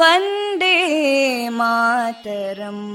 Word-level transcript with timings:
वन्दे 0.00 0.76
मातरम् 1.58 2.86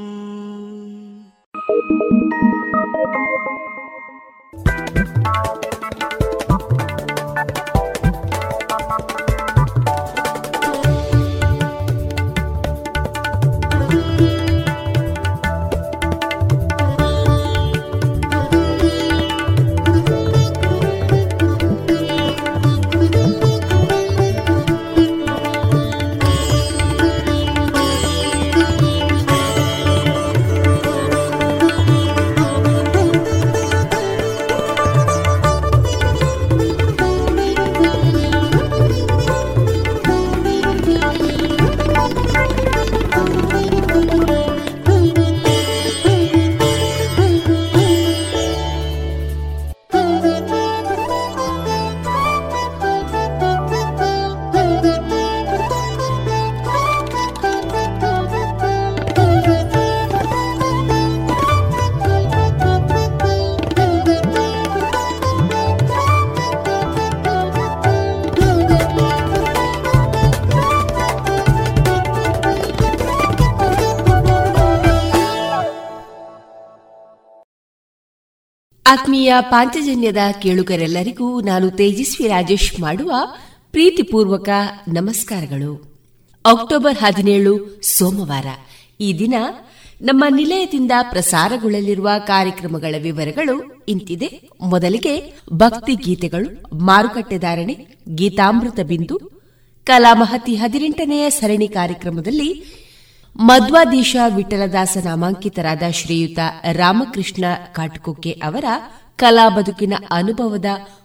ಆತ್ಮೀಯ 78.92 79.34
ಪಾಂಚಜನ್ಯದ 79.40 80.16
ಕೇಳುಗರೆಲ್ಲರಿಗೂ 80.42 81.40
ನಾನು 81.40 81.70
ತೇಜಸ್ವಿ 81.70 82.28
ರಾಜೇಶ್ 82.28 82.81
ಮಾಡುವ 82.81 83.12
ಪ್ರೀತಿಪೂರ್ವಕ 83.72 84.48
ನಮಸ್ಕಾರಗಳು. 84.88 85.98
ಅಕ್ಟೋಬರ್ 86.44 86.98
ಹದಿನೇಳು, 86.98 87.81
ಸೋಮವಾರ. 87.82 88.46
ಈ 89.00 89.19
ದಿನ 89.19 89.34
ನಮ್ಮ 90.02 90.25
ನಿಲಯದಿಂದ 90.37 90.92
ಪ್ರಸಾರಗೊಳ್ಳಲಿರುವ 91.10 92.08
ಕಾರ್ಯಕ್ರಮಗಳ 92.26 92.94
ವಿವರಗಳು 93.02 93.84
ಇಂತಿದೆ. 93.88 94.48
ಮೊದಲಿಗೆ 94.60 95.32
ಭಕ್ತಿ 95.52 95.94
ಗೀತೆಗಳು 95.94 96.78
ಮಾರುಕಟ್ಟೆದಾರಣೆ 96.78 97.87
ಗೀತಾಮೃತ 98.14 98.81
ಬಿಂದು, 98.81 99.42
ಕಲಾಮಹತಿ 99.84 100.54
ಹದಿನೆಂಟನೆಯ 100.54 101.31
ಸರಣಿ 101.31 101.69
ಕಾರ್ಯಕ್ರಮದಲ್ಲಿ 101.69 102.64
ಮಧ್ವಾದೀಶ 103.37 104.17
ವಿಠಲದಾಸ 104.35 104.97
ನಾಮಾಂಕಿತರಾದ 105.05 105.82
ಶ್ರೀಯುತ 105.91 106.38
ರಾಮಕೃಷ್ಣ 106.73 107.44
ಕಾಟುಕೊಕ್ಕೆ 107.73 108.31
ಅವರ 108.31 108.65
ಕಲಾ 109.17 109.49
ಬದುಕಿನ 109.49 109.93
ಅನುಭವದ 110.11 110.65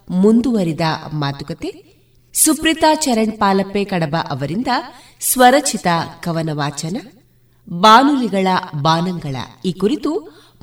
ಮುಂದುವರಿದ 0.09 0.81
ಮಾತುಕತೆ, 1.13 1.95
ಸುಪ್ರೀತಾ 2.33 2.95
ಚರಣ್ 2.95 3.31
ಪಾಲಪ್ಪೆ 3.31 3.83
ಕಡಬ 3.83 4.15
ಅವರಿಂದ 4.29 4.67
ಸ್ವರಚಿತ 5.21 5.87
ಕವನ 6.19 6.49
ವಾಚನ 6.53 6.97
ಬಾನುಲಿಗಳ 7.69 8.47
ಬಾನಂಗಳ 8.81 9.35
ಈ 9.65 9.71
ಕುರಿತು 9.71 10.11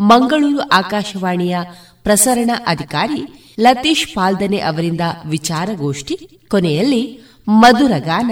ಮಂಗಳೂರು 0.01 0.61
ಆಕಾಶವಾಣಿಯ 0.61 1.59
ಪ್ರಸರಣ 2.03 2.51
ಅಧಿಕಾರಿ 2.67 3.55
ಲತೀಶ್ 3.61 4.15
ಪಾಲ್ದನೆ 4.15 4.59
ಅವರಿಂದ 4.59 5.01
ವಿಚಾರಗೋಷ್ಠಿ, 5.27 6.47
ಕೊನೆಯಲ್ಲಿ 6.51 7.21
ಮಧುರಗಾನ 7.49 8.31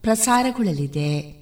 ಪ್ರಸಾರಗೊಳ್ಳಲಿದೆ. 0.00 1.41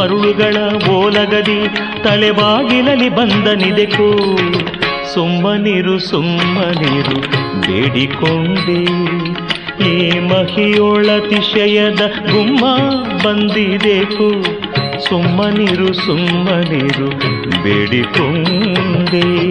ಮರುಳುಗಳ 0.00 0.56
ಓಲಗದಿ 0.90 1.68
ತಲೆಬಾಗಿಲಲ್ಲಿ 2.04 3.08
ಬಂದನಿದೆಕೋ. 3.08 4.36
ಸುಮ್ಮನಿರು 5.14 5.98
ಸುಮ್ಮನಿರು 5.98 7.20
ಬೇಡಿಕೊಂಡೆ. 7.60 8.84
ಈ 9.88 10.18
ಮಹಿಯೊಳತಿಶಯದ 10.18 12.00
ಗುಮ್ಮ 12.32 12.64
ಬಂದಿದೆಕು. 13.24 14.44
ಸುಮ್ಮನಿರು 15.08 15.92
ಸುಮ್ಮನಿರು 15.92 17.08
ಬೇಡಿಕೊಂಡೆ. 17.62 19.50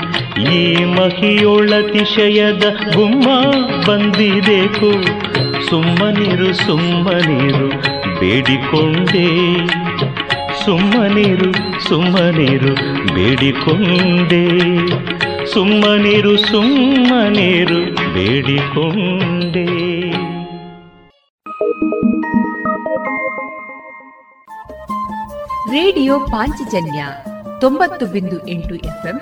ಈ 0.41 0.85
ಮಹಿಯೊಳತಿಶಯದ 0.85 2.63
ಗುಮ್ಮ 2.95 3.27
ಬಂದಿದೆಕು. 3.87 5.03
ಸುಮ್ಮನಿರು 5.69 6.53
ಸುಮ್ಮನಿರು, 6.53 7.69
ಬೇಡಿಕೊಂಡೆ. 8.19 9.57
ಸುಮ್ಮನಿರು 10.65 11.81
ಸುಮ್ಮನಿರು, 11.83 12.73
ಬೇಡಿಕೊಂಡೆ. 13.13 14.47
ಸುಮ್ಮನಿರು 15.53 16.37
ಸುಮ್ಮನಿರು, 16.37 17.95
ಬೇಡಿಕೊಂಡೆ. 18.13 19.91
ರೇಡಿಯೋ 25.71 26.19
ಪಾಂಚಜನ್ಯ 26.19 27.05
ತೊಂಬತ್ತು 27.59 28.05
ಬಿಂದು 28.05 28.47
ಎಂಟು 28.47 28.75
ಎಫ್ಎಂ 28.75 29.21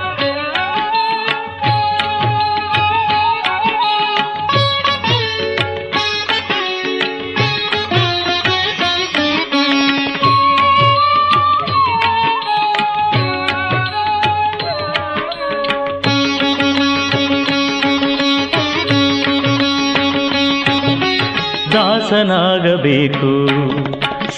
ದಾಸನಾಗಬೇಕು 22.61 23.47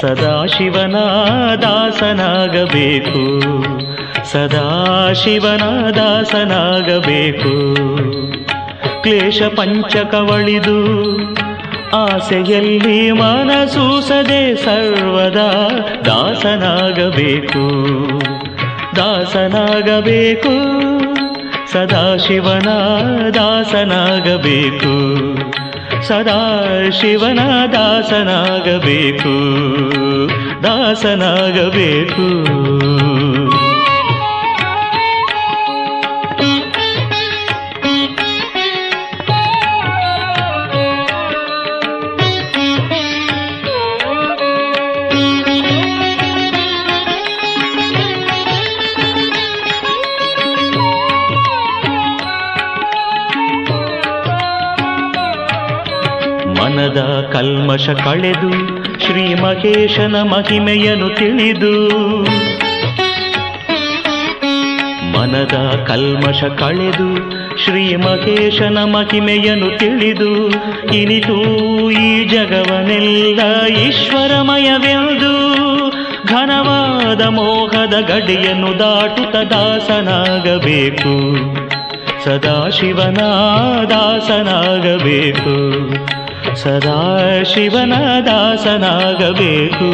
ಸದಾಶಿವನ 0.01 0.95
ದಾಸನಾಗಬೇಕು 1.61 3.43
ಸದಾಶಿವನ 4.31 5.89
ದಾಸನಾಗಬೇಕು 5.91 7.75
ಕ್ಲೇಶ 9.03 9.41
ಪಂಚಕವಳಿದು 9.55 10.77
ಆಸೆಯಲ್ಲಿ 11.95 13.11
ಮನಸೂಸದೆ 13.11 14.55
ಸರ್ವದಾ 14.55 15.79
ದಾಸನಾಗಬೇಕು. 16.05 17.69
ದಾಸನಾಗಬೇಕು. 18.95 20.49
ಸದಾಶಿವನ 21.71 22.67
ದಾಸನಾಗಬೇಕು 23.29 24.93
ಸದಾ 26.07 26.39
ಶಿವನ 26.91 27.39
ದಾಸನಾಗಬೇಕು 27.73 29.33
ದಾಸನಾಗಬೇಕು. 30.63 32.25
ಕಲ್ಮಶ 57.83 58.05
ಕಳೆದು 58.05 58.49
ಶ್ರೀ 58.99 59.33
ಮಹೇಶನ 59.33 60.21
ಮಹಿಮೆಯನ್ನು 60.21 61.09
ತಿಳಿದು 61.09 61.99
ಮನದ 65.11 65.83
ಕಲ್ಮಶ 65.87 66.43
ಕಳೆದು 66.43 67.15
ಶ್ರೀ 67.57 67.95
ಮಹೇಶನ 67.95 68.83
ಮಹಿಮೆಯನ್ನು 68.83 69.77
ತಿಳಿದು 69.77 70.51
ಇನಿತು 70.93 71.91
ಈ 71.91 72.23
ಜಗವನೆಲ್ಲ 72.23 73.65
ಈಶ್ವರಮಯವೆಂದು 73.65 75.63
ಘನವಾದ 76.27 77.21
ಮೋಹದ 77.21 78.07
ಗಡಿಯನ್ನು 78.07 78.79
ದಾಟುತ್ತ 78.79 79.35
ದಾಸನಾಗಬೇಕು. 79.35 81.43
ಸದಾಶಿವನ 82.23 83.17
ದಾಸನಾಗಬೇಕು. 83.89 85.73
ಸದಾಶಿವನ 86.55 87.93
ದಾಸನಾಗಬೇಕು. 88.25 89.89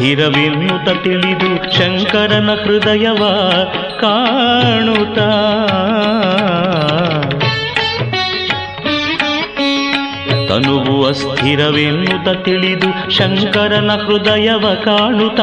ಸ್ಥಿರವೆನ್ನುತ 0.00 0.88
ತಿಳಿದು 0.88 1.72
ಶಂಕರನ 1.72 2.50
ಹೃದಯವ 2.64 3.28
ಕಾಣುತ್ತ. 4.00 5.18
ತನುವು 10.52 11.06
ಅಸ್ಥಿರವೆನ್ನುತ 11.06 12.28
ತಿಳಿದು 12.28 13.10
ಶಂಕರನ 13.10 13.90
ಹೃದಯವ 13.90 14.74
ಕಾಣುತ್ತ. 14.84 15.40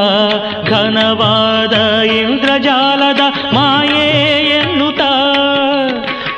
ಘನವಾದ 0.68 2.02
ಇಂದ್ರಜಾಲದ 2.02 3.20
ಮಾಯೆ 3.54 4.10
ಎನ್ನುತ್ತ 4.48 5.00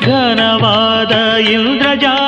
ಘನವಾದ 0.04 1.40
ಇಂದ್ರಜಾಲ 1.40 2.19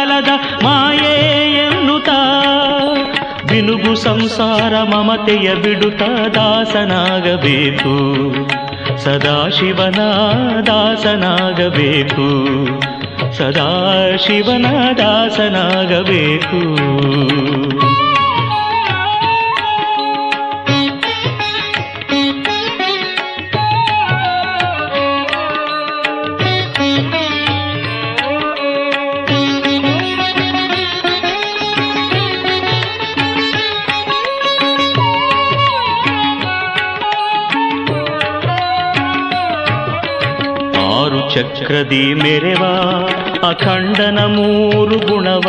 ಸಂಸಾರ 4.42 4.82
ಮಮತೆಯ 4.82 5.54
ಬಿಡುತ್ತ 5.54 6.02
ದಾಸನಾಗಬೇಕು. 6.34 7.94
ಸದಾಶಿವನ 8.98 10.00
ದಾಸನಾಗಬೇಕು. 10.66 12.26
ಸದಾಶಿವನ 13.32 14.66
ದಾಸನಾಗಬೇಕು. 14.98 16.58
ಚಕ್ರದಿ 41.62 42.14
ಮೆರೆವ 42.14 42.64
ಅಖಂಡನ 43.46 44.18
ಮೂರು 44.24 44.98
ಗುಣವ 44.98 45.42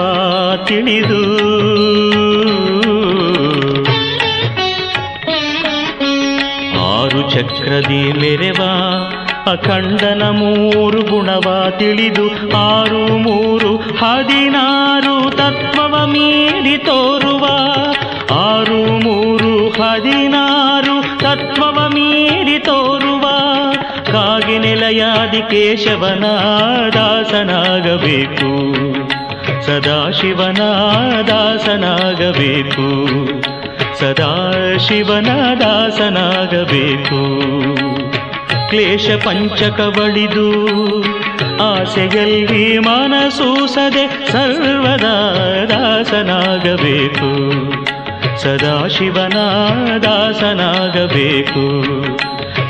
ತಿಳಿದು. 0.68 1.24
ಆರು 6.82 7.32
ಚಕ್ರದಿ 7.32 8.20
ಮೆರೆವ 8.20 8.64
ಅಖಂಡನ 9.52 10.24
ಮೂರು 10.32 11.02
ಗುಣವ 11.02 11.72
ತಿಳಿದು. 11.80 12.58
ಆರು, 12.58 13.18
ಮೂರು, 13.18 13.78
ಹದಿನಾರು 13.78 15.32
ತತ್ವವ 15.32 16.06
ಮೀರಿ 16.06 16.78
ತೋರುವ. 16.78 17.46
ಆರು, 18.34 19.04
ಮೂರು, 19.04 19.70
ಹದಿನಾರು 19.70 20.53
ನೆಲೆಯಾದಿ 24.84 25.42
ಕೇಶವನ 25.42 26.24
ದಾಸನಾಗಬೇಕು 26.94 28.50
ಸದಾಶಿವನ 29.66 30.58
ದಾಸನಾಗಬೇಕು 31.28 32.88
ಸದಾಶಿವನ 34.00 35.28
ದಾಸನಾಗಬೇಕು 35.60 37.22
ಕ್ಲೇಶ 38.70 39.10
ಪಂಚಕವಳಿದು 39.26 40.48
ಆಸೆಯಲ್ಲಿ 41.64 42.78
ಮನಸೂಸದೆ 42.78 44.32
ಸರ್ವದಾ 44.32 45.16
ದಾಸನಾಗಬೇಕು. 45.70 47.30
ಸದಾಶಿವನ 48.42 49.38
ದಾಸನಾಗಬೇಕು 49.98 51.64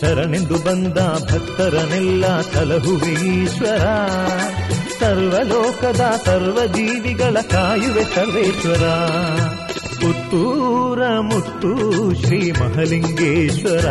ಶರಣೆಂದು 0.00 0.54
ಬಂದ 0.54 0.98
ಭಕ್ತರನೆಲ್ಲ 1.32 2.40
ಸಲಹುವೆ 2.40 3.42
ಈಶ್ವರ 3.42 3.84
ಸರ್ವಲೋಕದ 5.00 6.12
ಸರ್ವ 6.26 6.66
ಜೀವಿಗಳ 6.66 7.36
ಕಾಯುವೆ 7.50 8.04
ಸರ್ವೇಶ್ವರ. 8.04 8.88
ಪುತ್ತೂರ 10.00 11.08
ಮುತ್ತು 11.18 12.14
ಶ್ರೀ 12.22 12.52
ಮಹಲಿಂಗೇಶ್ವರ. 12.52 13.86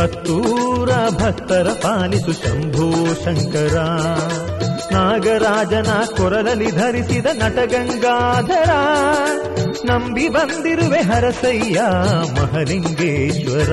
ಹತ್ತೂರ 0.00 0.90
ಭಕ್ತರ 1.22 1.68
ಪಾಲಿಸು 1.82 2.32
ಶಂಭೋ 2.32 3.14
ಶಂಕರ. 3.24 3.76
ನಾಗರಾಜನ 4.92 5.86
ಕೊರಲಲ್ಲಿ 6.16 6.70
ಧರಿಸಿದ 6.70 7.26
ನಟಗಂಗಾಧರ. 7.26 8.70
ನಂಬಿ 9.84 10.28
ಬಂದಿರುವೆ 10.28 11.00
ಹರಸಯ್ಯ 11.00 11.80
ಮಹಲಿಂಗೇಶ್ವರ. 12.40 13.72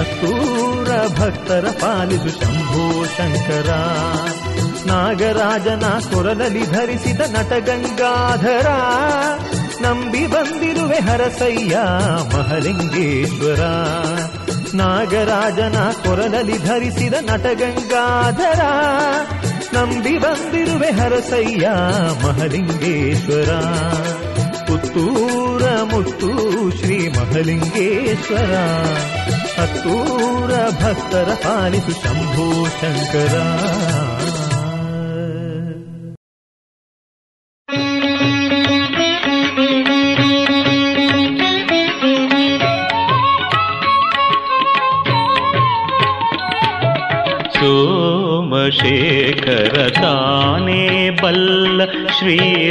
ಹತ್ತೂರ 0.00 1.18
ಭಕ್ತರ 1.18 1.68
ಪಾಲಿಸು 1.80 2.28
ಶಂಭೋ 2.28 3.04
ಶಂಕರ. 3.04 3.70
ನಾಗರಾಜನ 4.86 5.86
ಕೊರಲಲ್ಲಿ 6.14 6.66
ಧರಿಸಿದ 6.66 7.20
ನಟಗಂಗಾಧರ 7.20 8.66
ನಂಬಿ 9.82 10.26
ಬಂದಿರುವೆ 10.26 10.98
ಹರಸಯ್ಯ 10.98 11.78
ಮಹಲಿಂಗೇಶ್ವರ. 12.34 13.60
ನಾಗರಾಜನ 14.74 15.78
ಕೊರಲಲ್ಲಿ 16.04 16.58
ಧರಿಸಿದ 16.58 17.14
ನಟಗಂಗಾಧರ 17.20 18.60
ನಂಬಿ 19.74 20.18
ಬಂದಿರುವೆ 20.18 20.90
ಹರಸಯ್ಯ 20.90 21.70
ಮಹಲಿಂಗೇಶ್ವರ. 22.24 23.50
ಪುತ್ತೂರ 24.70 25.62
ಮುತ್ತು 25.92 26.28
ಶ್ರೀ 26.76 26.98
ಮಹಲಿಂಗೇಶ್ವರ 27.08 28.52
ಹತ್ತೂರ 29.56 30.50
ಭಕ್ತರ 30.82 31.30
ಪಾಲಿಸು 31.44 31.94
ಶಂಭೋ 32.02 32.46
ಶಂಕರ 32.76 33.34
ಸೋಮಶೇಖರ 48.42 49.76
ತಾನೇ 49.96 50.82
ಬಲ್ಲ 51.22 51.80
ಶ್ರೀರಾಮನಾಮಾಮೃತ 52.10 52.70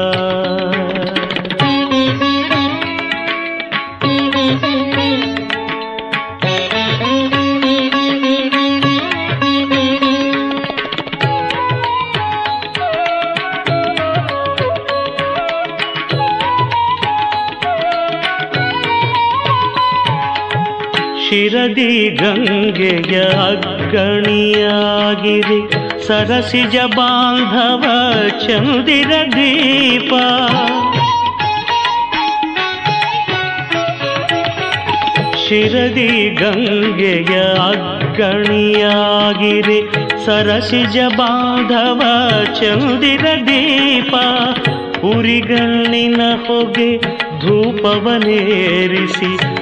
ಶಿರದಿ 21.48 22.08
ಗಂಗೆಯ 22.08 23.24
ಅಗ್ಗಣಿಯಾಗಿರಿ 23.24 25.60
ಸರಸಿಜ 26.06 26.76
ಬಾಂಧವ 26.96 27.84
ಚಂದಿರ 28.46 29.06
ದೀಪ. 29.06 30.12
ಶಿರದಿ 35.48 36.34
ಗಂಗೆಯ 36.34 37.54
ಅಗ್ಗಣಿಯಾಗಿರಿ 37.54 39.80
ಸರಸಿಜ 40.24 40.98
ಬಾಂಧವ 41.16 42.02
ಚಂದಿರ 42.60 43.26
ದೀಪ. 43.46 44.14
ಉರಿಗಣ್ಣಿನ 45.04 46.20
ಹೊಗೆ 46.46 46.98
ಧೂಪವನೇರಿಸಿ 47.40 49.57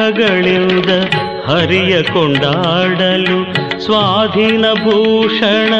ಐದು 0.00 0.08
ಮುಖಗಳಿಂದ 0.08 0.90
ಹರಿಯ 1.46 2.02
ಕೊಂಡಾಡಲು 2.02 3.54
ಸ್ವಾಧೀನ 3.80 4.64
ಭೂಷಣ 4.84 5.72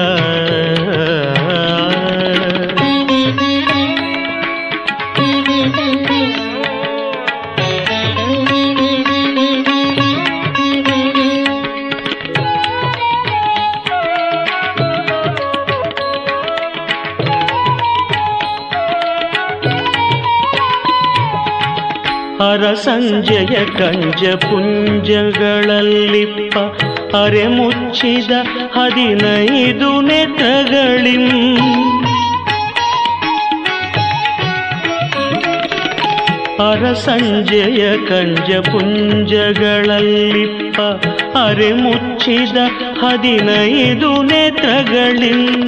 ಅರಸಂಜಯ 22.94 23.66
ಕಂಜ 23.66 24.36
ಪುಂಜಗಳಲ್ಲಿಪ್ಪ 24.36 26.58
ಅರೆ 27.16 27.48
ಮುಚ್ಚಿದ 27.48 28.32
ಹದಿನೈದು 28.76 30.02
ನೆತ್ರಗಳಿಂ. 30.02 31.30
ಅರಸಂಜಯ 36.70 37.98
ಕಂಜ 37.98 38.68
ಪುಂಜಗಳಲ್ಲಿಪ್ಪ 38.68 40.82
ಅರೆ 41.38 41.74
ಮುಚ್ಚಿದ 41.74 42.58
ಹದಿನೈದು 43.02 44.24
ನೇತ್ರಗಳಿಂ. 44.24 45.68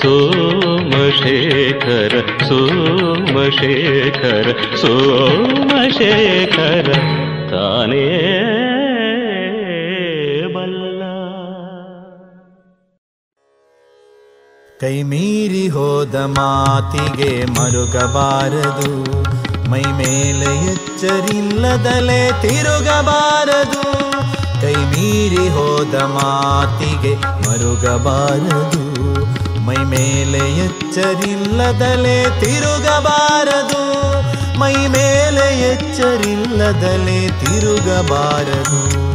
ಸೋಮಶೇಖರ 0.00 2.14
ಸೋಮಶೇಖರ 2.48 4.46
ಸೋಮಶೇಖರ, 4.80 6.88
ತಾನೇ 7.50 8.06
ಬಲ್ಲ. 10.54 11.02
ಕೈ 14.80 15.02
ಮೀರಿ 15.02 15.68
ಹೋದ 15.68 16.14
ಮಾತಿಗೆ 16.14 17.52
ಮರುಗಬಾರದು, 17.52 18.90
ಮೈ 19.70 19.84
ಮೇಲೆ 20.00 20.50
ಎಚ್ಚರಿಲ್ಲದಲೇ 20.72 22.22
ತಿರುಗಬಾರದು. 22.42 23.82
ಕೈ 24.60 24.76
ಮೀರಿ 24.92 25.48
ಹೋದ 25.48 25.94
ಮಾತಿಗೆ 26.16 27.14
ಮರುಗಬಾರದು 27.44 28.84
ಮೈ 29.66 29.74
ಮೇಲೆ 29.74 30.38
ಎಚ್ಚರಿಲ್ಲದಲೆ 30.38 32.40
ತಿರುಗಬಾರದು. 32.40 34.06
ಮೈ 34.58 34.74
ಮೇಲೆ 34.74 35.60
ಎಚ್ಚರಿಲ್ಲದಲೆ 35.60 37.28
ತಿರುಗಬಾರದು. 37.28 39.06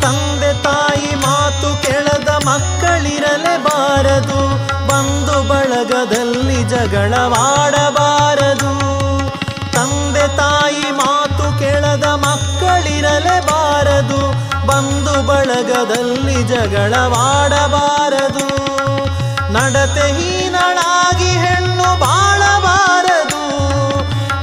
ತಂದೆ 0.00 0.62
ತಾಯಿ 0.62 1.14
ಮಾತು 1.14 1.82
ಕೆಳದ 1.82 2.28
ಮಕ್ಕಳಿರಲೇಬಾರದು. 2.28 4.40
ಬಂಧು 4.86 5.48
ಬಳಗದಲ್ಲಿ 5.48 6.62
ಜಗಳವಾಡಬಾರದು. 6.62 8.05
ಬಳಗದಲ್ಲಿ 15.88 16.42
ಜಗಳವಾಡಬಾರದು. 16.42 18.46
ನಡತೆ 19.52 20.00
ಹೀನಳಾಗಿ 20.00 21.24
ಹೆಣ್ಣು 21.24 22.00
ಬಾಳಬಾರದು. 22.00 23.42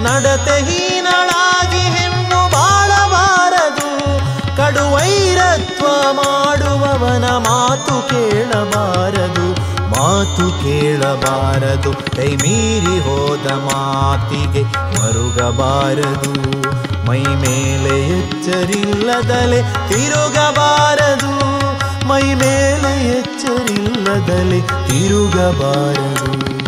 ನಡತೆ 0.03 0.63
ಹೀನಳಾಗಿ 0.63 1.77
ಹೆಣ್ಣು 1.77 2.51
ಬಾಳಬಾರದು. 2.51 4.17
ಕಡುವೈರತ್ವ 4.57 6.11
ಮಾಡುವವನ 6.11 7.25
ಮಾತು 7.25 8.09
ಕೇಳಬಾರದು. 8.09 9.52
ಮಾತು 9.99 10.63
ಕೇಳಬಾರದು, 10.63 12.15
ಕೈ 12.15 12.27
ಮೀರಿ 12.27 12.99
ಹೋದ 12.99 13.51
ಮಾತಿಗೆ 13.51 14.63
ಮರುಗಬಾರದು. 14.63 16.63
ಮೈ 17.07 17.19
ಮೇಲೆ 17.19 18.19
ಎಚ್ಚರಿಲ್ಲದಲೆ 18.19 19.61
ತಿರುಗಬಾರದು. 19.61 21.53
ಮೈ 22.07 22.21
ಮೇಲೆ 22.21 23.19
ಎಚ್ಚರಿಲ್ಲದಲೆ 23.19 24.61
ತಿರುಗಬಾರದು. 24.61 26.62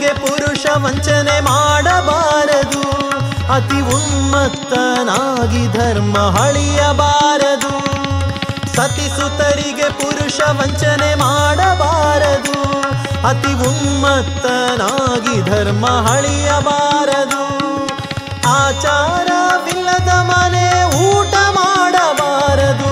ಸತಿಸುತರಿಗೆ 0.00 0.12
ಪುರುಷ 0.20 0.64
ವಂಚನೆ 0.84 1.40
ಮಾಡಬಾರದು. 1.40 2.82
ಅತಿ 3.54 3.80
ಉನ್ಮತ್ತನಾಗಿ 3.96 5.64
ಧರ್ಮ 5.72 6.16
ಹಳಿಯಬಾರದು 6.36 7.72
ಸತಿಸುತರಿಗೆ 8.76 9.88
ಪುರುಷ 10.00 10.40
ವಂಚನೆ 10.60 11.10
ಮಾಡಬಾರದು. 11.14 12.56
ಅತಿ 13.28 13.52
ಉನ್ಮತ್ತನಾಗಿ 13.68 15.36
ಧರ್ಮ 15.50 15.86
ಹಳಿಯಬಾರದು 16.08 17.42
ಆಚಾರವಿಲ್ಲದ 18.56 20.12
ಮನೆ 20.30 20.68
ಊಟ 21.08 21.34
ಮಾಡಬಾರದು. 21.58 22.90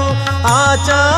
ಆಚಾರವಿಲ್ಲದ 0.56 1.17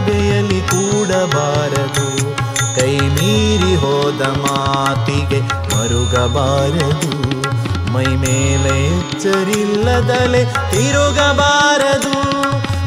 ಸಭೆಯಲ್ಲಿ 0.00 0.60
ಕೂಡಬಾರದು. 0.60 2.36
ಕೈ 2.80 2.98
ಮೀರಿ 2.98 3.76
ಹೋದ 3.76 4.20
ಮಾತಿಗೆ 4.20 5.40
ಮರುಗಬಾರದು. 5.40 7.32
ಮೈ 7.92 8.04
ಮೇಲೆ 8.04 8.98
ಎಚ್ಚರಿಲ್ಲದಲೆ 8.98 10.44
ತಿರುಗಬಾರದು. 10.44 12.14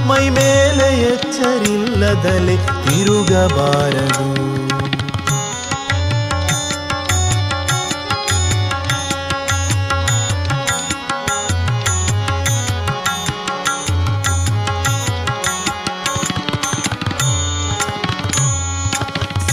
ಮೈ 0.07 0.29
ಮೇಲೆ 0.29 1.01
ಎಚ್ಚರಿಲ್ಲದಲೆ 1.01 2.57
ತಿರುಗಬಾರದು. 2.57 4.62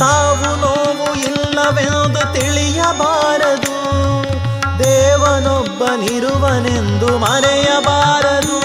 ಸಾವು 0.00 0.56
ನೋವು 0.56 1.14
ಇಲ್ಲವೆಂದು 1.14 2.34
ತಿಳಿಯಬಾರದು. 2.34 3.74
ದೇವನೊಬ್ಬನಿರುವನೆಂದು 4.78 7.18
ಮರೆಯಬಾರದು. 7.18 8.60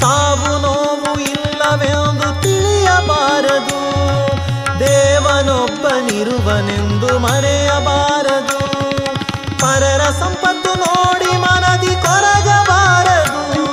ಸಾವು 0.00 0.62
ನೋವು 0.62 1.20
ಇಲ್ಲವೆಂದು 1.20 2.42
ತಿಳಿಯಬಾರದು. 2.42 3.76
ದೇವನೊಬ್ಬನಿರುವನೆಂದು 4.80 7.18
ಮರೆಯಬಾರದು. 7.18 8.58
ಪರರ 9.58 10.10
ಸಂಪತ್ತು 10.10 10.74
ನೋಡಿ 10.74 11.36
ಮನದಿ 11.36 11.86
ಕೊರಗಬಾರದು. 11.86 13.66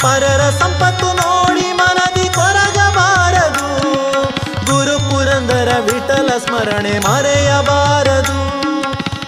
ಪರರ 0.00 0.50
ಸಂಪತ್ತು 0.50 1.06
ನೋಡಿ 1.06 1.67
ವಿಠಲ 6.18 6.38
ಸ್ಮರಣೆ 6.38 6.98
ಮರೆಯಬಾರದು. 6.98 8.62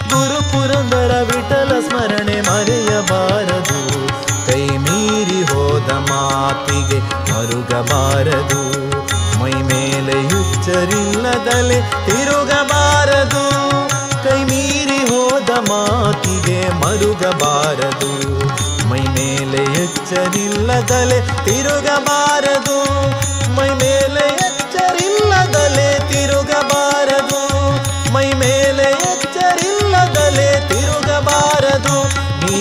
ಗುರು 0.09 0.43
ಪುರಂದರ 0.51 1.21
ವಿಠಲ 1.21 1.79
ಸ್ಮರಣೆ 1.89 2.41
ಮರೆಯಬಾರದು. 2.41 4.07
ಕೈ 4.47 4.67
ಮೀರಿ 4.67 5.41
ಹೋದ 5.43 5.91
ಮಾತಿಗೆ 5.91 6.99
ಮರುಗಬಾರದು. 6.99 8.89
ಮೈ 9.39 9.51
ಮೇಲೆ 9.51 10.23
ಯುಚ್ಚರಿಲ್ಲದಲೆ 10.23 12.05
ತಿರುಗಬಾರದು. 12.05 13.45
ಕೈ 14.23 14.43
ಮೀರಿ 14.43 14.99
ಹೋದ 14.99 15.49
ಮಾತಿಗೆ 15.49 16.69
ಮರುಗಬಾರದು. 16.69 18.39
ಮೈ 18.89 18.99
ಮೇಲೆ 18.99 19.83
ಎಚ್ಚರಿಲ್ಲದಲೆ 19.83 21.45
ತಿರುಗಬಾರದು. 21.45 22.81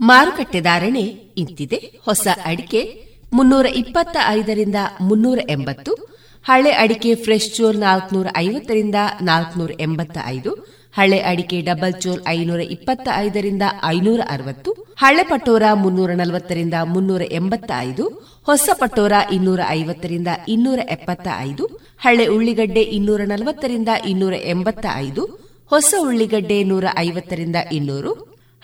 ಮಾರುಕಟ್ಟೆ 0.00 0.60
ಧಾರಣೆ 0.60 1.00
ಇಂತಿದೆ. 1.36 2.00
ಹೊಸ 2.04 2.28
ಅಡಿಕೆ 2.44 3.06
ಮುನ್ನೂರ 3.32 3.66
ಇಪ್ಪತ್ತ 3.66 4.16
ಐದರಿಂದ 4.28 4.74
ಮುನ್ನೂರ 5.00 5.38
ಎಂಬತ್ತು, 5.50 5.92
ಹಳೆ 6.44 6.70
ಅಡಿಕೆ 6.72 7.14
ಫ್ರೆಶ್ 7.14 7.54
ಚೋರ್ 7.54 7.76
ನಾಲ್ಕನೂರ 7.76 8.26
ಐವತ್ತರಿಂದ 8.36 8.94
ನಾಲ್ಕನೂರ 9.22 9.70
ಎಂಬತ್ತ 9.80 10.18
ಐದು 10.24 10.79
ಹಳೆ 10.94 11.18
ಅಡಿಕೆ 11.20 11.60
ಡಬಲ್ 11.60 11.94
ಚೋಲ್ 11.94 12.22
ಐನೂರ 12.28 12.60
ಇಪ್ಪತ್ತ 12.60 13.08
ಐದರಿಂದ 13.16 13.62
ಐನೂರ 13.84 14.20
ಅರವತ್ತು, 14.30 14.70
ಹಳೆ 14.96 15.24
ಪಟೋರ 15.24 15.62
ಮುನ್ನೂರ 15.72 16.10
ನಲವತ್ತರಿಂದ 16.12 16.74
ಮುನ್ನೂರ 16.84 17.22
ಎಂಬತ್ತ 17.30 17.70
ಐದು 17.78 18.04
ಹೊಸ 18.46 18.70
ಪಟೋರ 18.72 19.12
ಇನ್ನೂರ 19.32 19.60
ಐವತ್ತರಿಂದ 19.68 20.28
ಇನ್ನೂರ 20.48 20.78
ಎಪ್ಪತ್ತ 20.88 21.28
ಐದು 21.38 21.64
ಹಳೆ 21.98 22.26
ಉಳ್ಳಿಗಡ್ಡೆ 22.26 22.82
ಇನ್ನೂರ 22.82 23.20
ನಲವತ್ತರಿಂದ 23.24 23.88
ಇನ್ನೂರ 24.06 24.34
ಎಂಬತ್ತ 24.44 24.86
ಐದು 24.96 25.22
ಹೊಸ 25.70 25.94
ಉಳ್ಳಿಗಡ್ಡೆ 26.00 26.62
ನೂರ 26.62 26.84
ಐವತ್ತರಿಂದ 26.98 27.56
ಇನ್ನೂರು, 27.72 28.12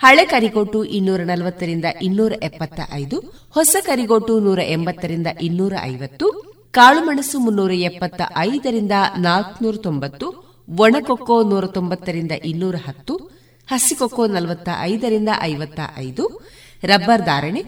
ಹಳೆ 0.01 0.25
ಕರಿಗೋಟು 0.25 0.83
ಇನ್ನೂರ 0.83 1.21
ನಲವತ್ತರಿಂದ 1.21 1.85
ಇನ್ನೂರ 2.01 2.33
ಎಪ್ಪತ್ತ 2.43 2.79
ಐದು 2.93 3.17
ಹೊಸ 3.49 3.75
ಕರಿಗೋಟು 3.85 4.39
ನೂರ 4.39 4.59
ಎಂಬತ್ತರಿಂದ 4.67 5.27
ಇನ್ನೂರ 5.41 5.73
ಐವತ್ತು 5.83 6.27
ಕಾಳುಮೆಣಸು 6.71 7.39
ಮುನ್ನೂರ 7.39 7.71
ಎಪ್ಪತ್ತ 7.71 8.21
ಐದರಿಂದ 8.37 8.91
ನಾಲ್ಕನೂರ 9.17 9.75
ತೊಂಬತ್ತು 9.75 10.46
ಒಣಕೊಕ್ಕೋ 10.67 11.35
ನೂರ 11.43 11.65
ತೊಂಬತ್ತರಿಂದ 11.65 12.31
ಇನ್ನೂರ 12.45 12.75
ಹತ್ತು, 12.87 13.15
ಹಸಿಕೊಕ್ಕೋ 13.67 14.27
ನಲವತ್ತ 14.27 14.69
ಐದರಿಂದ 14.81 15.29
ಐವತ್ತ 15.41 15.79
ಐದು 15.97 16.23
ರಬ್ಬರ್ 16.83 17.21
ಧಾರಣೆ 17.21 17.61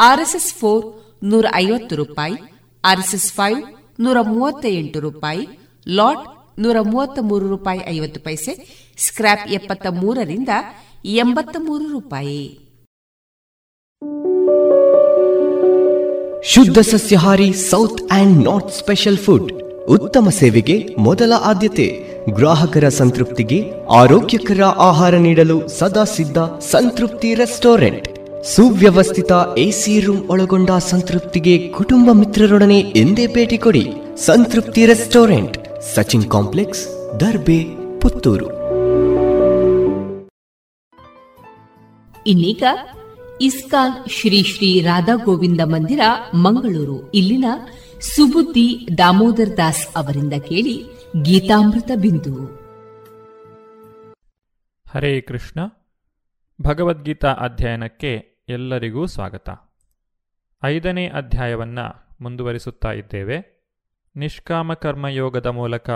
ಆರ್ಎಸ್ಎಸ್ 0.00 0.52
ಫೋರ್ 0.54 0.84
ನೂರ 1.24 1.46
ಐವತ್ತು 1.54 1.96
ರೂಪಾಯಿ, 1.96 2.36
ಆರ್ಎಸ್ಎಸ್ 2.84 3.32
ಫೈವ್ 3.32 3.60
ನೂರ 4.00 4.16
ಮೂವತ್ತ 4.22 4.64
ಎಂಟು 4.80 5.00
ರೂಪಾಯಿ, 5.00 5.42
ಲಾಟ್ 5.86 6.24
ನೂರ 6.58 6.76
ಮೂವತ್ತ 6.80 7.18
ಮೂರು 7.22 7.48
ರೂಪಾಯಿ 7.48 7.80
ಐವತ್ತು 7.88 8.20
ಪೈಸೆ 8.20 8.52
ಸ್ಕ್ರಾಪ್ 8.98 9.46
ಎಪ್ಪತ್ತ 9.48 9.86
ಮೂರರಿಂದ 9.90 10.48
ಎಂಬತ್ತ 11.04 11.56
ಮೂರು 11.60 11.86
ರೂಪಾಯಿ. 11.92 12.42
ಶುದ್ಧ 16.44 16.78
ಸಸ್ಯಹಾರಿ 16.78 17.52
south 17.52 18.12
and 18.12 18.44
north 18.44 18.72
special 18.72 19.18
food, 19.18 19.52
ಉತ್ತಮ 19.88 20.28
ಸೇವೆಗೆ 20.28 20.76
ಮೊದಲ 20.98 21.32
ಆದ್ಯತೆ. 21.40 22.13
ಗ್ರಾಹಕರ 22.30 22.88
ಸಂತೃಪ್ತಿಗೆ 22.88 23.72
ಆರೋಗ್ಯಕರ 23.90 24.60
ಆಹಾರ 24.62 25.14
ನೀಡಲು 25.14 25.68
ಸದಾ 25.68 26.04
ಸಿದ್ಧ 26.04 26.38
ಸಂತೃಪ್ತಿ 26.60 27.34
ರೆಸ್ಟೋರೆಂಟ್. 27.34 28.08
ಸುವ್ಯವಸ್ಥಿತ 28.44 29.32
ಎಸಿ 29.58 30.00
ರೂಮ್ 30.00 30.30
ಒಳಗೊಂಡ 30.30 30.70
ಸಂತೃಪ್ತಿಗೆ 30.70 31.68
ಕುಟುಂಬ 31.68 32.10
ಮಿತ್ರರೊಡನೆ 32.12 32.78
ಎಂದೇ 32.78 33.26
ಭೇಟಿ 33.26 33.58
ಕೊಡಿ 33.58 33.92
ಸಂತೃಪ್ತಿ 34.16 34.86
ರೆಸ್ಟೋರೆಂಟ್, 34.86 35.58
ಸಚಿನ್ 35.94 36.30
ಕಾಂಪ್ಲೆಕ್ಸ್, 36.30 36.84
ದರ್ಬೆ, 37.20 37.64
ಪುತ್ತೂರು. 38.00 38.48
ಇನ್ನೀಗ 42.26 42.62
ಇಸ್ಕಾನ್ 43.40 44.08
ಶ್ರೀ 44.08 44.42
ಶ್ರೀ 44.42 44.80
ರಾಧಾ 44.80 45.14
ಗೋವಿಂದ 45.24 45.60
ಮಂದಿರ, 45.64 46.00
ಮಂಗಳೂರು. 46.34 47.10
ಇಲ್ಲಿನ 47.12 47.44
ಸುಬುದ್ದಿ 48.00 48.88
ದಾಮೋದರ್ 48.98 49.56
ದಾಸ್ 49.56 49.86
ಅವರಿಂದ 49.96 50.32
ಕೇಳಿ 50.32 50.93
ಗೀತಾಮೃತ 51.22 51.90
ಬಿಂದು. 52.00 52.46
ಹರೇ 54.88 55.20
ಕೃಷ್ಣ. 55.20 55.60
ಭಗವದ್ಗೀತಾ 56.62 57.32
ಅಧ್ಯಯನಕ್ಕೆ 57.32 58.26
ಎಲ್ಲರಿಗೂ 58.48 59.06
ಸ್ವಾಗತ. 59.06 59.50
ಐದನೇ 60.64 61.08
ಅಧ್ಯಾಯವನ್ನ 61.08 61.78
ಮುಂದುವರಿಸುತ್ತಾ 62.20 62.92
ಇದ್ದೇವೆ. 62.92 63.66
ನಿಷ್ಕಾಮ 64.16 64.74
ಕರ್ಮಯೋಗದ 64.74 65.46
ಮೂಲಕ 65.46 65.90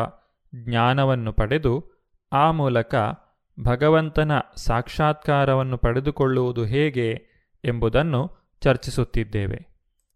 ಜ್ಞಾನವನ್ನು 0.64 1.33
ಪಡೆದು, 1.33 1.91
ಆ 2.33 2.51
ಮೂಲಕ 2.51 2.95
ಭಗವಂತನ 3.61 4.33
ಸಾಕ್ಷಾತ್ಕಾರವನ್ನು 4.57 5.79
ಪಡೆದುಕೊಳ್ಳುವುದು 5.79 6.64
ಹೇಗೆ 6.64 7.27
ಎಂಬುದನ್ನು 7.64 8.37
ಚರ್ಚಿಸುತ್ತಿದ್ದೇವೆ. 8.61 9.66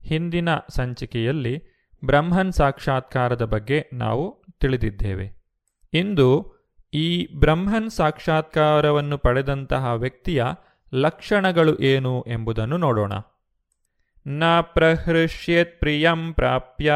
ಹಿಂದಿನ 0.02 0.48
ಸಂಚಿಕೆಯಲ್ಲಿ 0.68 1.72
ಬ್ರಹ್ಮನ್ 2.04 2.52
ಸಾಕ್ಷಾತ್ಕಾರದ 2.52 3.42
ಬಗ್ಗೆ 3.42 3.90
ನಾವು 3.92 4.41
ತಿಳಿದಿದ್ದೇವೆ. 4.62 5.44
ಇಂದು 5.92 6.52
ಈ 6.94 7.28
ಬ್ರಹ್ಮನ್ 7.38 7.90
ಸಾಕ್ಷಾತ್ಕಾರವನ್ನು 7.90 9.18
ಪಡೆದಂತಹ 9.18 9.94
ವ್ಯಕ್ತಿಯ 9.94 10.44
ಲಕ್ಷಣಗಳು 10.94 11.78
ಏನು 11.78 12.24
ಎಂಬುದನ್ನು 12.28 12.76
ನೋಡೋಣ. 12.76 13.12
ನ 14.26 14.60
ಪ್ರಹೃಷ್ಯೇತ್ 14.60 15.80
ಪ್ರಿಯಂ 15.80 16.32
ಪ್ರಾಪ್ಯ, 16.32 16.92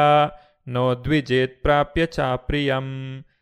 ನೋ 0.69 1.05
ದ್ವಿಜೇತ್ 1.05 1.63
ಪ್ರಾಪ್ಯ 1.63 2.07
ಚಾಪ್ರಿಯಂ 2.07 2.85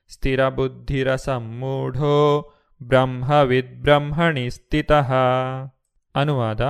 ಸ್ಥಿರಬುದ್ಧಿರಸಮ್ಮೂಢೋ 0.09 2.51
ಬ್ರಹ್ಮವಿದ್ 2.83 3.83
ಬ್ರಹ್ಮಣಿ 3.83 4.51
ಸ್ಥಿತಃ. 4.51 5.13
ಅನುವಾದ, 6.15 6.61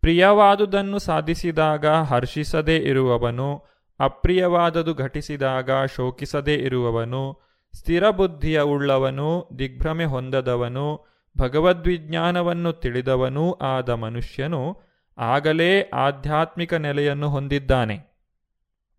ಪ್ರಿಯವಾದುದನ್ನು 0.00 0.98
ಸಾಧಿಸಿದಾಗ 0.98 1.86
ಹರ್ಷಿಸದೇ 1.86 2.76
ಇರುವವನು 2.76 3.75
ಅಪ್ರಿಯವಾದದು 4.00 4.94
ಘಟಿಸಿದಾಗ 4.94 5.70
ಶೋಕಿಸದೇ 5.84 6.54
ಇರುವವನು, 6.54 7.40
ಸ್ಥಿರಬುದ್ಧಿಯ 7.72 8.62
ಉಳ್ಳವನು, 8.62 9.48
ದಿಗ್ಭ್ರಮೆ 9.58 10.04
ಹೊಂದದವನು, 10.04 11.06
ಭಗವದ್ವಿಜ್ಞಾನವನ್ನು 11.38 12.72
ತಿಳಿದವನೂ 12.72 13.52
ಆದ 13.52 13.90
ಮನುಷ್ಯನು 13.90 14.80
ಆಗಲೇ 15.18 15.82
ಆಧ್ಯಾತ್ಮಿಕ 15.82 16.74
ನೆಲೆಯನ್ನು 16.74 17.28
ಹೊಂದಿದ್ದಾನೆ. 17.28 18.16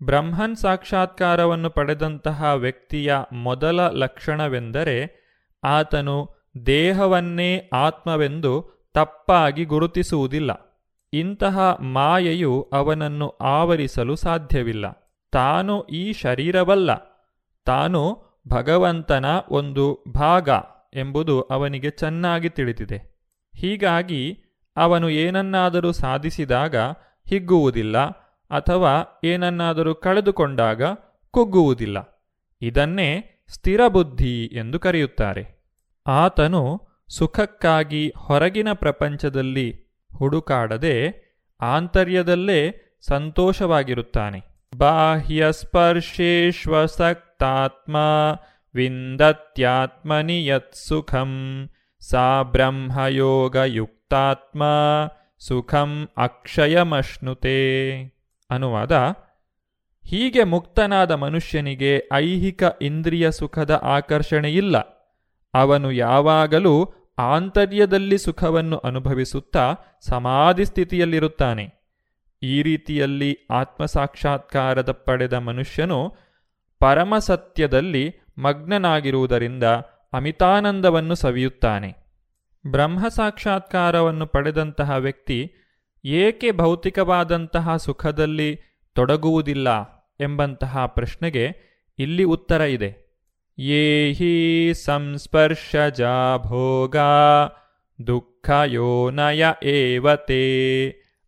ಬ್ರಹ್ಮನ್ 0.03 0.55
ಸಾಕ್ಷಾತ್ಕಾರವನ್ನು 0.55 1.69
ಪಡೆದಂತಹ 1.69 2.53
ವ್ಯಕ್ತಿಯ 2.53 3.15
ಮೊದಲ 3.33 3.87
ಲಕ್ಷಣವೆಂದರೆ 3.87 5.27
ಆತನು 5.63 6.29
ದೇಹವನ್ನೇ 6.65 7.69
ಆತ್ಮವೆಂದು 7.73 8.85
ತಪ್ಪಾಗಿ 8.93 9.65
ಗುರುತಿಸುವುದಿಲ್ಲ. 9.65 10.66
ಇಂತಹ 11.13 11.59
ಮಾಯೆಯು 11.81 12.69
ಅವನನ್ನು 12.73 13.29
ಆವರಿಸಲು 13.29 14.15
ಸಾಧ್ಯವಿಲ್ಲ. 14.15 15.13
ತಾನು 15.31 15.83
ಈ 15.83 16.13
ಶರೀರವಲ್ಲ. 16.13 16.95
ತಾನು 17.65 18.27
ಭಗವಂತನ 18.47 19.25
ಒಂದು 19.49 20.03
ಭಾಗ 20.13 20.49
ಎಂಬುದು 20.93 21.41
ಅವನಿಗೆ 21.41 21.89
ಚೆನ್ನಾಗಿ 21.89 22.49
ತಿಳಿದಿದೆ. 22.49 23.21
ಹೀಗಾಗಿ 23.55 24.43
ಅವನು 24.77 25.09
ಏನನ್ನಾದರೂ 25.09 25.91
ಸಾಧಿಸಿದಾಗ 25.91 26.75
ಹಿಗ್ಗುವುದಿಲ್ಲ 27.29 27.97
ಅಥವಾ 28.49 29.19
ಏನನ್ನಾದರೂ 29.23 29.95
ಕಳೆದುಕೊಂಡಾಗ 29.95 30.81
ಕುಗ್ಗುವುದಿಲ್ಲ. 31.31 32.25
ಇದನ್ನೇ 32.61 33.43
ಸ್ಥಿರಬುದ್ಧಿ 33.47 34.45
ಎಂದು 34.45 34.79
ಕರೆಯುತ್ತಾರೆ. 34.79 35.65
ಆತನು 36.07 36.81
ಸುಖಕ್ಕಾಗಿ 37.09 38.13
ಹೊರಗಿನ 38.17 38.73
ಪ್ರಪಂಚದಲ್ಲಿ 38.73 39.86
ಹುಡುಕಾಡದೆ 40.17 41.27
ಆಂತರ್ಯದಲ್ಲೇ 41.61 42.75
ಸಂತೋಷವಾಗಿರುತ್ತಾನೆ. 43.01 44.41
ಬಾಹ್ಯ 44.77 45.51
ಸ್ಪರ್ಶೇಶ್ವಸಕ್ತಾತ್ಮ 45.51 47.97
ವಿಂದತ್ಯಾತ್ಮನಿ 48.75 50.45
ಯತ್ಸುಖಂ 50.45 51.69
ಸಾ 51.99 52.41
ಬ್ರಹ್ಮಯೋಗಯುಕ್ತಾತ್ಮ 52.41 54.63
ಸುಖಂ 55.39 56.09
ಅಕ್ಷಯಮಶ್ನುತೆ 56.17 57.57
ಅನುವಾದ. 58.49 59.13
ಹೀಗೆ 60.05 60.43
ಮುಕ್ತನಾದ 60.43 61.11
ಮನುಷ್ಯನಿಗೆ 61.11 62.03
ಐಹಿಕ 62.13 62.63
ಇಂದ್ರಿಯ 62.81 63.31
ಸುಖದ 63.31 63.81
ಆಕರ್ಷಣೆಯಿಲ್ಲ. 63.83 64.97
ಅವನು 65.53 65.91
ಯಾವಾಗಲೂ 65.91 66.93
ಆಂತರ್ಯದಲ್ಲಿ 67.17 68.17
ಸುಖವನ್ನು 68.17 68.77
ಅನುಭವಿಸುತ್ತಾ 68.77 69.75
ಸಮಾಧಿ 70.01 70.65
ಸ್ಥಿತಿಯಲ್ಲಿರುತ್ತಾನೆ. 70.65 71.73
ಈ 72.43 72.61
ರೀತಿಯಲ್ಲಿ 72.61 73.37
ಆತ್ಮಸಾಕ್ಷಾತ್ಕಾರದ 73.51 74.91
ಪಡೆದ 74.91 75.33
ಮನುಷ್ಯನು 75.33 76.15
ಪರಮಸತ್ಯದಲ್ಲಿ 76.79 78.15
ಮಗ್ನನಾಗಿರುವುದರಿಂದ 78.37 79.63
ಅಮಿತಾನಂದವನ್ನು 80.13 81.15
ಸವಿಯುತ್ತಾನೆ. 81.15 81.95
ಬ್ರಹ್ಮ 82.67 83.07
ಸಾಕ್ಷಾತ್ಕಾರವನ್ನು 83.07 84.27
ಪಡೆದಂತಹ 84.27 84.91
ವ್ಯಕ್ತಿ 84.91 85.51
ಏಕೆ 86.05 86.51
ಭೌತಿಕವಾದಂತಹ 86.51 87.75
ಸುಖದಲ್ಲಿ 87.75 88.59
ತೊಡಗುವುದಿಲ್ಲ 88.93 89.69
ಎಂಬಂತಹ 90.19 90.85
ಪ್ರಶ್ನೆಗೆ 90.85 91.55
ಇಲ್ಲಿ 91.99 92.23
ಉತ್ತರ 92.23 92.61
ಇದೆ. 92.61 93.06
ಯೇ 93.59 94.73
ಸಂಸ್ಪರ್ಶ 94.73 94.89
ಸಂಸ್ಪರ್ಶಜಾ 94.89 96.35
भोगा 96.35 97.49
ದುಃಖಯೋನಯ 98.07 99.45
ಏವತೆ 99.63 100.43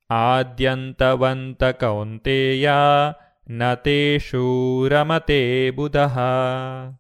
ಆದ್ಯಂತವಂತ 0.10 1.64
ಕೌಂತೆಯ 1.64 2.72
ನತೇ 3.50 4.18
ರಮತೆ 4.90 5.70
ಬುಧಃ 5.70 6.20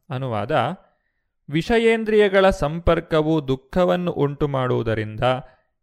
ಅನುವಾದ 0.09 0.51
ವಿಷಯೇಂದ್ರಿಯಗಳ 1.49 2.49
ಸಂಪರ್ಕವು 2.49 3.47
ದುಃಖವನ್ನು 3.47 4.11
ಉಂಟು 4.11 4.47
ಮಾಡುವುದರಿಂದ 4.47 5.19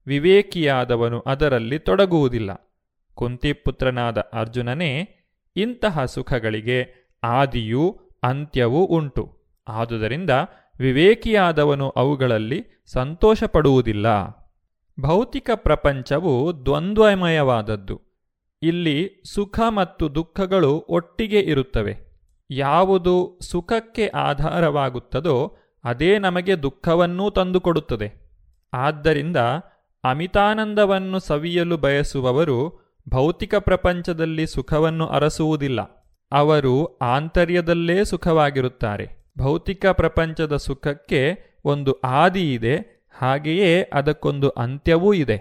ವಿವೇಕಿಯಾದವನು 0.06 1.20
ಅದರಲ್ಲಿ 1.20 1.78
ತೊಡಗುವುದಿಲ್ಲ. 1.78 2.74
ಕುಂತಿಪುತ್ರನಾದ 3.14 4.18
ಅರ್ಜುನನೇ, 4.18 5.08
ಇಂತಹ 5.56 6.04
ಸುಖಗಳಿಗೆ 6.04 7.08
ಆದಿಯೂ 7.22 8.00
ಅಂತ್ಯವೂ 8.22 8.84
ಉಂಟು. 8.84 9.35
ಆದುದರಿಂದ 9.68 10.30
ವಿವೇಕಿಯಾದವನು 10.78 11.90
ಅವುಗಳಲ್ಲಿ 11.90 12.64
ಸಂತೋಷಪಡುವುದಿಲ್ಲ. 12.86 14.06
ಭೌತಿಕ 15.00 15.50
ಪ್ರಪಂಚವು 15.54 16.64
ದ್ವಂದ್ವಮಯವಾದದ್ದು. 16.66 18.00
ಇಲ್ಲಿ 18.62 19.10
ಸುಖ 19.34 19.60
ಮತ್ತು 19.68 20.14
ದುಃಖಗಳು 20.14 20.86
ಒಟ್ಟಿಗೆ 20.88 21.40
ಇರುತ್ತವೆ. 21.40 22.06
ಯಾವುದು 22.50 23.38
ಸುಖಕ್ಕೆ 23.50 24.06
ಆಧಾರವಾಗುತ್ತದೋ 24.06 25.56
ಅದೇ 25.84 26.18
ನಮಗೆ 26.18 26.62
ದುಃಖವನ್ನೂ 26.62 27.30
ತಂದುಕೊಡುತ್ತದೆ. 27.30 28.30
ಆದ್ದರಿಂದ 28.74 29.36
ಅಮಿತಾನಂದವನ್ನು 30.04 31.18
ಸವಿಯಲು 31.18 31.76
ಬಯಸುವವರು 31.76 32.86
ಭೌತಿಕ 33.08 33.54
ಪ್ರಪಂಚದಲ್ಲಿ 33.54 34.46
ಸುಖವನ್ನು 34.46 35.06
ಅರಸುವುದಿಲ್ಲ. 35.06 35.80
ಅವರು 36.32 36.98
ಆಂತರ್ಯದಲ್ಲೇ 36.98 38.04
ಸುಖವಾಗಿರುತ್ತಾರೆ. 38.04 39.15
ಭೌತಿಕ 39.38 39.86
ಪ್ರಪಂಚದ 39.86 40.56
ಸುಖಕ್ಕೆ 40.56 41.20
ಒಂದು 41.64 41.92
ಆದಿ 41.92 42.44
ಇದೆ, 42.54 42.74
ಹಾಗೆಯೇ 43.18 43.82
ಅದಕ್ಕೊಂದು 43.92 44.48
ಅಂತ್ಯವೂ 44.48 45.14
ಇದೆ. 45.14 45.38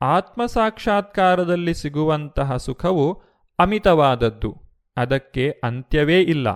ಆತ್ಮ 0.00 0.46
ಸಾಕ್ಷಾತ್ಕಾರದಲ್ಲಿ 0.46 1.74
ಸಿಗುವಂತಹ 1.74 2.56
ಸುಖವು 2.56 3.06
ಅಮಿತವಾದದ್ದು, 3.58 4.50
ಅದಕ್ಕೆ 4.96 5.50
ಅಂತ್ಯವೇ 5.64 6.20
ಇಲ್ಲ. 6.22 6.48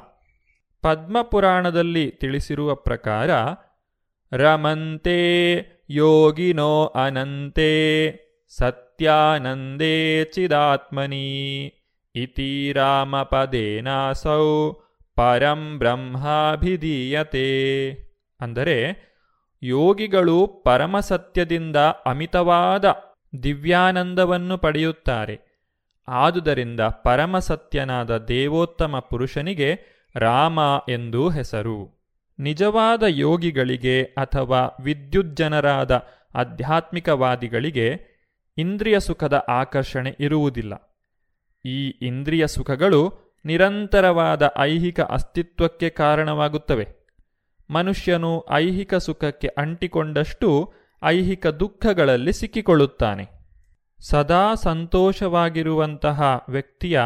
ಪದ್ಮಪುರಾಣದಲ್ಲಿ 0.82 2.11
ತಿಳಿಸಿರುವ 2.11 2.74
ಪ್ರಕಾರ, 2.74 3.30
ರಮಂತೆ 4.32 5.18
ಯೋಗಿನೋ 5.91 6.72
ಅನಂತೆ 6.87 7.70
ಸತ್ಯಾನಂದೇ 8.53 10.24
ಚಿದಾತ್ಮನಿ 10.24 11.26
ಇತಿ 12.14 12.72
ರಾಮಪದೇನಾಸೌ 12.72 14.45
ಪರಂ 15.16 15.78
ಬ್ರಹ್ಮಾಭಿಧೀಯತೆ. 15.78 17.44
ಅಂದರೆ 18.40 18.96
ಯೋಗಿಗಳು 19.62 20.46
ಪರಮಸತ್ಯದಿಂದ 20.46 21.76
ಅಮಿತವಾದ 21.76 22.84
ದಿವ್ಯಾನಂದವನ್ನು 23.42 24.58
ಪಡೆಯುತ್ತಾರೆ. 24.58 25.40
ಆದುದರಿಂದ 26.08 26.80
ಪರಮಸತ್ಯನಾದ 26.80 28.16
ದೇವೋತ್ತಮ 28.16 28.98
ಪುರುಷನಿಗೆ 28.98 29.78
ರಾಮ 30.16 30.58
ಎಂದು 30.88 31.28
ಹೆಸರು. 31.28 32.08
ನಿಜವಾದ 32.38 33.02
ಯೋಗಿಗಳಿಗೆ 33.02 34.02
ಅಥವಾ 34.02 34.76
ವಿದ್ಯುಜ್ಜನರಾದ 34.80 36.06
ಆಧ್ಯಾತ್ಮಿಕವಾದಿಗಳಿಗೆ 36.34 38.14
ಇಂದ್ರಿಯ 38.58 39.00
ಸುಖದ 39.00 39.44
ಆಕರ್ಷಣೆ 39.48 40.16
ಇರುವುದಿಲ್ಲ. 40.20 41.00
ಈ 41.64 41.88
ಇಂದ್ರಿಯ 41.88 42.46
ಸುಖಗಳು 42.46 43.23
ನಿರಂತರವಾದ 43.45 44.51
ಐಹಿಕ 44.59 45.01
ಅಸ್ತಿತ್ವಕ್ಕೆ 45.01 45.90
ಕಾರಣವಾಗುತ್ತವೆ. 45.90 46.88
ಮನುಷ್ಯನು 47.70 48.47
ಐಹಿಕ 48.51 48.95
ಸುಖಕ್ಕೆ 48.95 49.49
ಅಂಟಿಕೊಂಡಷ್ಟು 49.49 50.72
ಐಹಿಕ 51.05 51.47
ದುಃಖಗಳಲ್ಲಿ 51.47 52.32
ಸಿಕ್ಕಿಕೊಳ್ಳುತ್ತಾನೆ. 52.32 53.26
ಸದಾ 53.99 54.55
ಸಂತೋಷವಾಗಿರುವಂತಹ 54.55 56.45
ವ್ಯಕ್ತಿಯ 56.49 57.01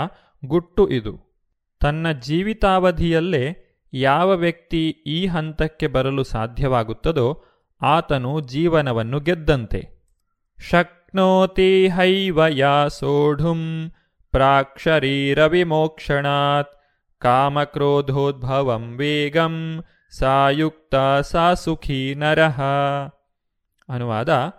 ಗುಟ್ಟು 0.45 0.89
ಇದು. 0.89 1.29
ತನ್ನ 1.81 2.13
ಜೀವಿತಾವಧಿಯಲ್ಲೇ 2.13 3.65
ಯಾವ 3.93 4.35
ವ್ಯಕ್ತಿ 4.35 4.89
ಈ 4.89 5.27
ಹಂತಕ್ಕೆ 5.27 5.87
ಬರಲು 5.87 6.25
ಸಾಧ್ಯವಾಗುತ್ತದೋ 6.25 7.45
ಆತನು 7.83 8.41
ಜೀವನವನ್ನು 8.41 9.21
ಗೆದ್ದಂತೆ. 9.21 9.89
ಶಕ್ನೋತಿ 10.71 11.89
ಹೈವಯಾ 11.89 12.89
ಸೋಢುಂ 12.89 13.93
ಪ್ರಾಕ್ಷರೀರವಿಮೋಕ್ಷಣಾತ್. 14.33 16.73
ಕಾಮಕ್ರೋಧೋದ್ಭವಂ 17.23 18.99
ವೇಗಂ 18.99 19.85
ಸಾಯುಕ್ತ 20.19 21.21
ಸಾ 21.21 21.55
ಸುಖಿ 21.55 22.15
ನರಹ 22.15 22.61
ಅನುವಾದ, 23.89 24.53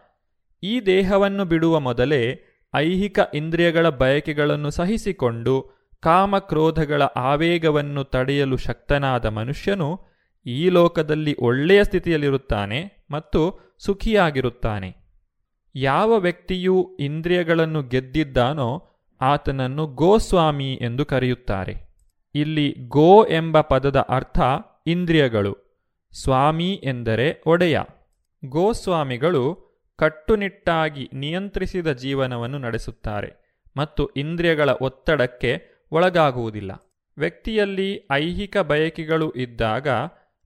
ಈ 0.64 0.86
ದೇಹವನ್ನು 0.86 1.46
ಬಿಡುವ 1.46 1.80
ಮೊದಲೇ 1.80 2.44
ಐಹಿಕ 2.74 3.20
ಇಂದ್ರಿಯಗಳ 3.34 3.90
ಬಯಕೆಗಳನ್ನು 3.90 4.70
ಸಹಿಸಿಕೊಂಡು 4.70 5.80
ಕಾಮಕ್ರೋಧಗಳ 6.02 7.04
ಆವೇಗವನ್ನು 7.04 8.04
ತಡೆಯಲು 8.04 8.58
ಶಕ್ತನಾದ 8.58 9.26
ಮನುಷ್ಯನು 9.26 10.00
ಈ 10.46 10.70
ಲೋಕದಲ್ಲಿ 10.70 11.36
ಒಳ್ಳೆಯ 11.40 11.84
ಸ್ಥಿತಿಯಲ್ಲಿರುತ್ತಾನೆ 11.84 13.08
ಮತ್ತು 13.12 13.60
ಸುಖಿಯಾಗಿರುತ್ತಾನೆ. 13.86 14.96
ಯಾವ 15.76 16.18
ವ್ಯಕ್ತಿಯು 16.18 16.98
ಇಂದ್ರಿಯಗಳನ್ನು 17.00 17.84
ಗೆದ್ದಿದ್ದಾನೋ 17.84 18.99
ಆತನನ್ನು 19.22 19.88
ಗೋಸ್ವಾಮಿ 19.88 20.74
ಎಂದು 20.74 21.06
ಕರೆಯುತ್ತಾರೆ. 21.06 21.90
ಇಲ್ಲಿ 22.36 22.76
ಗೋ 22.88 23.26
ಎಂಬ 23.26 23.62
ಪದದ 23.62 24.00
ಅರ್ಥ 24.10 24.40
ಇಂದ್ರಿಯಗಳು, 24.88 25.58
ಸ್ವಾಮಿ 26.24 26.74
ಎಂದರೆ 26.74 27.44
ಒಡೆಯ. 27.46 27.80
ಗೋಸ್ವಾಮಿಗಳು 28.46 29.70
ಕಟ್ಟುನಿಟ್ಟಾಗಿ 29.96 31.10
ನಿಯಂತ್ರಿಸಿದ 31.14 31.92
ಜೀವನವನ್ನು 31.92 32.58
ನಡೆಸುತ್ತಾರೆ 32.58 33.60
ಮತ್ತು 33.78 34.08
ಇಂದ್ರಿಯಗಳ 34.08 34.70
ಒತ್ತಡಕ್ಕೆ 34.70 35.62
ಒಳಗಾಗುವುದಿಲ್ಲ. 35.92 36.72
ವ್ಯಕ್ತಿಯಲ್ಲಿ 37.18 38.08
ಐಹಿಕ 38.12 38.58
ಬಯಕೆಗಳು 38.58 39.32
ಇದ್ದಾಗ 39.32 39.88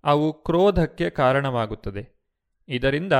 ಅವು 0.03 0.33
ಕ್ರೋಧಕ್ಕೆ 0.33 1.09
ಕಾರಣವಾಗುತ್ತದೆ. 1.09 2.25
ಇದರಿಂದ 2.67 3.13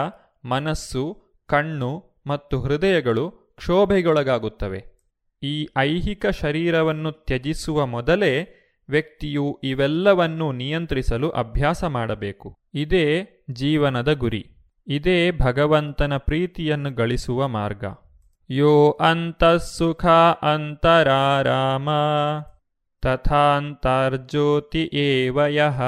ಮನಸ್ಸು, 0.46 1.18
ಕಣ್ಣು 1.46 2.04
ಮತ್ತು 2.28 2.62
ಹೃದಯಗಳು 2.62 3.32
ಕ್ಷೋಭೆಗೊಳಗಾಗುತ್ತವೆ. 3.32 4.93
ಈ 5.44 5.68
ಐಹಿಕ 5.78 6.26
ಶರೀರವನ್ನು 6.26 7.12
ತ್ಯಜಿಸುವ 7.12 7.86
ಮೊದಲೇ 7.86 8.48
ವ್ಯಕ್ತಿಯು 8.90 9.60
ಇವೆಲ್ಲವನ್ನು 9.64 10.52
ನಿಯಂತ್ರಿಸಲು 10.52 11.30
ಅಭ್ಯಾಸ 11.30 11.84
ಮಾಡಬೇಕು. 11.84 12.58
ಇದೇ 12.74 13.28
ಜೀವನದ 13.52 14.14
ಗುರಿ. 14.14 14.48
ಇದೇ 14.88 15.32
ಭಗವಂತನ 15.32 16.18
ಪ್ರೀತಿಯನ್ನು 16.18 16.92
ಗಳಿಸುವ 16.96 17.48
ಮಾರ್ಗ. 17.48 17.84
ಯೋ 18.50 18.92
ಅಂತಃಸುಖ 18.92 20.06
ಅಂತರಾರಾಮ 20.42 21.90
ತಥಾಂತರ್ಜ್ಯೋತಿ 23.02 24.90
ಏವಯಃ 24.94 25.82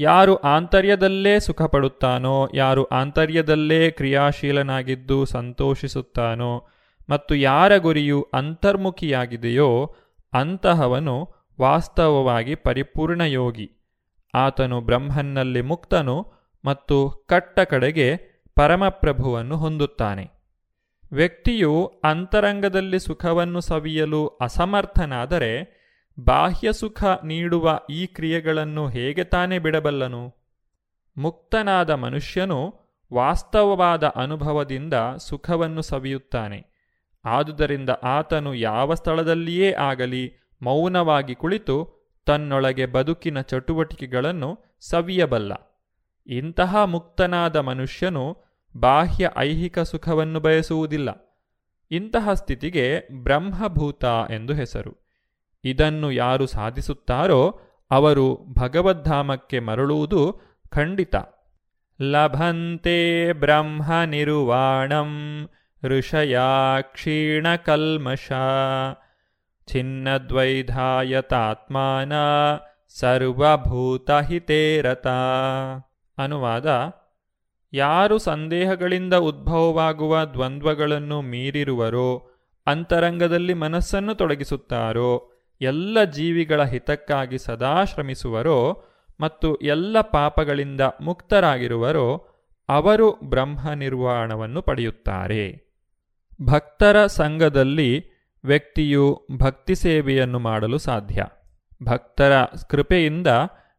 ಯಾರು 0.00 0.36
ಆಂತರ್ಯದಲ್ಲೇ 0.36 1.40
ಸುಖಪಡುತ್ತಾನೋ, 1.40 2.48
ಯಾರು 2.54 2.84
ಆಂತರ್ಯದಲ್ಲೇ 2.84 3.90
ಕ್ರಿಯಾಶೀಲನಾಗಿದ್ದು 3.90 5.24
ಸಂತೋಷಿಸುತ್ತಾನೋ, 5.24 6.52
ಮತ್ತು 7.10 7.34
ಯಾರ 7.34 7.76
ಗುರಿಯು 7.76 8.28
ಅಂತರ್ಮುಖಿಯಾಗಿದೆಯೋ, 8.32 9.94
ಅಂತಹವನು 10.32 11.16
ವಾಸ್ತವವಾಗಿ 11.60 12.54
ಪರಿಪೂರ್ಣ 12.54 13.20
ಯೋಗಿ 13.20 13.66
ಆತನು 14.34 14.80
ಬ್ರಹ್ಮನ್ನಲ್ಲಿ 14.80 15.60
ಮುಕ್ತನು 15.60 16.32
ಮತ್ತು 16.64 17.10
ಕಟ್ಟ 17.10 17.60
ಕಡೆಗೆ 17.60 18.08
ಪರಮಪ್ರಭುವನ್ನು 18.54 19.56
ಹೊಂದುತ್ತಾನೆ. 19.56 20.24
ವ್ಯಕ್ತಿಯು 21.12 22.00
ಅಂತರಂಗದಲ್ಲಿ 22.04 22.98
ಸುಖವನ್ನು 22.98 23.60
ಸವಿಯಲು 23.60 24.26
ಅಸಮರ್ಥನಾದರೆ 24.26 25.79
ಬಾಹ್ಯ 26.18 26.72
ಸುಖ 26.72 27.04
ನೀಡುವ 27.24 27.80
ಈ 27.90 28.06
ಕ್ರಿಯೆಗಳನ್ನು 28.06 28.88
ಹೇಗೆ 28.88 29.24
ತಾನೇ 29.24 29.58
ಬಿಡಬಲ್ಲನು? 29.58 30.34
ಮುಕ್ತನಾದ 31.16 31.90
ಮನುಷ್ಯನು 31.90 32.74
ವಾಸ್ತವವಾದ 33.12 34.06
ಅನುಭವದಿಂದ 34.06 34.94
ಸುಖವನ್ನು 35.16 35.82
ಸವಿಯುತ್ತಾನೆ. 35.82 36.66
ಆದುದರಿಂದ 37.24 37.90
ಆತನು 37.90 38.54
ಯಾವ 38.54 38.94
ಸ್ಥಳದಲ್ಲಿಯೇ 38.94 39.72
ಆಗಲಿ 39.72 40.32
ಮೌನವಾಗಿ 40.62 41.34
ಕುಳಿತು 41.34 42.00
ತನ್ನೊಳಗೆ 42.26 42.86
ಬದುಕಿನ 42.86 43.40
ಚಟುವಟಿಕೆಗಳನ್ನು 43.40 44.58
ಸವಿಯಬಲ್ಲ. 44.80 45.52
ಇಂತಹ 46.26 46.84
ಮುಕ್ತನಾದ 46.84 47.56
ಮನುಷ್ಯನು 47.56 48.38
ಬಾಹ್ಯ 48.76 49.30
ಐಹಿಕ 49.36 49.78
ಸುಖವನ್ನು 49.78 50.40
ಬಯಸುವುದಿಲ್ಲ. 50.40 51.38
ಇಂತಹ 51.90 52.32
ಸ್ಥಿತಿಗೆ 52.32 53.02
ಬ್ರಹ್ಮಭೂತ 53.12 54.04
ಎಂದು 54.04 54.54
ಹೆಸರು. 54.54 54.99
ಇದನ್ನು 55.64 56.12
ಯಾರು 56.12 56.46
ಸಾಧಿಸುತ್ತಾರೋ 56.46 57.60
ಅವರು 57.90 58.46
ಭಗವದ್ಧಾಮಕ್ಕೆ 58.58 59.60
ಮರಳುವುದು 59.60 60.40
ಖಂಡಿತ. 60.68 61.14
ಲಭಂತೆ 62.02 63.32
ಬ್ರಹ್ಮ 63.32 64.04
ನಿರ್ವಾಣಂ 64.04 65.48
ಋಷಯಾ 65.84 66.80
ಕ್ಷೀಣಕಲ್ಮಷ 66.80 68.32
ಛಿನ್ನದ್ವೈಧಾಯತಾತ್ಮಾನ 69.66 72.12
ಸರ್ವಭೂತಹಿತೇರತ. 72.88 75.06
ಅನುವಾದ, 76.18 76.92
ಯಾರು 77.72 78.18
ಸಂದೇಹಗಳಿಂದ 78.18 79.14
ಉದ್ಭವವಾಗುವ 79.14 80.24
ದ್ವಂದ್ವಗಳನ್ನು 80.24 81.22
ಮೀರಿರುವರೋ, 81.22 82.28
ಅಂತರಂಗದಲ್ಲಿ 82.66 83.54
ಮನಸ್ಸನ್ನು 83.54 84.14
ತೊಡಗಿಸುತ್ತಾರೋ 84.14 85.29
ಎಲ್ಲ 85.60 86.04
ಜೀವಿಗಳ 86.04 86.64
ಹಿತಕ್ಕಾಗಿ 86.64 87.38
ಸದಾ 87.38 87.84
ಶ್ರಮಿಸುವರೋ 87.84 88.84
ಮತ್ತು 89.20 89.56
ಎಲ್ಲ 89.56 90.00
ಪಾಪಗಳಿಂದ 90.00 90.80
ಮುಕ್ತರಾಗಿರುವರೋ 91.00 92.26
ಅವರು 92.68 93.20
ಬ್ರಹ್ಮ 93.24 93.72
ನಿರ್ವಾಣವನ್ನು 93.72 94.62
ಪಡೆಯುತ್ತಾರೆ. 94.62 95.70
ಭಕ್ತರ 96.42 97.06
ಸಂಘದಲ್ಲಿ 97.06 98.04
ವ್ಯಕ್ತಿಯು 98.44 99.26
ಭಕ್ತಿ 99.36 99.74
ಸೇವೆಯನ್ನು 99.74 100.38
ಮಾಡಲು 100.38 100.78
ಸಾಧ್ಯ. 100.78 101.24
ಭಕ್ತರ 101.82 102.44
ಕೃಪೆಯಿಂದ 102.44 103.26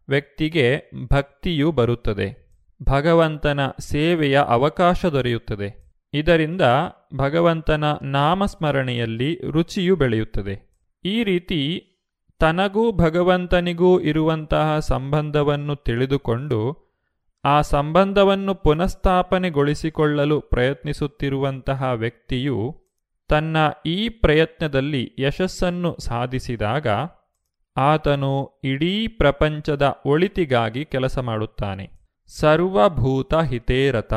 ವ್ಯಕ್ತಿಗೆ 0.10 0.84
ಭಕ್ತಿಯು 1.14 1.72
ಬರುತ್ತದೆ. 1.72 2.58
ಭಗವಂತನ 2.84 3.60
ಸೇವೆಯ 3.80 4.42
ಅವಕಾಶ 4.48 5.06
ದೊರೆಯುತ್ತದೆ. 5.06 5.94
ಇದರಿಂದ 6.14 6.62
ಭಗವಂತನ 7.16 7.84
ನಾಮಸ್ಮರಣೆಯಲ್ಲಿ 8.02 9.52
ರುಚಿಯು 9.52 9.96
ಬೆಳೆಯುತ್ತದೆ. 9.96 10.71
ಈ 11.04 11.24
ರೀತಿ 11.24 11.88
ತನಗೂ 12.40 12.92
ಭಗವಂತನಿಗೂ 12.92 14.00
ಇರುವಂತಹ 14.00 14.80
ಸಂಬಂಧವನ್ನು 14.80 15.76
ತಿಳಿದುಕೊಂಡು 15.76 16.60
ಆ 17.46 17.62
ಸಂಬಂಧವನ್ನು 17.62 18.56
ಪುನಃಸ್ಥಾಪನೆಗೊಳಿಸಿಕೊಳ್ಳಲು 18.56 20.42
ಪ್ರಯತ್ನಿಸುತ್ತಿರುವಂತಹ 20.42 21.92
ವ್ಯಕ್ತಿಯು 21.96 22.76
ತನ್ನ 23.30 23.58
ಈ 23.86 24.10
ಪ್ರಯತ್ನದಲ್ಲಿ 24.10 25.12
ಯಶಸ್ಸನ್ನು 25.20 25.98
ಸಾಧಿಸಿದಾಗ 26.00 26.88
ಆತನು 27.78 28.62
ಇಡೀ 28.64 29.08
ಪ್ರಪಂಚದ 29.08 29.96
ಒಳಿತಿಗಾಗಿ 30.06 30.86
ಕೆಲಸ 30.86 31.20
ಮಾಡುತ್ತಾನೆ. 31.20 31.90
ಸರ್ವಭೂತ 32.40 33.34
ಹಿತೇರತ 33.36 34.14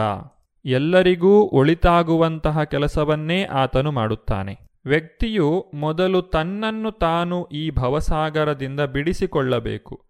ಎಲ್ಲರಿಗೂ 0.64 1.42
ಒಳಿತಾಗುವಂತಹ 1.42 2.62
ಕೆಲಸವನ್ನೇ 2.62 3.44
ಆತನು 3.44 3.92
ಮಾಡುತ್ತಾನೆ. 3.92 4.73
ವ್ಯಕ್ತಿಯು 4.86 5.70
ಮೊದಲು 5.74 6.22
ತನ್ನನ್ನು 6.22 6.90
ತಾನು 6.90 7.44
ಈ 7.44 7.70
ಭವಸಾಗರದಿಂದ 7.70 8.80
ಬಿಡಿಸಿಕೊಳ್ಳಬೇಕು. 8.80 10.04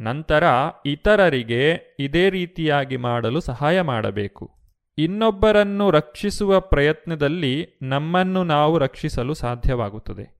ನಂತರ 0.00 0.44
ಇತರರಿಗೆ 0.86 1.96
ಇದೇ 2.00 2.30
ರೀತಿಯಾಗಿ 2.30 2.96
ಮಾಡಲು 2.96 3.40
ಸಹಾಯ 3.40 3.80
ಮಾಡಬೇಕು. 3.80 4.50
ಇನ್ನೊಬ್ಬರನ್ನು 4.98 5.90
ರಕ್ಷಿಸುವ 5.90 6.60
ಪ್ರಯತ್ನದಲ್ಲಿ 6.60 7.68
ನಮ್ಮನ್ನು 7.82 8.44
ನಾವು 8.44 8.78
ರಕ್ಷಿಸಲು 8.78 9.34
ಸಾಧ್ಯವಾಗುತ್ತದೆ. 9.34 10.38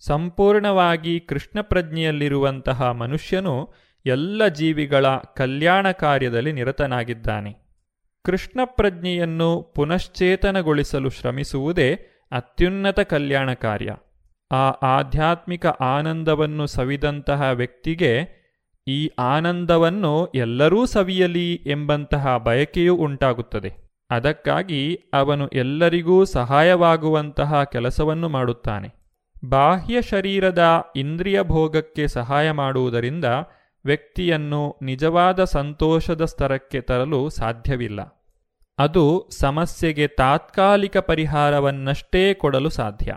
ಸಂಪೂರ್ಣವಾಗಿ 0.00 1.20
ಕೃಷ್ಣ 1.20 1.60
ಪ್ರಜ್ಞೆಯಲ್ಲಿರುವಂತಹ 1.60 2.90
ಮನುಷ್ಯನು 2.90 3.74
ಎಲ್ಲ 4.06 4.48
ಜೀವಿಗಳ 4.48 5.06
ಕಲ್ಯಾಣ 5.16 5.90
ಕಾರ್ಯದಲ್ಲಿ 5.90 6.52
ನಿರತನಾಗಿದ್ದಾನೆ. 6.52 7.68
ಕೃಷ್ಣ 8.24 8.60
ಪ್ರಜ್ಞೆಯನ್ನು 8.64 9.62
ಪುನಶ್ಚೇತನಗೊಳಿಸಲು 9.62 11.10
ಶ್ರಮಿಸುವುದೇ 11.10 11.98
ಅತ್ಯುನ್ನತ 12.30 13.00
ಕಲ್ಯಾಣ 13.00 13.52
ಕಾರ್ಯ. 13.52 13.94
ಆ 14.52 14.70
ಆಧ್ಯಾತ್ಮಿಕ 14.70 15.66
ಆನಂದವನ್ನು 15.66 16.66
ಸವಿದಂತಹ 16.66 17.42
ವ್ಯಕ್ತಿಗೆ 17.42 18.38
ಈ 18.88 19.10
ಆನಂದವನ್ನು 19.18 20.26
ಎಲ್ಲರೂ 20.26 20.86
ಸವಿಯಲಿ 20.86 21.54
ಎಂಬಂತಹ 21.54 22.36
ಬಯಕೆಯೂ 22.36 22.96
ಉಂಟಾಗುತ್ತದೆ. 22.96 23.72
ಅದಕ್ಕಾಗಿ 24.10 24.94
ಅವನು 25.14 25.48
ಎಲ್ಲರಿಗೂ 25.48 26.24
ಸಹಾಯವಾಗುವಂತಹ 26.24 27.64
ಕೆಲಸವನ್ನು 27.64 28.28
ಮಾಡುತ್ತಾನೆ. 28.28 28.88
ಬಾಹ್ಯ 29.44 30.02
ಶರೀರದ 30.02 30.84
ಇಂದ್ರಿಯ 30.96 31.42
ಭೋಗಕ್ಕೆ 31.42 32.08
ಸಹಾಯ 32.08 32.50
ಮಾಡುವುದರಿಂದ 32.50 33.24
ವ್ಯಕ್ತಿಯನ್ನು 33.84 34.78
ನಿಜವಾದ 34.82 35.44
ಸಂತೋಷದ 35.44 36.24
ಸ್ತರಕ್ಕೆ 36.24 36.80
ತರಲು 36.80 37.28
ಸಾಧ್ಯವಿಲ್ಲ. 37.30 38.17
ಅದು 38.78 39.28
ಸಮಸ್ಯೆಗೆ 39.30 40.06
ತಾತ್ಕಾಲಿಕ 40.06 40.96
ಪರಿಹಾರವನ್ನಷ್ಟೇ 40.96 42.34
ಕೊಡಲು 42.34 42.68
ಸಾಧ್ಯ. 42.68 43.14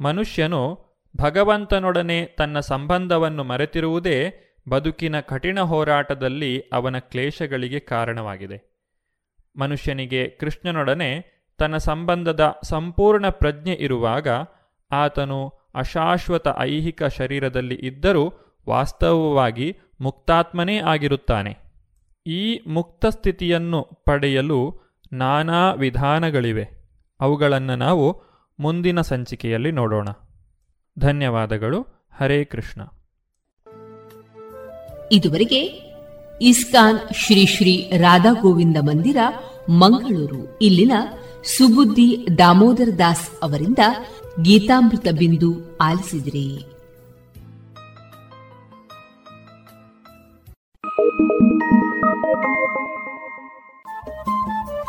ಮನುಷ್ಯನು 0.00 0.78
ಭಗವಂತನೊಡನೆ 1.16 2.24
ತನ್ನ 2.24 2.60
ಸಂಬಂಧವನ್ನು 2.60 3.44
ಮರೆತಿರುವುದೇ 3.44 4.32
ಬದುಕಿನ 4.68 5.20
ಕಠಿಣ 5.20 5.60
ಹೋರಾಟದಲ್ಲಿ 5.60 6.60
ಅವನ 6.60 6.98
ಕ್ಲೇಶಗಳಿಗೆ 6.98 7.80
ಕಾರಣವಾಗಿದೆ. 7.80 8.82
ಮನುಷ್ಯನಿಗೆ 9.56 10.28
ಕೃಷ್ಣನೊಡನೆ 10.28 11.24
ತನ್ನ 11.58 11.76
ಸಂಬಂಧದ 11.76 12.54
ಸಂಪೂರ್ಣ 12.62 13.28
ಪ್ರಜ್ಞೆ 13.28 13.74
ಇರುವಾಗ 13.74 14.28
ಆತನು 14.90 15.48
ಅಶಾಶ್ವತ 15.74 16.48
ಐಹಿಕ 16.58 17.04
ಶರೀರದಲ್ಲಿ 17.04 17.74
ಇದ್ದರೂ 17.74 18.32
ವಾಸ್ತವವಾಗಿ 18.68 19.76
ಮುಕ್ತಾತ್ಮನೇ 20.00 20.78
ಆಗಿರುತ್ತಾನೆ. 20.78 21.56
ಈ 22.26 22.60
ಮುಕ್ತ 22.66 23.06
ಸ್ಥಿತಿಯನ್ನು 23.06 23.82
ಪಡೆಯಲು 24.04 24.87
ನಾನಾ 25.12 25.72
ವಿಧಾನಗಳಿವೆ. 25.72 26.90
ಅವುಗಳನ್ನು 27.20 27.76
ನಾವು 27.76 28.22
ಮುಂದಿನ 28.60 29.00
ಸಂಚಿಕೆಯಲ್ಲಿ 29.00 29.72
ನೋಡೋಣ. 29.72 30.08
ಧನ್ಯವಾದಗಳು. 30.98 32.08
ಹರೇ 32.16 32.44
ಕೃಷ್ಣ. 32.44 32.82
ಇದುವರೆಗೆ 35.12 35.60
ಇಸ್ಕಾನ್ 36.42 36.98
ಶ್ರೀ 37.14 37.46
ಶ್ರೀ 37.46 37.90
ರಾಧಾ 37.96 38.32
ಗೋವಿಂದ 38.32 38.76
ಮಂದಿರ, 38.80 39.16
ಮಂಗಳೂರು. 39.68 40.58
ಇಲ್ಲಿನ 40.58 40.92
ಸುಬುದ್ದಿ 41.58 42.26
ದಾಮೋದರ 42.38 42.88
ದಾಸ್ 42.98 43.30
ಅವರಿಂದ 43.42 43.78
ಗೀತಾಮೃತ 44.42 45.06
ಬಿಂದು 45.18 45.78
ಆಲಿಸಿದ್ರಿ. 45.78 46.64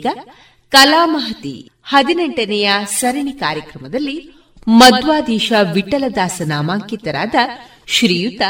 ಇದೀಗ 0.00 0.28
ಕಲಾಮಹತಿ 0.70 1.70
ಹದಿನೆಂಟನೆಯ 1.84 2.72
ಸರಣಿ 2.86 3.32
ಕಾರ್ಯಕ್ರಮದಲ್ಲಿ 3.32 4.34
ಮಧ್ವಾದೀಶ 4.68 5.52
ವಿಠಲದಾಸ 5.72 6.42
ನಾಮಾಂಕಿತರಾದ 6.44 7.34
ಶ್ರೀಯುತ 7.86 8.42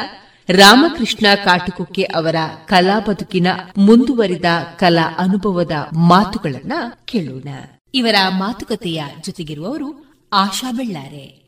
ರಾಮಕೃಷ್ಣ 0.49 1.27
ಕಾಟುಕುಕ್ಕೆ 1.45 2.03
ಅವರ 2.03 2.35
ಕಲಾ 2.67 3.01
ಬದುಕಿನ 3.01 3.47
ಮುಂದುವರಿದ 3.77 4.45
ಕಲಾ 4.77 5.15
ಅನುಭವದ 5.19 5.71
ಮಾತುಗಳನ್ನ 5.93 6.73
ಕೇಳೋಣ. 7.05 7.49
ಇವರ 7.95 8.15
ಮಾತುಕತೆಯ 8.29 9.05
ಜೊತೆಗಿರುವವರು 9.21 10.05
ಆಶಾ 10.33 10.73
ಬೆಳ್ಳಾರೆ. 10.73 11.41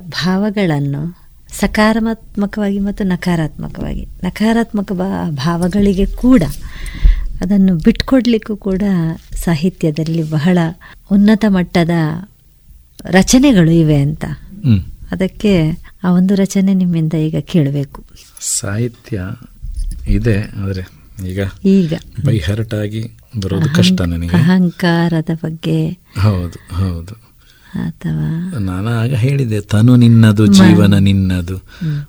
ಭಾವಗಳನ್ನು 0.00 1.24
ಸಕಾರಾತ್ಮಕವಾಗಿ 1.52 2.78
ಮತ್ತು 2.78 3.04
ನಕಾರಾತ್ಮಕವಾಗಿ. 3.04 4.06
ನಕಾರಾತ್ಮಕ 4.06 4.92
ಭಾವಗಳಿಗೆ 5.28 6.06
ಕೂಡ 6.06 6.42
ಅದನ್ನು 7.40 7.76
ಬಿಟ್ಕೊಡ್ಲಿಕ್ಕೂ 7.76 8.56
ಕೂಡ 8.56 8.82
ಸಾಹಿತ್ಯದಲ್ಲಿ 9.34 10.30
ಬಹಳ 10.30 10.58
ಉನ್ನತ 11.12 11.44
ಮಟ್ಟದ 11.48 11.90
ರಚನೆಗಳು 13.04 13.70
ಇವೆ 13.70 13.96
ಅಂತ. 13.96 14.24
ಅದಕ್ಕೆ 15.12 15.78
ಆ 16.04 16.10
ಒಂದು 16.10 16.34
ರಚನೆ 16.34 16.74
ನಿಮ್ಮಿಂದ 16.74 17.12
ಈಗ 17.12 17.34
ಕೇಳಬೇಕು. 17.40 18.04
ಸಾಹಿತ್ಯ 18.40 19.22
ಇದೆ 20.08 20.38
ಆದರೆ 20.38 21.04
ಈಗ 21.28 21.40
ಈಗ. 21.64 21.94
ಬೈ 22.24 22.38
ಹರ್ಟ್ 22.38 22.74
ಆಗಿ 22.74 23.10
ಬರೋದು 23.40 23.74
ಕಷ್ಟ 23.74 24.00
ನನಗೆ. 24.00 24.36
ಅಹಂಕಾರದ 24.36 25.28
ಬಗ್ಗೆ. 25.34 25.90
ಹೌದು 26.20 26.74
ಹೌದು. 26.74 27.14
ಅಥವಾ 27.74 28.58
ನಾನು 28.58 28.88
ಆಗ 28.88 29.14
ಹೇಳಿದೆ 29.14 29.60
ತನು 29.60 29.96
ನಿನ್ನದು 29.96 30.46
ಜೀವನ 30.46 30.94
ನಿನ್ನದು. 30.94 31.56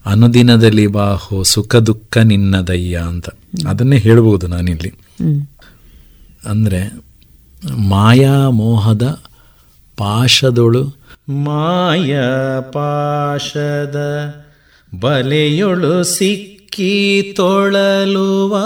ಅನುದಿನದಲ್ಲಿ 0.05 0.87
ಬಾಹು 0.87 1.43
ಸುಖ 1.43 1.75
ದುಃಖ 1.75 2.17
ನಿನ್ನದಯ್ಯ 2.17 2.97
ಅಂತ. 3.07 3.29
ಅದನ್ನೇ 3.67 3.97
ಹೇಳ್ಬೋದು 3.97 4.47
ನಾನಿಲ್ಲಿ. 4.47 4.93
ಅಂದ್ರೆ 6.45 7.05
ಮಾಯಾ 7.77 8.49
ಮೋಹದ 8.49 9.19
ಪಾಶದೊಳು. 9.97 10.87
ಮಾಯ 11.29 12.17
ಪಾಶದ 12.71 13.97
ಬಲೆಯೊಳು 14.99 16.03
ಸಿಕ್ಕಿ 16.03 17.33
ತೊಳಲುವ 17.35 18.57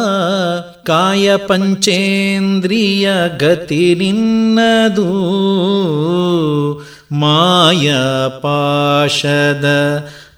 ಕಾಯ 0.84 1.36
ಪಂಚೇಂದ್ರಿಯ 1.36 3.10
ಗತಿ 3.39 3.95
ನಿನ್ನದು. 3.95 5.10
ಮಾಯ 7.12 7.93
ಪಾಶದ 8.41 9.66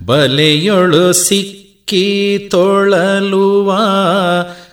ಬಲೆಯೊಳು 0.06 1.14
ಸಿಕ್ಕಿ 1.14 2.38
ತೊಳಲುವ 2.52 3.78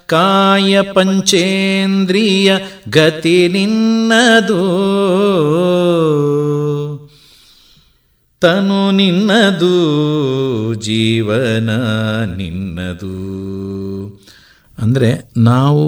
ಕಾಯ 0.08 0.82
ಪಂಚೇಂದ್ರಿಯ 0.82 2.50
ಗತಿ 2.88 3.48
ನಿನ್ನದು. 3.48 4.62
ತನು 8.42 8.90
ನಿನ್ನದು, 8.90 9.76
ಜೀವನ 10.74 11.70
ನಿನ್ನದು. 12.36 13.14
ಅಂದರೆ 14.78 15.10
ನಾವು 15.36 15.84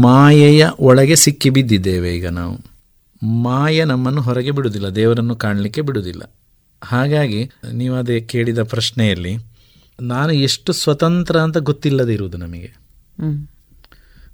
ಮಾಯೆಯ 0.00 0.66
ಒಳಗೆ 0.80 1.16
ಸಿಕ್ಕಿ 1.16 1.50
ಬಿದ್ದಿದ್ದೇವೆ 1.50 2.16
ಈಗ 2.16 2.28
ನಾವು. 2.28 2.56
ಮಾಯ 3.42 3.84
ನಮ್ಮನ್ನು 3.84 4.20
ಹೊರಗೆ 4.20 4.50
ಬಿಡುವುದಿಲ್ಲ, 4.50 4.88
ದೇವರನ್ನು 4.88 5.36
ಕಾಣಲಿಕ್ಕೆ 5.36 5.80
ಬಿಡುವುದಿಲ್ಲ. 5.80 6.22
ಹಾಗಾಗಿ 6.82 7.40
ನೀವು 7.72 7.94
ಅದೇ 7.94 8.20
ಕೇಳಿದ 8.20 8.58
ಪ್ರಶ್ನೆಯಲ್ಲಿ, 8.62 9.32
ನಾನು 10.00 10.32
ಎಷ್ಟು 10.32 10.72
ಸ್ವತಂತ್ರ 10.72 11.36
ಅಂತ 11.36 11.58
ಗೊತ್ತಿಲ್ಲದೆ 11.58 12.12
ಇರುವುದು 12.12 12.38
ನಮಗೆ 12.38 12.70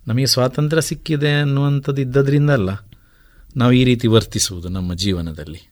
ನಮಗೆ 0.07 0.27
ಸ್ವಾತಂತ್ರ್ಯ 0.27 0.83
ಸಿಕ್ಕಿದೆ 0.83 1.41
ಅನ್ನುವಂಥದ್ದು 1.41 2.01
ಇದ್ದದ್ರಿಂದ 2.01 2.51
ಅಲ್ಲ 2.51 2.71
ನಾವು 3.57 3.73
ಈ 3.73 3.85
ರೀತಿ 3.85 4.09
ವರ್ತಿಸುವುದು 4.09 4.69
ನಮ್ಮ 4.69 4.95
ಜೀವನದಲ್ಲಿ. 4.95 5.71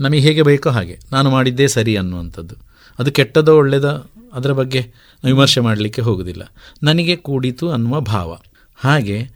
ನಮಗೆ 0.00 0.18
ಹೇಗೆ 0.18 0.42
ಬೇಕೋ 0.42 0.70
ಹಾಗೆ. 0.70 0.98
ನಾನು 1.12 1.30
ಮಾಡಿದ್ದೇ 1.30 1.66
ಸರಿ 1.66 1.96
ಅನ್ನುವಂಥದ್ದು. 1.96 2.54
ಅದು 2.98 3.12
ಕೆಟ್ಟದೋ 3.12 3.56
ಒಳ್ಳೆಯದ 3.56 4.06
ಅದರ 4.32 4.52
ಬಗ್ಗೆ 4.52 4.80
ವಿಮರ್ಶೆ 5.24 5.60
ಮಾಡಲಿಕ್ಕೆ 5.60 6.02
ಹೋಗುವುದಿಲ್ಲ 6.02 6.42
ನನಗೆ 6.82 7.16
ಕೂಡಿತು 7.16 7.70
ಅನ್ನುವ 7.70 8.00
ಭಾವ. 8.00 8.38
ಹಾಗೆ 8.76 9.28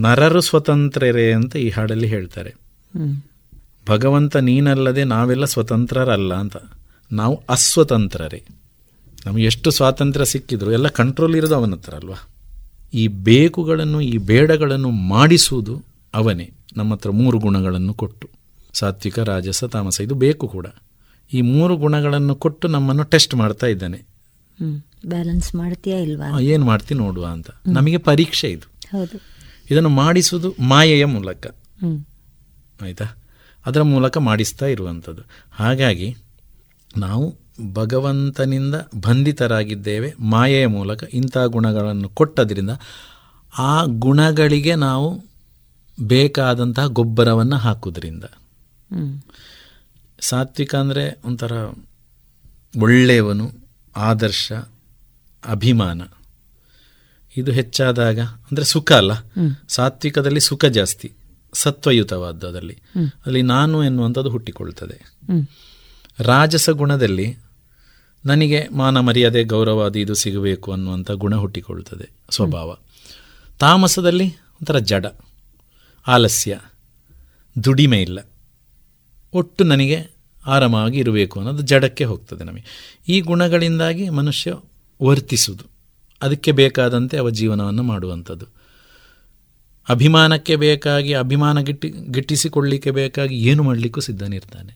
ನರರು 0.00 0.40
ಸ್ವತಂತ್ರರೇ 0.40 1.32
ಅಂತ 1.32 1.56
ಈ 1.56 1.68
ಹಾಡಲ್ಲಿ 1.68 2.06
ಹೇಳ್ತಾರೆ. 2.06 2.54
ಭಗವಂತ 3.88 4.36
ನೀನಲ್ಲದೆ 4.36 5.04
ನಾವೆಲ್ಲ 5.04 5.44
ಸ್ವತಂತ್ರರಲ್ಲ 5.44 6.34
ಅಂತ. 6.34 6.56
ನಾವು 7.12 7.42
ಅಸ್ವತಂತ್ರರೇ. 7.48 8.44
ನಮಗೆ 9.26 9.44
ಎಷ್ಟು 9.44 9.70
ಸ್ವಾತಂತ್ರ್ಯ 9.70 10.24
ಸಿಕ್ಕಿದ್ರು 10.24 10.72
ಎಲ್ಲ 10.72 10.88
ಕಂಟ್ರೋಲ್ 10.88 11.36
ಇರೋದು 11.36 11.54
ಅವನ 11.54 11.72
ಹತ್ರ 11.72 11.94
ಅಲ್ವಾ? 11.94 12.28
ಈ 12.94 13.08
ಬೇಕುಗಳನ್ನು 13.08 14.00
ಈ 14.00 14.16
ಬೇಡಗಳನ್ನು 14.16 14.90
ಮಾಡಿಸುವುದು 14.90 15.82
ಅವನೇ. 16.14 16.50
ನಮ್ಮ 16.76 16.94
ಹತ್ರ 16.94 17.10
ಮೂರು 17.10 17.38
ಗುಣಗಳನ್ನು 17.38 17.94
ಕೊಟ್ಟು. 17.94 18.30
ಸಾತ್ವಿಕ 18.72 19.18
ರಾಜಸ 19.18 19.64
ತಾಮಸ 19.64 20.00
ಇದು 20.00 20.14
ಬೇಕು 20.14 20.48
ಕೂಡ. 20.48 20.66
ಈ 21.32 21.40
ಮೂರು 21.40 21.76
ಗುಣಗಳನ್ನು 21.76 22.34
ಕೊಟ್ಟು 22.34 22.68
ನಮ್ಮನ್ನು 22.68 23.02
ಟೆಸ್ಟ್ 23.02 23.34
ಮಾಡ್ತಾ 23.34 23.66
ಇದ್ದಾನೆ. 23.66 24.02
ಬ್ಯಾಲೆನ್ಸ್ 25.06 25.54
ಮಾಡ್ತೀಯಾ 25.54 25.98
ಇಲ್ವಾ? 25.98 26.40
ಏನು 26.40 26.64
ಮಾಡ್ತೀನಿ 26.64 27.00
ನೋಡುವ 27.00 27.26
ಅಂತ. 27.26 27.50
ನಮಗೆ 27.66 27.96
ಪರೀಕ್ಷೆ 27.96 28.50
ಇದು. 28.50 28.98
ಹೌದು. 28.98 29.20
ಇದನ್ನು 29.70 29.88
ಮಾಡಿಸುವುದು 29.88 30.54
ಮಾಯೆಯ 30.60 31.04
ಮೂಲಕ. 31.04 31.46
ಆಯಿತಾ? 32.82 33.04
ಅದರ 33.66 33.82
ಮೂಲಕ 33.82 34.18
ಮಾಡಿಸ್ತಾ 34.18 34.66
ಇರುವಂಥದ್ದು. 34.66 35.22
ಹಾಗಾಗಿ 35.52 36.16
ನಾವು 36.96 37.41
ಭಗವಂತನಿಂದ 37.72 38.74
ಬಂಧಿತರಾಗಿದ್ದೇವೆ 39.00 40.14
ಮಾಯೆಯ 40.30 40.66
ಮೂಲಕ 40.66 41.04
ಇಂಥ 41.12 41.38
ಗುಣಗಳನ್ನು 41.46 42.08
ಕೊಟ್ಟದ್ರಿಂದ 42.08 42.70
ಆ 43.54 43.84
ಗುಣಗಳಿಗೆ 43.98 44.74
ನಾವು 44.74 45.08
ಬೇಕಾದಂತಹ 45.98 46.86
ಗೊಬ್ಬರವನ್ನು 46.86 47.56
ಹಾಕುವುದರಿಂದ 47.56 48.24
ಹ್ಮ್. 48.90 49.12
ಸಾತ್ವಿಕ 50.20 50.74
ಅಂದರೆ 50.74 51.20
ಒಂಥರ 51.24 51.52
ಒಳ್ಳೆಯವನು 52.80 53.46
ಆದರ್ಶ 53.96 54.46
ಅಭಿಮಾನ. 55.42 56.00
ಇದು 57.36 57.52
ಹೆಚ್ಚಾದಾಗ 57.52 58.20
ಅಂದರೆ 58.20 58.64
ಸುಖ 58.64 58.92
ಅಲ್ಲ. 58.92 59.12
ಸಾತ್ವಿಕದಲ್ಲಿ 59.68 60.40
ಸುಖ 60.40 60.64
ಜಾಸ್ತಿ 60.70 61.08
ಸತ್ವಯುತವಾದ್ದು 61.54 62.48
ಅದರಲ್ಲಿ 62.48 62.76
ಅಲ್ಲಿ 63.26 63.42
ನಾನು 63.42 63.84
ಎನ್ನುವಂಥದ್ದು 63.84 64.30
ಹುಟ್ಟಿಕೊಳ್ತದೆ. 64.30 64.96
ರಾಜಸ 66.18 66.70
ಗುಣದಲ್ಲಿ 66.70 67.28
ನನಗೆ 68.24 68.68
ಮಾನ 68.72 69.00
ಮರ್ಯಾದೆ 69.00 69.44
ಗೌರವ 69.44 69.84
ಅದು 69.84 69.98
ಇದು 69.98 70.14
ಸಿಗಬೇಕು 70.14 70.72
ಅನ್ನುವಂಥ 70.72 71.10
ಗುಣ 71.10 71.34
ಹುಟ್ಟಿಕೊಳ್ತದೆ 71.34 72.06
ಸ್ವಭಾವ. 72.30 72.76
ತಾಮಸದಲ್ಲಿ 73.60 74.26
ಒಂಥರ 74.28 74.78
ಜಡ, 74.78 75.06
ಆಲಸ್ಯ, 76.06 76.52
ದುಡಿಮೆ 77.56 77.98
ಇಲ್ಲ. 78.02 78.18
ಒಟ್ಟು 79.34 79.64
ನನಗೆ 79.64 79.98
ಆರಾಮಾಗಿ 80.46 80.98
ಇರಬೇಕು 80.98 81.40
ಅನ್ನೋದು 81.40 81.62
ಜಡಕ್ಕೆ 81.62 82.04
ಹೋಗ್ತದೆ 82.04 82.44
ನಮಗೆ. 82.44 82.64
ಈ 83.08 83.20
ಗುಣಗಳಿಂದಾಗಿ 83.20 84.08
ಮನುಷ್ಯ 84.08 84.54
ವರ್ತಿಸುವುದು, 85.00 85.64
ಅದಕ್ಕೆ 86.22 86.52
ಬೇಕಾದಂತೆ 86.52 87.16
ಅವ 87.16 87.30
ಜೀವನವನ್ನು 87.30 87.82
ಮಾಡುವಂಥದ್ದು. 87.82 88.46
ಅಭಿಮಾನಕ್ಕೆ 89.88 90.56
ಬೇಕಾಗಿ, 90.56 91.14
ಅಭಿಮಾನ 91.14 91.60
ಗಿಟ್ಟಿ 91.60 91.90
ಗಿಟ್ಟಿಸಿಕೊಳ್ಳಲಿಕ್ಕೆ 92.10 92.90
ಬೇಕಾಗಿ 92.90 93.36
ಏನು 93.48 93.62
ಮಾಡಲಿಕ್ಕೂ 93.62 94.00
ಸಿದ್ಧನಿರ್ತಾನೆ. 94.00 94.72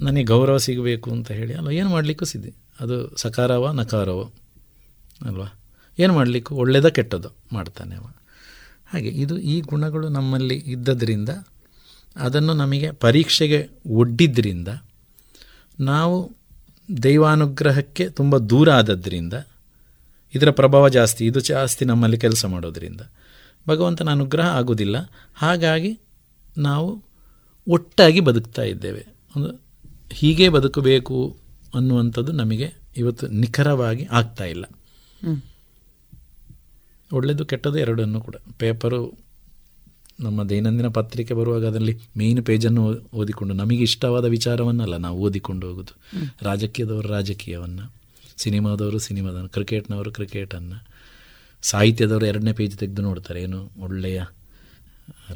ನನಗೆ 0.00 0.24
ಗೌರವ 0.24 0.56
ಸಿಗಬೇಕು 0.56 1.10
ಅಂತ 1.10 1.30
ಹೇಳಿ 1.30 1.54
ಅಲ್ವಾ 1.54 1.70
ಏನು 1.70 1.88
ಮಾಡಲಿಕ್ಕೂ 1.88 2.24
ಸಿದ್ಧಿ. 2.24 2.54
ಅದು 2.80 3.16
ಸಕಾರವ, 3.16 3.72
ನಕಾರವೋ, 3.72 4.32
ಅಲ್ವಾ? 5.26 5.46
ಏನು 5.98 6.14
ಮಾಡಲಿಕ್ಕೂ? 6.14 6.54
ಒಳ್ಳೆಯದ 6.54 6.86
ಕೆಟ್ಟದ್ದು 6.86 7.28
ಮಾಡ್ತಾನೆ 7.52 7.96
ಅವ. 7.96 8.02
ಹಾಗೆ, 8.88 9.08
ಇದು 9.08 9.38
ಈ 9.38 9.60
ಗುಣಗಳು 9.60 10.08
ನಮ್ಮಲ್ಲಿ 10.08 10.54
ಇದ್ದದ್ರಿಂದ, 10.54 11.28
ಅದನ್ನು 12.16 12.54
ನಮಗೆ 12.54 12.90
ಪರೀಕ್ಷೆಗೆ 12.90 13.68
ಒಡ್ಡಿದ್ದರಿಂದ 13.86 14.68
ನಾವು 15.80 16.32
ದೈವಾನುಗ್ರಹಕ್ಕೆ 17.02 18.08
ತುಂಬ 18.08 18.38
ದೂರ 18.38 18.70
ಆದದ್ರಿಂದ, 18.70 19.34
ಇದರ 20.34 20.50
ಪ್ರಭಾವ 20.50 20.88
ಜಾಸ್ತಿ, 20.88 21.26
ಇದು 21.26 21.40
ಜಾಸ್ತಿ 21.40 21.84
ನಮ್ಮಲ್ಲಿ 21.84 22.18
ಕೆಲಸ 22.18 22.44
ಮಾಡೋದರಿಂದ, 22.44 23.00
ಭಗವಂತನ 23.68 24.10
ಅನುಗ್ರಹ 24.10 24.46
ಆಗೋದಿಲ್ಲ. 24.46 24.96
ಹಾಗಾಗಿ 25.34 26.00
ನಾವು 26.58 27.02
ಒಟ್ಟಾಗಿ 27.68 28.20
ಬದುಕ್ತಾ 28.20 28.62
ಇದ್ದೇವೆ. 28.62 29.06
ಒಂದು 29.36 29.65
ಹೀಗೆ 30.12 30.48
ಬದುಕಬೇಕು 30.48 31.36
ಅನ್ನುವಂಥದ್ದು 31.74 32.32
ನಮಗೆ 32.32 32.72
ಇವತ್ತು 32.96 33.28
ನಿಖರವಾಗಿ 33.28 34.08
ಆಗ್ತಾ 34.10 34.44
ಇಲ್ಲ. 34.44 34.64
ಒಳ್ಳೆಯದು 37.12 37.46
ಕೆಟ್ಟದ್ದು 37.46 37.78
ಎರಡನ್ನು 37.78 38.20
ಕೂಡ. 38.20 38.34
ಪೇಪರು 38.58 39.26
ನಮ್ಮ 40.20 40.44
ದೈನಂದಿನ 40.44 40.88
ಪತ್ರಿಕೆ 40.88 41.34
ಬರುವಾಗ 41.34 41.66
ಅದರಲ್ಲಿ 41.66 41.98
ಮೇಯ್ನ್ 42.16 42.44
ಪೇಜನ್ನು 42.44 43.08
ಓದಿಕೊಂಡು 43.14 43.54
ನಮಗೆ 43.54 43.76
ಇಷ್ಟವಾದ 43.76 44.24
ವಿಚಾರವನ್ನಲ್ಲ 44.24 44.96
ನಾವು 44.96 45.18
ಓದಿಕೊಂಡು 45.18 45.68
ಹೋಗೋದು. 45.68 45.96
ರಾಜಕೀಯದವರು 46.42 47.08
ರಾಜಕೀಯವನ್ನು, 47.08 47.92
ಸಿನಿಮಾದವರು 48.36 48.98
ಸಿನಿಮಾದನ್ನು, 48.98 49.48
ಕ್ರಿಕೆಟ್ನವರು 49.48 50.12
ಕ್ರಿಕೆಟನ್ನು, 50.12 50.86
ಸಾಹಿತ್ಯದವರು 51.62 52.26
ಎರಡನೇ 52.26 52.52
ಪೇಜ್ 52.52 52.78
ತೆಗೆದು 52.78 53.02
ನೋಡ್ತಾರೆ. 53.02 53.42
ಏನು 53.42 53.70
ಒಳ್ಳೆಯ 53.78 54.22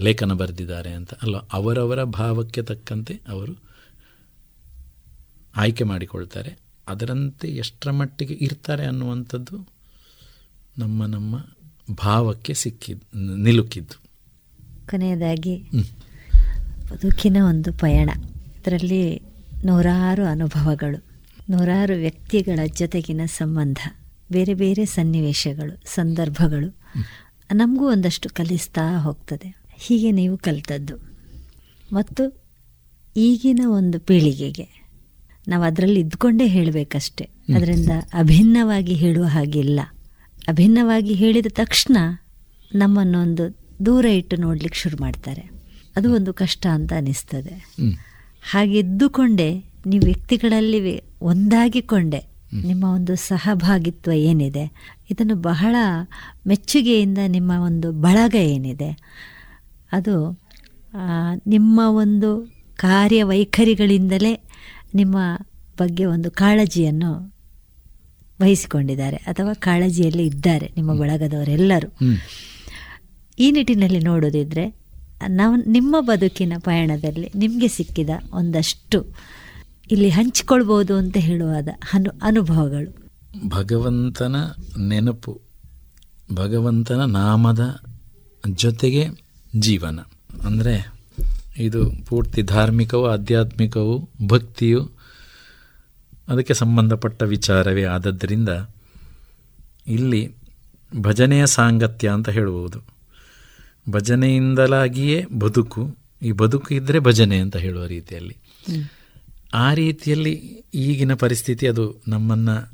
ಲೇಖನ 0.01 0.33
ಬರೆದಿದ್ದಾರೆ 0.33 0.91
ಅಂತ. 0.91 1.15
ಅಲ್ಲ, 1.15 1.37
ಅವರವರ 1.53 2.05
ಭಾವಕ್ಕೆ 2.05 2.63
ತಕ್ಕಂತೆ 2.63 3.21
ಅವರು 3.29 3.70
ಆಯ್ಕೆ 5.57 5.85
ಮಾಡಿಕೊಳ್ತಾರೆ. 5.85 6.59
ಅದರಂತೆ 6.89 7.49
ಎಷ್ಟರ 7.49 7.91
ಮಟ್ಟಿಗೆ 7.91 8.35
ಇರ್ತಾರೆ 8.35 8.87
ಅನ್ನುವಂಥದ್ದು 8.87 9.69
ನಮ್ಮ 10.79 11.07
ನಮ್ಮ 11.07 11.45
ಭಾವಕ್ಕೆ 12.05 12.55
ಸಿಕ್ಕಿದ್ದು 12.55 13.37
ನಿಲುಕಿದ್ದು. 13.37 14.01
ಕೊನೆಯದಾಗಿ. 14.91 15.63
ಬದುಕಿನ 16.91 17.37
ಒಂದು 17.49 17.73
ಪಯಣ. 17.73 18.11
ಇದರಲ್ಲಿ 18.61 19.23
ನೂರಾರು 19.65 20.25
ಅನುಭವಗಳು 20.25 21.05
ನೂರಾರು 21.51 21.95
ವ್ಯಕ್ತಿಗಳ 21.95 22.59
ಜೊತೆಗಿನ 22.67 23.21
ಸಂಬಂಧ 23.27 23.77
ಬೇರೆ 24.33 24.55
ಬೇರೆ 24.55 24.87
ಸನ್ನಿವೇಶಗಳು 24.87 25.83
ಸಂದರ್ಭಗಳು 25.95 26.77
ನಮಗೂ 27.55 27.91
ಒಂದಷ್ಟು 27.91 28.29
ಕಲಿಸ್ತಾ 28.29 28.99
ಹೋಗ್ತದೆ. 28.99 29.63
ಹೀಗೆ 29.77 30.11
ನೀವು 30.11 30.37
ಕಲಿತದ್ದು. 30.37 30.97
ಮತ್ತು 31.93 32.43
ಈಗಿನ 33.17 33.61
ಒಂದು 33.69 34.01
ಪೀಳಿಗೆಗೆ 34.01 34.80
ನಾವು 35.49 35.63
ಅದರಲ್ಲಿ 35.63 36.01
ಇದ್ಕೊಂಡೇ 36.01 36.47
ಹೇಳಬೇಕಷ್ಟೆ. 36.47 37.25
ಅದರಿಂದ 37.57 37.91
ಅಭಿನ್ನವಾಗಿ 38.15 38.95
ಹೇಳುವ 38.95 39.25
ಹಾಗಿಲ್ಲ. 39.25 39.81
ಅಭಿನ್ನವಾಗಿ 40.49 41.15
ಹೇಳಿದ 41.15 41.47
ತಕ್ಷಣ 41.51 41.97
ನಮ್ಮನ್ನೊಂದು 42.75 43.57
ದೂರ 43.87 44.05
ಇಟ್ಟು 44.05 44.37
ನೋಡ್ಲಿಕ್ಕೆ 44.37 44.79
ಶುರು 44.81 44.97
ಮಾಡ್ತಾರೆ. 45.01 45.51
ಅದು 45.97 46.15
ಒಂದು 46.15 46.33
ಕಷ್ಟ 46.33 46.67
ಅಂತ 46.67 46.93
ಅನಿಸ್ತದೆ. 46.97 47.55
ಹಾಗೆ 48.51 48.79
ಇದ್ದುಕೊಂಡೇ 48.79 49.65
ನೀವು 49.87 50.05
ವ್ಯಕ್ತಿಗಳಲ್ಲಿ 50.05 51.01
ಒಂದಾಗಿಕೊಂಡೆ 51.23 52.31
ನಿಮ್ಮ 52.65 52.85
ಒಂದು 52.85 53.15
ಸಹಭಾಗಿತ್ವ 53.15 54.13
ಏನಿದೆ 54.13 54.97
ಇದನ್ನು 55.11 55.35
ಬಹಳ 55.35 55.77
ಮೆಚ್ಚುಗೆಯಿಂದ 56.47 57.19
ನಿಮ್ಮ 57.27 57.53
ಒಂದು 57.53 57.93
ಬಳಗ 57.93 58.35
ಏನಿದೆ 58.35 58.91
ಅದು 59.93 60.41
ನಿಮ್ಮ 61.47 61.81
ಒಂದು 61.85 62.53
ಕಾರ್ಯವೈಖರಿಗಳಿಂದಲೇ 62.77 64.50
ನಿಮ್ಮ 64.95 65.17
ಬಗ್ಗೆ 65.79 66.05
ಒಂದು 66.05 66.31
ಕಾಳಜಿಯನ್ನು 66.31 67.35
ವಹಿಸಿಕೊಂಡಿದ್ದಾರೆ 68.41 69.17
ಅಥವಾ 69.17 69.55
ಕಾಳಜಿಯಲ್ಲಿ 69.55 70.27
ಇದ್ದಾರೆ 70.27 70.73
ನಿಮ್ಮ 70.77 70.95
ಬಳಗದವರೆಲ್ಲರೂ. 70.95 71.89
ಈ 73.39 73.51
ನಿಟ್ಟಿನಲ್ಲಿ 73.51 73.99
ನೋಡೋದಿದ್ರೆ 73.99 74.81
ನಾವು 75.29 75.57
ನಿಮ್ಮ 75.57 75.97
ಬದುಕಿನ 76.01 76.53
ಪಯಣದಲ್ಲಿ 76.59 77.33
ನಿಮಗೆ 77.35 77.69
ಸಿಕ್ಕಿದ 77.69 78.11
ಒಂದಷ್ಟು 78.33 79.17
ಇಲ್ಲಿ 79.91 80.11
ಹಂಚಿಕೊಳ್ಬೋದು 80.11 80.97
ಅಂತ 80.97 81.17
ಹೇಳುವಾದ 81.17 81.69
ಅನು 81.93 82.11
ಅನುಭವಗಳು. 82.23 82.91
ಭಗವಂತನ 83.49 84.37
ನೆನಪು 84.89 85.41
ಭಗವಂತನ 86.35 87.05
ನಾಮದ 87.05 87.83
ಜೊತೆಗೆ 88.49 89.05
ಜೀವನ. 89.59 89.99
ಅಂದರೆ 90.47 91.00
ಇದು 91.57 91.93
ಪೂರ್ತಿ 92.07 92.43
ಧಾರ್ಮಿಕವೂ 92.43 93.07
ಆಧ್ಯಾತ್ಮಿಕವೂ 93.07 94.09
ಭಕ್ತಿಯು 94.27 94.91
ಅದಕ್ಕೆ 96.29 96.55
ಸಂಬಂಧಪಟ್ಟ 96.55 97.23
ವಿಚಾರವೇ 97.23 97.85
ಆದದ್ದರಿಂದ 97.85 98.49
ಇಲ್ಲಿ 99.87 100.35
ಭಜನೆಯ 101.01 101.47
ಸಾಂಗತ್ಯ 101.47 102.11
ಅಂತ 102.11 102.29
ಹೇಳುವುದು. 102.29 102.81
ಭಜನೆಯಿಂದಲಾಗಿಯೇ 103.91 105.25
ಬದುಕು 105.39 105.97
ಈ 106.23 106.33
ಬದುಕು 106.33 106.75
ಇದ್ದರೆ 106.75 106.99
ಭಜನೆ 106.99 107.39
ಅಂತ 107.39 107.57
ಹೇಳುವ 107.57 107.87
ರೀತಿಯಲ್ಲಿ. 107.87 108.37
ಆ 109.55 109.75
ರೀತಿಯಲ್ಲಿ 109.75 110.33
ಈಗಿನ 110.75 111.15
ಪರಿಸ್ಥಿತಿ 111.15 111.69
ಅದು 111.69 112.03
ನಮ್ಮನ್ನು 112.09 112.73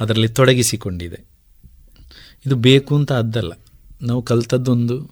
ಅದರಲ್ಲಿ 0.00 0.28
ತೊಡಗಿಸಿಕೊಂಡಿದೆ. 0.28 1.24
ಇದು 2.46 2.56
ಬೇಕು 2.56 2.96
ಅಂತ 2.96 3.12
ಅದ್ದಲ್ಲ. 3.12 3.52
ನಾವು 4.02 4.22
ಕಲ್ತದ್ದೊಂದು 4.22 5.10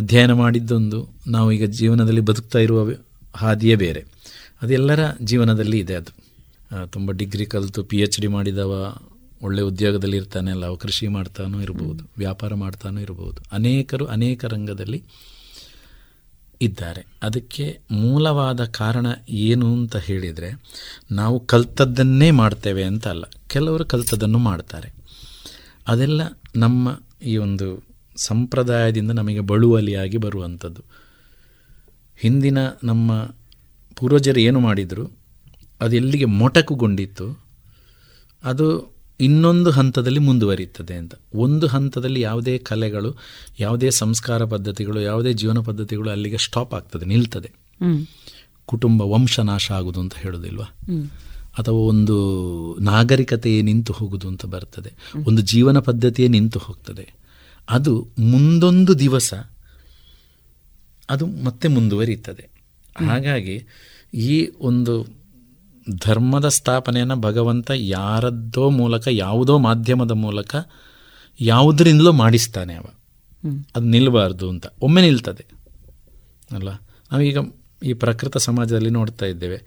ಅಧ್ಯಯನ 0.00 0.32
ಮಾಡಿದ್ದೊಂದು 0.32 0.98
ನಾವು 1.26 1.48
ಈಗ 1.52 1.66
ಜೀವನದಲ್ಲಿ 1.70 2.24
ಬದುಕ್ತಾ 2.30 2.58
ಇರುವ 2.58 2.80
ಹಾದಿಯೇ 3.34 3.74
ಬೇರೆ. 3.74 4.02
ಅದೆಲ್ಲರ 4.62 5.02
ಜೀವನದಲ್ಲಿ 5.22 5.78
ಇದೆ 5.78 5.94
ಅದು. 5.94 6.12
ತುಂಬ 6.86 7.10
ಡಿಗ್ರಿ 7.10 7.44
ಕಲಿತು 7.46 7.80
ಪಿ 7.84 7.98
ಎಚ್ 7.98 8.18
ಡಿ 8.20 8.26
ಮಾಡಿದವ, 8.26 8.72
ಒಳ್ಳೆ 9.42 9.62
ಉದ್ಯೋಗದಲ್ಲಿ 9.62 10.16
ಇರ್ತಾನೆ, 10.16 10.50
ಅಲ್ಲ, 10.50 10.64
ಅವು 10.66 10.76
ಕೃಷಿ 10.76 11.06
ಮಾಡ್ತಾನೂ 11.06 11.60
ಇರ್ಬೋದು, 11.60 12.02
ವ್ಯಾಪಾರ 12.18 12.54
ಮಾಡ್ತಾನೂ 12.54 12.98
ಇರ್ಬೋದು, 13.00 13.38
ಅನೇಕರು 13.52 14.04
ಅನೇಕ 14.06 14.44
ರಂಗದಲ್ಲಿ 14.44 15.00
ಇದ್ದಾರೆ. 16.60 17.02
ಅದಕ್ಕೆ 17.22 17.66
ಮೂಲವಾದ 17.90 18.62
ಕಾರಣ 18.64 19.06
ಏನು 19.30 19.68
ಅಂತ 19.72 19.96
ಹೇಳಿದರೆ, 20.08 20.50
ನಾವು 21.10 21.36
ಕಲ್ತದ್ದನ್ನೇ 21.40 22.30
ಮಾಡ್ತೇವೆ 22.30 22.84
ಅಂತ 22.84 23.06
ಅಲ್ಲ, 23.08 23.24
ಕೆಲವರು 23.46 23.84
ಕಲ್ತದನ್ನು 23.84 24.38
ಮಾಡ್ತಾರೆ. 24.38 24.90
ಅದೆಲ್ಲ 25.88 26.22
ನಮ್ಮ 26.56 26.88
ಈ 27.26 27.36
ಒಂದು 27.36 27.68
ಸಂಪ್ರದಾಯದಿಂದ 28.20 29.10
ನಮಗೆ 29.10 29.40
ಬಳುವಲಿಯಾಗಿ 29.40 30.16
ಬರುವಂಥದ್ದು. 30.16 30.82
ಹಿಂದಿನ 32.18 32.58
ನಮ್ಮ 32.84 33.28
ಪೂರ್ವಜರು 33.96 34.40
ಏನು 34.40 34.60
ಮಾಡಿದರು? 34.60 35.16
ಅದು 35.80 35.96
ಎಲ್ಲಿಗೆ 35.96 36.24
ಮೊಟಕುಗೊಂಡಿತ್ತು? 36.24 37.40
ಅದು 38.44 38.94
ಇನ್ನೊಂದು 39.20 39.70
ಹಂತದಲ್ಲಿ 39.70 40.18
ಮುಂದುವರಿಯುತ್ತದೆ 40.18 40.94
ಅಂತ. 40.94 41.14
ಒಂದು 41.34 41.66
ಹಂತದಲ್ಲಿ 41.66 42.20
ಯಾವುದೇ 42.20 42.58
ಕಲೆಗಳು 42.58 43.16
ಯಾವುದೇ 43.60 43.90
ಸಂಸ್ಕಾರ 43.90 44.44
ಪದ್ಧತಿಗಳು 44.44 45.00
ಯಾವುದೇ 45.00 45.32
ಜೀವನ 45.32 45.58
ಪದ್ಧತಿಗಳು 45.58 46.10
ಅಲ್ಲಿಗೆ 46.10 46.38
ಸ್ಟಾಪ್ 46.38 46.74
ಆಗ್ತದೆ 46.74 47.04
ನಿಲ್ತದೆ. 47.04 47.50
ಕುಟುಂಬ 48.66 49.02
ವಂಶನಾಶ 49.02 49.72
ಆಗುವುದು 49.72 50.00
ಅಂತ 50.00 50.14
ಹೇಳೋದಿಲ್ವಾ? 50.14 50.64
ಅಥವಾ 51.58 51.74
ಒಂದು 51.74 52.16
ನಾಗರಿಕತೆಯೇ 52.80 53.62
ನಿಂತು 53.62 53.92
ಹೋಗುವುದು 53.92 54.28
ಅಂತ 54.28 54.46
ಬರ್ತದೆ. 54.46 54.92
ಒಂದು 55.26 55.42
ಜೀವನ 55.42 55.78
ಪದ್ಧತಿಯೇ 55.78 56.28
ನಿಂತು 56.28 56.58
ಹೋಗ್ತದೆ. 56.58 57.19
ಅದು 57.70 58.08
ಮುಂದೊಂದು 58.18 58.98
ದಿವಸ 58.98 59.34
ಅದು 61.10 61.26
ಮತ್ತೆ 61.26 61.68
ಮುಂದುವರಿಯುತ್ತದೆ. 61.68 62.50
ಹಾಗಾಗಿ 63.06 63.66
ಈ 64.14 64.50
ಒಂದು 64.60 65.06
ಧರ್ಮದ 66.04 66.48
ಸ್ಥಾಪನೆಯನ್ನು 66.48 67.16
ಭಗವಂತ 67.16 67.70
ಯಾರದ್ದೋ 67.74 68.70
ಮೂಲಕ 68.70 69.08
ಯಾವುದೋ 69.10 69.58
ಮಾಧ್ಯಮದ 69.58 70.10
ಮೂಲಕ 70.10 70.56
ಯಾವುದರಿಂದಲೋ 71.40 72.12
ಮಾಡಿಸ್ತಾನೆ 72.12 72.74
ಅವ. 72.74 72.84
ಅದು 73.76 73.86
ನಿಲ್ಲಬಾರ್ದು 73.86 74.50
ಅಂತ. 74.50 74.66
ಒಮ್ಮೆ 74.80 75.02
ನಿಲ್ತದೆ. 75.02 75.46
ಅಲ್ಲ? 76.54 76.68
ನಾವೀಗ 77.12 77.38
ಈ 77.84 77.92
ಪ್ರಕೃತ 77.92 78.36
ಸಮಾಜದಲ್ಲಿ 78.36 78.90
ನೋಡ್ತಾ 78.90 79.26
ಇದ್ದೇವೆ. 79.26 79.62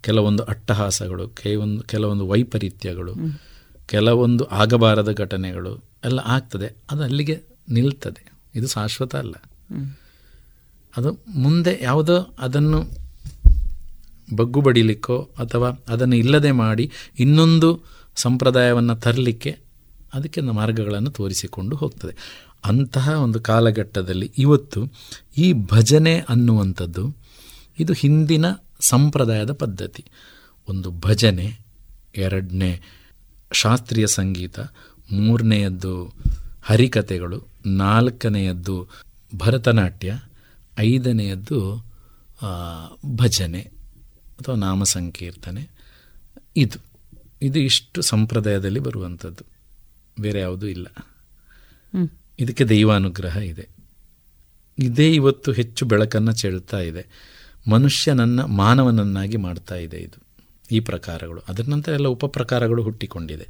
ಕೆಲವೊಂದು 0.00 0.42
ಅಟ್ಟಹಾಸಗಳು 0.42 1.28
ಕೆಲವೊಂದು 1.28 1.82
ಕೆಲವೊಂದು 1.82 2.28
ವೈಪರೀತ್ಯಗಳು 2.28 3.14
ಕೆಲವೊಂದು 3.88 4.44
ಆಗಬಾರದ 4.44 5.12
ಘಟನೆಗಳು 5.12 5.84
ಎಲ್ಲ 6.04 6.20
ಆಗ್ತದೆ. 6.24 6.76
ಅದು 6.90 7.02
ಅಲ್ಲಿಗೆ 7.02 7.42
ನಿಲ್ತದೆ. 7.68 8.32
ಇದು 8.54 8.68
ಶಾಶ್ವತ 8.68 9.16
ಅಲ್ಲ. 9.16 9.34
ಅದು 10.96 11.18
ಮುಂದೆ 11.28 11.78
ಯಾವುದೋ 11.82 12.16
ಅದನ್ನು 12.38 12.84
ಬಗ್ಗು 14.36 14.60
ಬಡಿಲಿಕ್ಕೋ 14.60 15.18
ಅಥವಾ 15.38 15.84
ಅದನ್ನು 15.88 16.16
ಇಲ್ಲದೆ 16.16 16.50
ಮಾಡಿ 16.50 16.92
ಇನ್ನೊಂದು 17.18 17.80
ಸಂಪ್ರದಾಯವನ್ನು 18.16 18.96
ತರಲಿಕ್ಕೆ 18.96 19.58
ಅದಕ್ಕೆ 20.14 20.40
ಮಾರ್ಗಗಳನ್ನು 20.40 21.10
ತೋರಿಸಿಕೊಂಡು 21.10 21.76
ಹೋಗ್ತದೆ. 21.76 22.44
ಅಂತಹ 22.64 23.08
ಒಂದು 23.08 23.40
ಕಾಲಘಟ್ಟದಲ್ಲಿ 23.40 24.32
ಇವತ್ತು 24.38 24.84
ಈ 25.38 25.52
ಭಜನೆ 25.52 26.18
ಅನ್ನುವಂಥದ್ದು 26.18 27.16
ಇದು 27.80 27.92
ಹಿಂದಿನ 27.92 28.44
ಸಂಪ್ರದಾಯದ 28.80 29.52
ಪದ್ಧತಿ. 29.52 30.04
ಒಂದು 30.68 30.90
ಭಜನೆ 30.90 31.58
ಎರಡನೇ 32.16 32.80
ಶಾಸ್ತ್ರೀಯ 33.52 34.06
ಸಂಗೀತ 34.06 34.60
ಮೂರನೆಯದ್ದು 35.12 36.12
ಹರಿಕತೆಗಳು 36.62 37.48
ನಾಲ್ಕನೆಯದ್ದು 37.66 38.88
ಭರತನಾಟ್ಯ 39.36 40.20
ಐದನೆಯದ್ದು 40.78 41.86
ಭಜನೆ 43.16 43.60
ಅಥವಾ 44.40 44.54
ನಾಮ 44.54 44.82
ಸಂಕೀರ್ತನೆ 44.82 45.68
ಇದು 46.56 46.78
ಇದು 47.42 47.58
ಇಷ್ಟು 47.58 48.02
ಸಂಪ್ರದಾಯದಲ್ಲಿ 48.02 48.80
ಬರುವಂಥದ್ದು. 48.80 49.44
ಬೇರೆ 50.20 50.40
ಯಾವುದೂ 50.40 50.66
ಇಲ್ಲ. 50.66 50.86
ಇದಕ್ಕೆ 52.38 52.64
ದೈವಾನುಗ್ರಹ 52.64 53.36
ಇದೆ. 53.36 53.68
ಇದೇ 54.78 55.14
ಇವತ್ತು 55.14 55.52
ಹೆಚ್ಚು 55.52 55.86
ಬೆಳಕನ್ನು 55.86 56.32
ಚೆಳ್ತಾ 56.32 56.78
ಇದೆ. 56.78 57.06
ಮನುಷ್ಯನನ್ನು 57.70 58.46
ಮಾನವನನ್ನಾಗಿ 58.46 59.36
ಮಾಡ್ತಾ 59.36 59.74
ಇದೆ 59.74 59.96
ಇದು. 59.96 60.27
ಈ 60.70 60.80
ಪ್ರಕಾರಗಳು. 60.80 61.42
ಅದರ 61.48 61.64
ನಂತರ 61.68 61.92
ಎಲ್ಲ 61.92 62.08
ಉಪಪ್ರಕಾರಗಳು 62.08 62.82
ಹುಟ್ಟಿಕೊಂಡಿದೆ. 62.82 63.48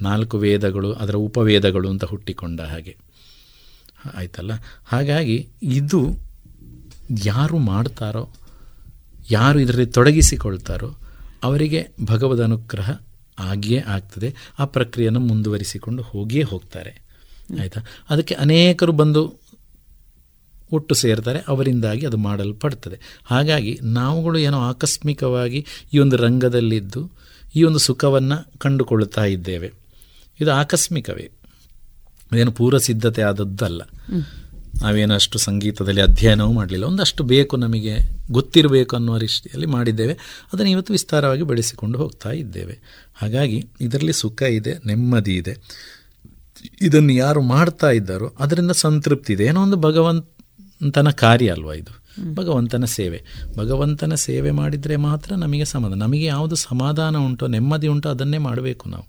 ನಾಲ್ಕು 0.00 0.38
ವೇದಗಳು 0.38 0.92
ಅದರ 0.92 1.14
ಉಪವೇದಗಳು 1.14 1.90
ಅಂತ 1.90 2.04
ಹುಟ್ಟಿಕೊಂಡ 2.04 2.60
ಹಾಗೆ. 2.60 2.96
ಆಯ್ತಲ್ಲ? 4.14 4.50
ಹಾಗಾಗಿ 4.84 5.48
ಇದು 5.62 6.12
ಯಾರು 7.24 7.58
ಮಾಡ್ತಾರೋ 7.58 8.28
ಯಾರು 9.30 9.60
ಇದರಲ್ಲಿ 9.60 9.86
ತೊಡಗಿಸಿಕೊಳ್ತಾರೋ 9.86 10.96
ಅವರಿಗೆ 11.42 11.88
ಭಗವದ್ 12.04 12.40
ಅನುಗ್ರಹ 12.40 12.90
ಆಗಿಯೇ 13.38 13.80
ಆಗ್ತದೆ. 13.80 14.34
ಆ 14.58 14.64
ಪ್ರಕ್ರಿಯೆಯನ್ನು 14.64 15.20
ಮುಂದುವರಿಸಿಕೊಂಡು 15.20 16.02
ಹೋಗಿಯೇ 16.02 16.42
ಹೋಗ್ತಾರೆ. 16.42 17.10
ಆಯಿತಾ? 17.60 17.80
ಅದಕ್ಕೆ 18.10 18.34
ಅನೇಕರು 18.34 18.92
ಬಂದು 18.92 19.39
ಒಟ್ಟು 20.72 20.94
ಸೇರ್ತಾರೆ, 20.94 21.38
ಅವರಿಂದಾಗಿ 21.48 22.06
ಅದು 22.06 22.16
ಮಾಡಲ್ಪಡ್ತದೆ. 22.16 23.20
ಹಾಗಾಗಿ 23.24 23.78
ನಾವುಗಳು 23.82 24.38
ಏನೋ 24.38 24.60
ಆಕಸ್ಮಿಕವಾಗಿ 24.60 25.66
ಈ 25.94 25.98
ಒಂದು 25.98 26.16
ರಂಗದಲ್ಲಿದ್ದು, 26.16 27.10
ಈ 27.56 27.62
ಒಂದು 27.62 27.78
ಸುಖವನ್ನು 27.78 28.58
ಕಂಡುಕೊಳ್ಳುತ್ತಾ 28.58 29.24
ಇದ್ದೇವೆ. 29.24 29.72
ಇದು 30.40 30.52
ಆಕಸ್ಮಿಕವೇ. 30.52 31.30
ಏನು 32.38 32.52
ಪೂರ್ವ 32.52 32.78
ಸಿದ್ಧತೆ 32.78 33.22
ಆದದ್ದಲ್ಲ. 33.22 33.82
ನಾವೇನಷ್ಟು 34.82 35.38
ಸಂಗೀತದಲ್ಲಿ 35.38 36.00
ಅಧ್ಯಯನವೂ 36.00 36.52
ಮಾಡಲಿಲ್ಲ. 36.52 36.84
ಒಂದಷ್ಟು 36.84 37.24
ಬೇಕು 37.24 37.56
ನಮಗೆ, 37.56 37.96
ಗೊತ್ತಿರಬೇಕು 38.30 38.96
ಅನ್ನುವ 38.96 39.16
ರೀತಿಯಲ್ಲಿ 39.16 39.66
ಮಾಡಿದ್ದೇವೆ. 39.66 40.12
ಅದನ್ನು 40.52 40.70
ಇವತ್ತು 40.70 40.92
ವಿಸ್ತಾರವಾಗಿ 40.92 41.42
ಬೆಳೆಸಿಕೊಂಡು 41.42 41.98
ಹೋಗ್ತಾ 41.98 42.30
ಇದ್ದೇವೆ. 42.30 42.78
ಹಾಗಾಗಿ 43.14 43.68
ಇದರಲ್ಲಿ 43.80 44.12
ಸುಖ 44.12 44.42
ಇದೆ, 44.42 44.74
ನೆಮ್ಮದಿ 44.86 45.36
ಇದೆ. 45.36 45.56
ಇದನ್ನು 46.82 47.12
ಯಾರು 47.12 47.42
ಮಾಡ್ತಾ 47.42 47.90
ಇದ್ದಾರೋ, 47.90 48.34
ಅದರಿಂದ 48.38 48.70
ಸಂತೃಪ್ತಿ 48.70 49.32
ಇದೆ. 49.32 49.44
ಏನೋ 49.44 49.62
ಒಂದು 49.62 49.76
ಭಗವಂತನ 50.80 51.10
ಕಾರ್ಯ 51.10 51.50
ಅಲ್ವಾ 51.50 51.72
ಇದು? 51.72 52.00
ಭಗವಂತನ 52.34 52.84
ಸೇವೆ. 52.84 53.22
ಭಗವಂತನ 53.58 54.14
ಸೇವೆ 54.14 54.50
ಮಾಡಿದರೆ 54.50 54.96
ಮಾತ್ರ 54.96 55.34
ನಮಗೆ 55.34 55.64
ಸಮಾಧಾನ. 55.64 55.98
ನಮಗೆ 55.98 56.24
ಯಾವುದು 56.24 56.56
ಸಮಾಧಾನ 56.56 57.16
ಉಂಟೋ, 57.16 57.46
ನೆಮ್ಮದಿ 57.46 57.88
ಉಂಟೋ 57.88 58.10
ಅದನ್ನೇ 58.10 58.38
ಮಾಡಬೇಕು 58.38 58.88
ನಾವು. 58.88 59.04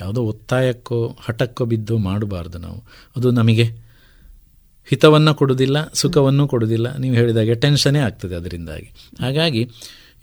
ಯಾವುದೋ 0.00 0.22
ಒತ್ತಾಯಕ್ಕೋ, 0.22 1.16
ಹಠಕ್ಕೋ 1.20 1.64
ಬಿದ್ದು 1.64 1.98
ಮಾಡಬಾರ್ದು 1.98 2.58
ನಾವು. 2.58 2.84
ಅದು 3.16 3.30
ನಮಗೆ 3.30 3.64
ಹಿತವನ್ನು 4.88 5.34
ಕೊಡುವುದಿಲ್ಲ, 5.34 5.90
ಸುಖವನ್ನು 5.94 6.48
ಕೊಡುವುದಿಲ್ಲ. 6.48 6.96
ನೀವು 6.96 7.14
ಹೇಳಿದಾಗೆ 7.14 7.54
ಟೆನ್ಷನೇ 7.54 7.98
ಆಗ್ತದೆ 7.98 8.34
ಅದರಿಂದಾಗಿ. 8.34 8.92
ಹಾಗಾಗಿ 9.20 9.70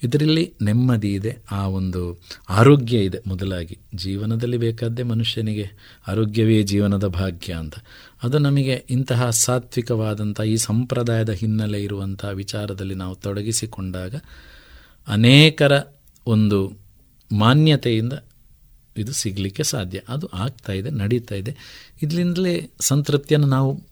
ಇದರಲ್ಲಿ 0.02 0.54
ನೆಮ್ಮದಿ 0.62 1.14
ಇದೆ, 1.14 1.38
ಆ 1.50 1.66
ಒಂದು 1.66 2.20
ಆರೋಗ್ಯ 2.48 3.04
ಇದೆ. 3.04 3.18
ಮೊದಲಾಗಿ 3.26 3.78
ಜೀವನದಲ್ಲಿ 3.94 4.56
ಬೇಕಾದ್ದೇ 4.56 5.02
ಮನುಷ್ಯನಿಗೆ 5.02 5.70
ಆರೋಗ್ಯವೇ 6.08 6.62
ಜೀವನದ 6.62 7.06
ಭಾಗ್ಯ 7.06 7.52
ಅಂತ. 7.52 7.74
ಅದು 8.22 8.38
ನಮಗೆ 8.38 8.84
ಇಂತಹ 8.90 9.30
ಸಾತ್ವಿಕವಾದಂಥ 9.30 10.40
ಈ 10.40 10.56
ಸಂಪ್ರದಾಯದ 10.56 11.30
ಹಿನ್ನೆಲೆ 11.30 11.82
ಇರುವಂಥ 11.82 12.24
ವಿಚಾರದಲ್ಲಿ 12.24 12.94
ನಾವು 12.94 13.14
ತೊಡಗಿಸಿಕೊಂಡಾಗ 13.14 14.14
ಅನೇಕರ 15.08 15.82
ಒಂದು 16.26 16.72
ಮಾನ್ಯತೆಯಿಂದ 17.38 18.12
ಇದು 18.96 19.12
ಸಿಗಲಿಕ್ಕೆ 19.12 19.62
ಸಾಧ್ಯ. 19.62 20.00
ಅದು 20.08 20.26
ಆಗ್ತಾ 20.26 20.72
ಇದೆ, 20.72 20.90
ನಡೀತಾ 20.90 21.34
ಇದೆ. 21.34 21.56
ಇದರಿಂದಲೇ 22.02 22.70
ಸಂತೃಪ್ತಿಯನ್ನು 22.80 23.46
ನಾವು 23.46 23.82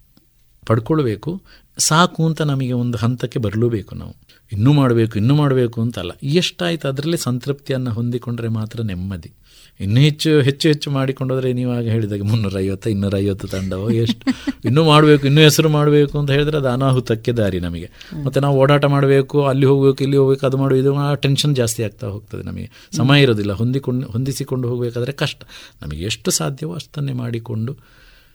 ಪಡ್ಕೊಳ್ಬೇಕು. 0.67 1.43
ಸಾಕು 1.79 2.27
ಅಂತ 2.27 2.43
ನಮಗೆ 2.43 2.73
ಒಂದು 2.73 2.99
ಹಂತಕ್ಕೆ 2.99 3.39
ಬರಲೂಬೇಕು 3.39 3.95
ನಾವು. 3.95 4.24
ಇನ್ನೂ 4.53 4.73
ಮಾಡಬೇಕು 4.73 5.19
ಇನ್ನೂ 5.19 5.35
ಮಾಡಬೇಕು 5.35 5.83
ಅಂತಲ್ಲ. 5.83 6.11
ಎಷ್ಟಾಯ್ತು 6.23 6.89
ಅದರಲ್ಲೇ 6.89 7.17
ಸಂತೃಪ್ತಿಯನ್ನು 7.17 7.91
ಹೊಂದಿಕೊಂಡ್ರೆ 7.91 8.49
ಮಾತ್ರ 8.49 8.83
ನೆಮ್ಮದಿ. 8.83 9.33
ಇನ್ನೂ 9.81 10.01
ಹೆಚ್ಚು 10.01 10.41
ಹೆಚ್ಚು 10.41 10.69
ಹೆಚ್ಚು 10.69 10.91
ಮಾಡಿಕೊಂಡೋದ್ರೆ 10.91 11.53
ನೀವಾಗ 11.53 11.85
ಹೇಳಿದಾಗ 11.85 12.23
ಮುನ್ನೂರೈವತ್ತು 12.23 12.91
ಇನ್ನೂರೈವತ್ತು 12.91 13.49
ತಂಡವೋ 13.49 13.91
ಎಷ್ಟು? 13.91 14.51
ಇನ್ನೂ 14.65 14.85
ಮಾಡಬೇಕು 14.85 15.27
ಇನ್ನೂ 15.27 15.41
ಹೆಸರು 15.41 15.69
ಮಾಡಬೇಕು 15.69 16.19
ಅಂತ 16.19 16.31
ಹೇಳಿದ್ರೆ 16.31 16.57
ಅದು 16.57 16.69
ಅನಾಹುತಕ್ಕೆ 16.69 17.33
ದಾರಿ 17.33 17.61
ನಮಗೆ. 17.61 17.91
ಮತ್ತು 18.25 18.41
ನಾವು 18.41 18.57
ಓಡಾಟ 18.57 18.85
ಮಾಡಬೇಕು 18.85 19.47
ಅಲ್ಲಿ 19.47 19.67
ಹೋಗಬೇಕು 19.67 20.05
ಇಲ್ಲಿ 20.05 20.17
ಹೋಗಬೇಕು 20.17 20.47
ಅದು 20.47 20.57
ಮಾಡಬೇಕು 20.57 20.89
ಇದು 20.89 21.15
ಟೆನ್ಷನ್ 21.15 21.57
ಜಾಸ್ತಿ 21.57 21.83
ಆಗ್ತಾ 21.83 22.07
ಹೋಗ್ತದೆ 22.07 22.43
ನಮಗೆ. 22.43 22.71
ಸಮಯ 22.97 23.23
ಇರೋದಿಲ್ಲ. 23.23 23.53
ಹೊಂದಿಕೊಂಡು 23.53 24.07
ಹೊಂದಿಸಿಕೊಂಡು 24.07 24.69
ಹೋಗಬೇಕಾದ್ರೆ 24.69 25.13
ಕಷ್ಟ. 25.13 25.43
ನಮಗೆ 25.83 26.03
ಎಷ್ಟು 26.03 26.31
ಸಾಧ್ಯವೋ 26.31 26.75
ಅಷ್ಟನ್ನೇ 26.75 27.13
ಮಾಡಿಕೊಂಡು 27.13 27.77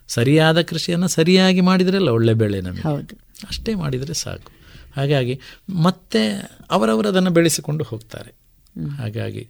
ಸರಿಯಾದ 0.07 0.61
ಕೃಷಿಯನ್ನು 0.61 1.07
ಸರಿಯಾಗಿ 1.07 1.61
ಮಾಡಿದ್ರಲ್ಲ 1.61 2.09
ಒಳ್ಳೆ 2.09 2.33
ಬೆಳೆ 2.33 2.61
ನಮಗೆ. 2.61 2.81
ಅಷ್ಟೇ 3.49 3.75
ಮಾಡಿದರೆ 3.75 4.13
ಸಾಕು. 4.13 4.58
ಹಾಗಾಗಿ 4.95 5.39
ಮತ್ತೆ 5.69 6.51
ಅವರವರು 6.71 7.07
ಅದನ್ನು 7.07 7.29
ಬೆಳೆಸಿಕೊಂಡು 7.29 7.83
ಹೋಗ್ತಾರೆ. 7.83 8.31
ಹಾಗಾಗಿ 8.89 9.47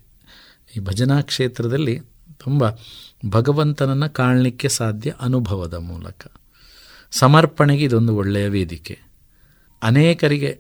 ಈ 0.78 0.80
ಭಜನಾ 0.80 1.22
ಕ್ಷೇತ್ರದಲ್ಲಿ 1.22 2.00
ತುಂಬ 2.38 2.64
ಭಗವಂತನನ್ನು 3.30 4.14
ಕಾಣಲಿಕ್ಕೆ 4.14 4.70
ಸಾಧ್ಯ 4.70 5.14
ಅನುಭವದ 5.22 5.74
ಮೂಲಕ. 5.74 6.28
ಸಮರ್ಪಣೆಗೆ 7.12 7.84
ಇದೊಂದು 7.84 8.16
ಒಳ್ಳೆಯ 8.16 8.48
ವೇದಿಕೆ. 8.48 9.00
ಅನೇಕರಿಗೆ 9.84 10.60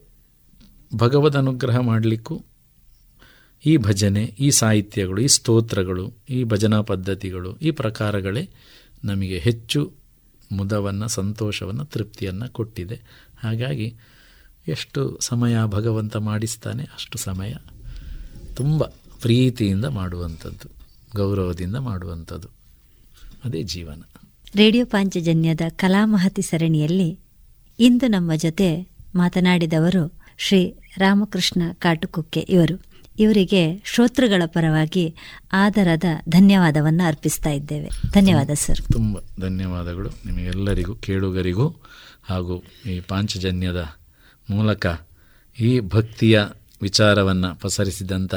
ಭಗವದ್ 0.95 1.37
ಅನುಗ್ರಹ 1.37 1.77
ಮಾಡಲಿಕ್ಕೂ 1.77 2.41
ಈ 3.65 3.77
ಭಜನೆ 3.77 4.23
ಈ 4.23 4.49
ಸಾಹಿತ್ಯಗಳು 4.49 5.21
ಈ 5.21 5.27
ಸ್ತೋತ್ರಗಳು 5.27 6.13
ಈ 6.29 6.43
ಭಜನಾ 6.43 6.81
ಪದ್ಧತಿಗಳು 6.81 7.57
ಈ 7.57 7.71
ಪ್ರಕಾರಗಳೇ 7.71 8.49
ನಮಗೆ 9.03 9.37
ಹೆಚ್ಚು 9.37 9.93
ಮುದವನ್ನು 10.51 11.07
ಸಂತೋಷವನ್ನು 11.07 11.85
ತೃಪ್ತಿಯನ್ನು 11.85 12.53
ಕೊಟ್ಟಿದೆ. 12.53 13.01
ಹಾಗಾಗಿ 13.43 13.95
ಎಷ್ಟು 14.69 15.19
ಸಮಯ 15.21 15.55
ಭಗವಂತ 15.65 16.17
ಮಾಡಿಸ್ತಾನೆ 16.17 16.83
ಅಷ್ಟು 16.83 17.17
ಸಮಯ 17.17 17.53
ತುಂಬ 18.55 18.83
ಪ್ರೀತಿಯಿಂದ 19.21 19.85
ಮಾಡುವಂಥದ್ದು 19.85 20.69
ಗೌರವದಿಂದ 21.15 21.75
ಮಾಡುವಂಥದ್ದು. 21.75 22.47
ಅದೇ 23.45 23.63
ಜೀವನ. 23.63 24.01
ರೇಡಿಯೋ 24.55 24.85
ಪಾಂಚಜನ್ಯದ 24.85 25.61
ಕಲಾಮಹತಿ 25.69 26.41
ಸರಣಿಯಲ್ಲಿ 26.41 27.19
ಇಂದು 27.79 28.07
ನಮ್ಮ 28.07 28.35
ಜೊತೆ 28.35 28.89
ಮಾತನಾಡಿದವರು 29.15 30.13
ಶ್ರೀ 30.37 30.75
ರಾಮಕೃಷ್ಣ 30.97 31.61
ಕಾಟುಕುಕ್ಕೆ 31.73 32.39
ಇವರು. 32.39 32.81
ಇವರಿಗೆ 33.19 33.81
ಶ್ರೋತೃಗಳ 33.85 34.43
ಪರವಾಗಿ 34.45 35.15
ಆದರದ 35.53 36.03
ಧನ್ಯವಾದವನ್ನು 36.29 37.07
ಅರ್ಪಿಸ್ತಾ 37.07 37.49
ಇದ್ದೇವೆ. 37.49 37.89
ಧನ್ಯವಾದ 38.13 38.49
ಸರ್. 38.53 38.93
ತುಂಬ 38.93 39.17
ಧನ್ಯವಾದಗಳು 39.39 40.09
ನಿಮಗೆಲ್ಲರಿಗೂ 40.09 40.95
ಕೇಳುಗರಿಗೂ 40.95 41.67
ಹಾಗೂ 42.23 42.63
ಈ 42.85 42.99
ಪಾಂಚಜನ್ಯದ 42.99 43.98
ಮೂಲಕ 44.49 44.85
ಈ 45.59 45.79
ಭಕ್ತಿಯ 45.79 46.43
ವಿಚಾರವನ್ನು 46.81 47.55
ಪಸರಿಸಿದಂಥ 47.55 48.35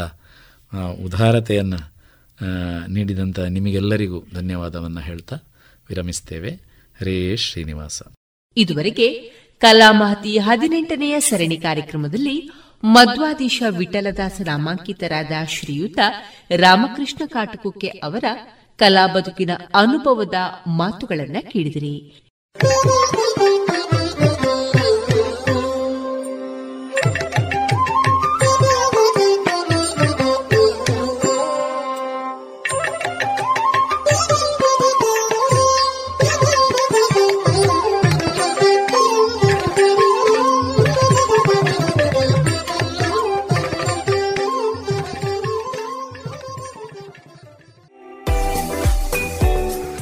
ಉದಾರತೆಯನ್ನು 1.05 1.93
ನೀಡಿದಂಥ 2.93 3.39
ನಿಮಗೆಲ್ಲರಿಗೂ 3.39 4.25
ಧನ್ಯವಾದವನ್ನು 4.35 5.01
ಹೇಳ್ತಾ 5.01 5.37
ವಿರಮಿಸ್ತೇವೆ. 5.89 6.51
ಹರೇ 7.01 7.37
ಶ್ರೀನಿವಾಸ. 7.37 8.03
ಇದುವರೆಗೆ 8.57 9.33
ಕಲಾಮಹತಿ 9.59 10.39
ಹದಿನೆಂಟನೆಯ 10.39 11.21
ಸರಣಿ 11.21 11.57
ಕಾರ್ಯಕ್ರಮದಲ್ಲಿ 11.57 12.51
ಮಧ್ವಾದೀಶ 12.85 13.63
ವಿಠಲದಾಸ 13.69 14.41
ನಾಮಾಂಕಿತರಾದ 14.45 15.31
ಶ್ರೀಯುತ 15.49 15.99
ರಾಮಕೃಷ್ಣ 16.57 17.23
ಕಾಟಕುಕ್ಕೆ 17.27 17.89
ಅವರ 17.89 18.25
ಕಲಾ 18.77 19.07
ಬದುಕಿನ 19.07 19.51
ಅನುಭವದ 19.75 20.35
ಮಾತುಗಳನ್ನು 20.67 21.51
ಕೇಳಿದಿರಿ. 21.51 22.23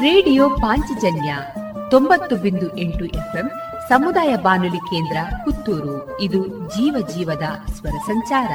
ರೇಡಿಯೋ 0.00 0.50
ಪಾಂಚಜನ್ಯ 0.50 1.36
ತೊಂಬತ್ತು 1.90 2.36
ಬಿಂದು 2.36 2.78
ಎಂಟು 2.78 3.04
ಎಫ್ಎಂ 3.04 3.48
ಸಮುದಾಯ 3.88 4.36
ಬಾನುಲಿ 4.36 4.76
ಕೇಂದ್ರ 4.76 5.16
ಪುತ್ತೂರು. 5.44 6.20
ಇದು 6.20 6.46
ಜೀವ 6.48 7.08
ಜೀವದ 7.08 7.42
ಸ್ವರ 7.72 7.90
ಸಂಚಾರ. 7.90 8.50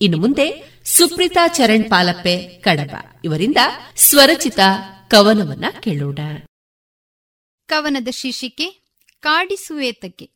ಇನ್ನು 0.00 0.18
ಮುಂದೆ 0.18 0.80
ಸುಪ್ರೀತಾ 0.84 1.48
ಚರಣ್ 1.48 1.84
ಪಾಲಪ್ಪೆ 1.90 2.42
ಕಡಬ. 2.42 2.96
ಇವರಿಂದ 3.24 3.56
ಸ್ವರಚಿತ 3.96 4.58
ಕವನವನ್ನ 5.08 5.64
ಕೇಳೋಣ. 5.80 6.18
ಕವನದ 7.68 8.08
ಶೀರ್ಷಿಕೆ 8.10 8.84
ಕಾಡಿಸುವೇತಕ್ಕೆ 9.20 10.30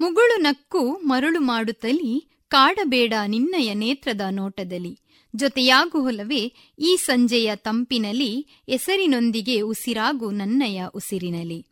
ಮುಗುಳು 0.00 0.36
ನಕ್ಕು 0.36 0.92
ಮರುಳು 0.92 1.40
ಮಾಡುತ್ತಲಿ 1.40 2.38
ಕಾಡಬೇಡ 2.48 3.14
ನಿನ್ನಯ 3.26 3.74
ನೇತ್ರದ 3.74 4.20
ನೋಟದಲ್ಲಿ. 4.30 5.00
ಜೊತೆಯಾಗುವಲ್ಲವೇ 5.36 6.52
ಈ 6.78 6.96
ಸಂಜೆಯ 6.96 7.56
ತಂಪಿನಲ್ಲಿ 7.56 8.46
ಹೆಸರಿನೊಂದಿಗೆ 8.68 9.60
ಉಸಿರಾಗು 9.60 10.30
ನನ್ನಯ 10.30 10.82
ಉಸಿರಿನಲಿ 10.94 11.66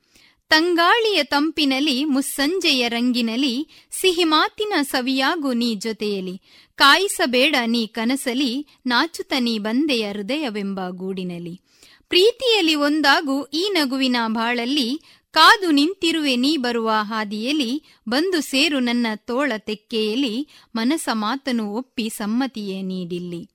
ತಂಗಾಳಿಯ 0.48 1.24
ತಂಪಿನಲ್ಲಿ 1.24 2.04
ಮುಸ್ಸಂಜೆಯ 2.04 2.88
ರಂಗಿನಲಿ 2.88 3.68
ಸಿಹಿಮಾತಿನ 4.00 4.72
ಸವಿಯಾಗು 4.82 5.52
ನೀ 5.52 5.74
ಜೊತೆಯಲಿ 5.74 6.40
ಕಾಯಿಸಬೇಡ 6.74 7.56
ನೀ 7.66 7.86
ಕನಸಲಿ 7.86 8.66
ನಾಚುತ 8.86 9.32
ನೀ 9.38 9.58
ಬಂದೆಯ 9.58 10.12
ಹೃದಯವೆಂಬ 10.12 10.80
ಗೂಡಿನಲಿ 10.88 11.60
ಪ್ರೀತಿಯಲ್ಲಿ 12.08 12.74
ಒಂದಾಗು 12.74 13.44
ಈ 13.44 13.68
ನಗುವಿನ 13.72 14.16
ಬಾಳಲ್ಲಿ, 14.26 15.00
ಕಾದು 15.30 15.70
ನಿಂತಿರುವೆ 15.70 16.36
ನೀ 16.36 16.56
ಬರುವ 16.56 16.90
ಹಾದಿಯಲ್ಲಿ, 17.00 17.82
ಬಂದು 18.08 18.40
ಸೇರು 18.40 18.80
ನನ್ನ 18.80 19.06
ತೋಳ 19.14 19.52
ತೆಕ್ಕೆಯಲ್ಲಿ, 19.58 20.48
ಮನಸ 20.74 21.08
ಮಾತನು 21.12 21.72
ಒಪ್ಪಿ 21.72 22.08
ಸಮ್ಮತಿಯೇ 22.08 22.82
ನೀಡಿಲ್ಲಿ. 22.82 23.51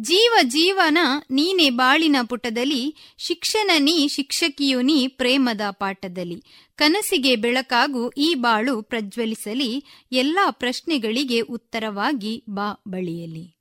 ಜೀವ 0.00 0.34
ಜೀವನ 0.42 0.98
ನೀನೆ 1.30 1.70
ಬಾಳಿನ 1.70 2.16
ಪುಟದಲ್ಲಿ, 2.28 2.96
ಶಿಕ್ಷಣ 3.18 3.70
ನೀ 3.78 4.08
ಶಿಕ್ಷಕಿಯು 4.08 4.80
ನೀ 4.80 5.08
ಪ್ರೇಮದ 5.08 5.60
ಪಾಠದಲ್ಲಿ. 5.70 6.42
ಕನಸಿಗೆ 6.76 7.36
ಬೆಳಕಾಗು 7.36 8.12
ಈ 8.16 8.34
ಬಾಳು 8.34 8.82
ಪ್ರಜ್ವಲಿಸಲಿ, 8.82 9.84
ಎಲ್ಲಾ 10.12 10.50
ಪ್ರಶ್ನೆಗಳಿಗೆ 10.50 11.40
ಉತ್ತರವಾಗಿ 11.40 12.44
ಬಾ 12.48 12.82
ಬಳಿಯಲಿ. 12.88 13.56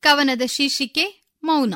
ಕವನದ 0.00 0.42
ಶೀರ್ಷಿಕೆ, 0.46 1.24
ಮೌನ. 1.42 1.74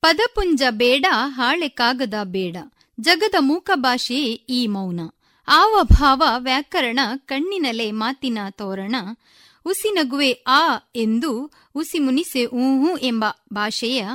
ಪದಪುಂಜ 0.00 0.62
ಬೇಡ, 0.70 1.06
ಹಾಳೆ 1.10 1.68
ಕಾಗದ 1.68 2.14
ಬೇಡ. 2.24 2.56
ಜಗದ 3.00 3.34
ಮೂಕ 3.38 3.70
ಭಾಷೆಯೇ 3.74 4.32
ಈ 4.32 4.66
ಮೌನ. 4.66 5.00
ಆವ 5.48 5.80
ಭಾವ 5.82 6.22
ವ್ಯಾಕರಣ, 6.36 6.98
ಕಣ್ಣಿನಲೆ 7.16 7.90
ಮಾತಿನ 7.90 8.38
ತೋರಣ. 8.50 8.96
ಉಸಿನಗುವೆ 9.66 10.32
ಆ 10.46 10.76
ಎಂದು 10.94 11.52
ಉಸಿ 11.74 11.98
ಮುನಿಸೆ 11.98 12.46
ಊಹು 12.46 12.96
ಎಂಬ 12.96 13.24
ಭಾಷೆಯ 13.52 14.08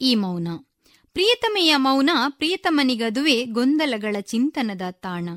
ಈ 0.00 0.14
ಮೌನ. 0.14 0.48
ಪ್ರಿಯತಮೆಯ 1.12 1.76
ಮೌನ 1.76 2.10
ಪ್ರಿಯತಮನಿಗದುವೆ 2.28 3.44
ಗೊಂದಲಗಳ 3.44 4.16
ಚಿಂತನದ 4.20 4.82
ತಾಣ. 4.90 5.28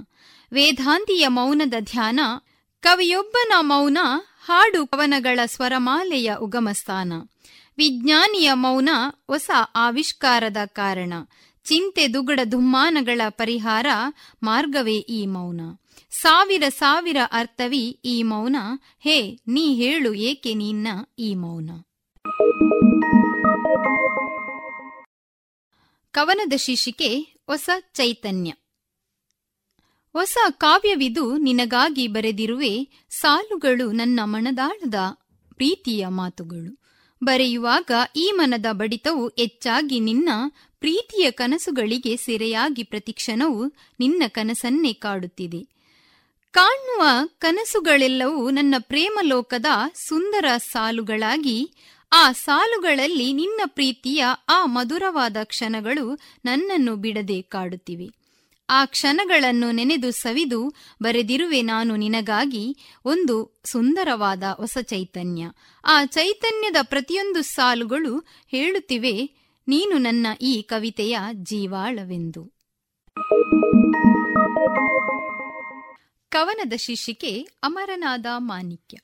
ವೇದಾಂತಿಯ 0.52 1.28
ಮೌನದ 1.28 1.74
ಧ್ಯಾನ, 1.80 2.20
ಕವಿಯೊಬ್ಬನ 2.80 3.54
ಮೌನ, 3.60 3.98
ಹಾಡು 4.46 4.88
ಕವನಗಳ 4.88 5.40
ಸ್ವರಮಾಲೆಯ 5.46 6.34
ಉಗಮಸ್ಥಾನ. 6.40 7.14
ವಿಜ್ಞಾನಿಯ 7.78 8.54
ಮೌನ 8.54 8.90
ಹೊಸ 9.28 9.50
ಆವಿಷ್ಕಾರದ 9.76 10.58
ಕಾರಣ. 10.66 11.14
ಚಿಂತೆ 11.64 12.08
ದುಗುಡ 12.08 12.40
ದುಮ್ಮಾನಗಳ 12.52 13.22
ಪರಿಹಾರ 13.30 13.86
ಮಾರ್ಗವೇ 14.44 14.96
ಈ 14.96 15.26
ಮೌನ. 15.26 15.62
ಸಾವಿರ 16.22 16.64
ಸಾವಿರ 16.70 17.18
ಅರ್ಥವಿ 17.32 18.00
ಈ 18.06 18.24
ಮೌನ. 18.24 18.56
ಹೇ, 19.00 19.40
ನೀ 19.48 19.76
ಹೇಳು 19.76 20.14
ಏಕೆ 20.14 20.54
ನಿನ್ನ 20.54 20.88
ಈ 21.20 21.36
ಮೌನ? 21.36 21.70
ಕವನದ 26.12 26.54
ಶೀರ್ಷಿಕೆ, 26.56 27.20
ಹೊಸ 27.48 27.70
ಚೈತನ್ಯ. 27.94 28.52
ಹೊಸ 30.14 30.38
ಕಾವ್ಯವಿದು 30.52 31.38
ನಿನಗಾಗಿ 31.38 32.08
ಬರೆದಿರುವೆ 32.08 32.88
ಸಾಲುಗಳು 33.10 33.92
ನನ್ನ 33.92 34.20
ಮನದಾಳದ 34.24 34.96
ಪ್ರೀತಿಯ 35.56 36.08
ಮಾತುಗಳು. 36.08 36.82
ಬರೆಯುವಾಗ 37.24 37.92
ಈ 38.16 38.32
ಮನದ 38.36 38.66
ಬಡಿತವು 38.72 39.28
ಹೆಚ್ಚಾಗಿ 39.28 40.00
ನಿನ್ನ 40.00 40.30
ಪ್ರೀತಿಯ 40.80 41.32
ಕನಸುಗಳಿಗೆ 41.32 42.18
ಸೆರೆಯಾಗಿ 42.18 42.84
ಪ್ರತಿಕ್ಷಣವು 42.84 43.66
ನಿನ್ನ 44.00 44.24
ಕನಸನ್ನೇ 44.28 44.94
ಕಾಡುತ್ತಿದೆ. 44.94 45.75
ಕಾಣುವ 46.56 47.02
ಕನಸುಗಳೆಲ್ಲವೂ 47.38 48.50
ನನ್ನ 48.50 48.76
ಪ್ರೇಮಲೋಕದ 48.80 49.66
ಸುಂದರ 50.08 50.46
ಸಾಲುಗಳಾಗಿ, 50.58 51.58
ಆ 52.12 52.32
ಸಾಲುಗಳಲ್ಲಿ 52.32 53.34
ನಿನ್ನ 53.34 53.62
ಪ್ರೀತಿಯ 53.66 54.26
ಆ 54.50 54.66
ಮಧುರವಾದ 54.66 55.38
ಕ್ಷಣಗಳು 55.44 56.06
ನನ್ನನ್ನು 56.46 56.96
ಬಿಡದೆ 56.96 57.42
ಕಾಡುತ್ತಿವೆ 57.42 58.08
ಆ 58.70 58.86
ಕ್ಷಣಗಳನ್ನು 58.86 59.72
ನೆನೆದು 59.72 60.12
ಸವಿದು 60.12 60.74
ಬರೆದಿರುವೆ 61.04 61.62
ನಾನು 61.62 61.96
ನಿನಗಾಗಿ 61.96 62.66
ಒಂದು 63.06 63.62
ಸುಂದರವಾದ 63.72 64.44
ಹೊಸ 64.44 64.78
ಚೈತನ್ಯ. 64.82 65.44
ಆ 65.86 66.06
ಚೈತನ್ಯದ 66.06 66.76
ಪ್ರತಿಯೊಂದು 66.82 67.42
ಸಾಲುಗಳು 67.42 68.20
ಹೇಳುತ್ತಿವೆ, 68.48 69.16
ನೀನು 69.68 69.98
ನನ್ನ 69.98 70.28
ಈ 70.42 70.62
ಕವಿತೆಯ 70.62 71.18
ಜೀವಾಳವೆಂದು. 71.34 72.44
ಕವನದ 76.36 76.74
ಶೀರ್ಷಿಕೆ 76.76 77.48
ಅಮರನಾದ 77.64 78.26
ಮಾಣಿಕ್ಯ. 78.38 78.98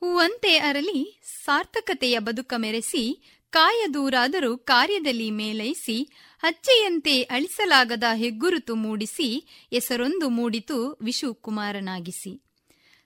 ಹೂವಂತೆ 0.00 0.56
ಅರಲಿ 0.56 1.20
ಸಾರ್ಥಕತೆಯ 1.44 2.18
ಬದುಕ 2.18 2.54
ಮೆರೆಸಿ, 2.56 3.34
ಕಾಯದೂರಾದರೂ 3.50 4.56
ಕಾರ್ಯದಲ್ಲಿ 4.56 5.30
ಮೇಲೈಸಿ, 5.30 6.08
ಹಚ್ಚೆಯಂತೆ 6.42 7.22
ಅಳಿಸಲಾಗದ 7.22 8.04
ಹೆಗ್ಗುರುತು 8.14 8.74
ಮೂಡಿಸಿ, 8.74 9.46
ಹೆಸರೊಂದು 9.70 10.28
ಮೂಡಿತು 10.28 10.98
ವಿಶುಕುಮಾರನಾಗಿಸಿ. 11.02 12.42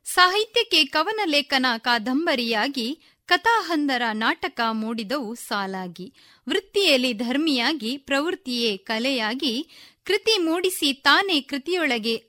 ಸಾಹಿತ್ಯಕ್ಕೆ 0.05 0.85
ಕವನ 0.85 1.21
ಲೇಖನ 1.25 1.67
ಕಾದಂಬರಿಯಾಗಿ, 1.79 3.01
ಕಥಾಹಂದರ 3.27 4.03
ನಾಟಕ 4.13 4.61
ಮೂಡಿದವು 4.71 5.35
ಸಾಲಾಗಿ. 5.35 6.15
ವೃತ್ತಿಯಲ್ಲಿ 6.49 7.13
ಧರ್ಮಿಯಾಗಿ, 7.13 7.97
ಪ್ರವೃತ್ತಿಯೇ 7.97 8.77
ಕಲೆಯಾಗಿ, 8.77 9.69
ಕೃತಿ 10.05 10.39
ಮೂಡಿಸಿ 10.39 10.93
ತಾನೇ 10.93 11.41
ಕೃತಿಯೊಳಗೆ 11.41 12.28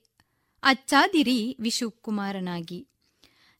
ಅಚ್ಚಾದಿರಿ 0.63 1.57
ವಿಶುಕುಮಾರನಾಗಿ. 1.59 2.85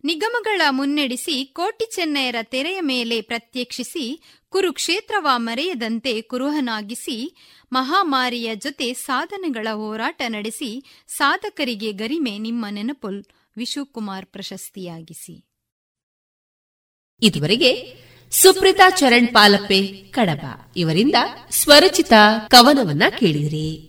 ನಿಗಮಗಳ 0.03 0.61
ಮುನ್ನಡೆಸಿ 0.69 1.45
ಕೋಟಿ 1.45 1.89
ಚೆನ್ನಯರ 1.95 2.35
ತೆರೆಯ 2.43 2.81
ಮೇಲೆ 2.81 3.21
ಪ್ರತ್ಯಕ್ಷಿಸಿ 3.21 4.23
ಕುರುಕ್ಷೇತ್ರವ 4.49 5.27
ಮರೆಯದಂತೆ 5.37 6.21
ಕುರುಹನಾಗಿಸಿ 6.21 7.35
ಮಹಾಮಾರಿಯ 7.71 8.55
ಜೊತೆ 8.55 8.93
ಸಾಧನೆಗಳ 8.93 9.67
ಹೋರಾಟ 9.73 10.21
ನಡೆಸಿ 10.27 10.83
ಸಾಧಕರಿಗೆ 11.07 11.91
ಗರಿಮೆ 11.91 12.37
ನಿಮ್ಮ 12.37 12.65
ನೆನಪುಲ್ 12.69 13.23
ವಿಶುಕುಮಾರ್ 13.57 14.25
ಪ್ರಶಸ್ತಿಯಾಗಿಸಿ. 14.25 15.45
ಇದುವರೆಗೆ 17.21 17.95
ಸುಪ್ರೀತಾ 18.31 18.89
ಚರಣ್ 18.89 19.27
ಪಾಲಪ್ಪೆ 19.27 19.87
ಕಡಬ. 19.87 20.45
ಇವರಿಂದ 20.77 21.15
ಸ್ವರಚಿತ 21.49 22.13
ಕವನವನ್ನ 22.47 23.03
ಕೇಳಿದಿರಿ. 23.19 23.88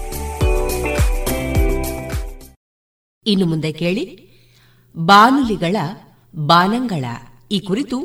ಇನ್ನು 3.25 3.45
ಮುಂದೆ 3.45 3.71
ಕೇಳಿ. 3.73 4.03
ಬಾನುಲಿಗಳ 4.95 5.75
ಬಾನಂಗಳ. 6.33 7.05
ಈ 7.51 7.59
ಕುರಿತು 7.59 7.97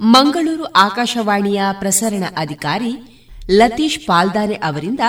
ಮಂಗಳೂರು 0.00 0.64
ಆಕಾಶವಾಣಿಯ 0.64 1.62
ಪ್ರಸರಣ 1.78 2.24
ಅಧಿಕಾರಿ 2.36 2.92
ಲತೀಶ್ 3.50 4.06
ಪಾಲ್ದಾರೆ 4.06 4.54
ಅವರಿಂದ 4.54 5.00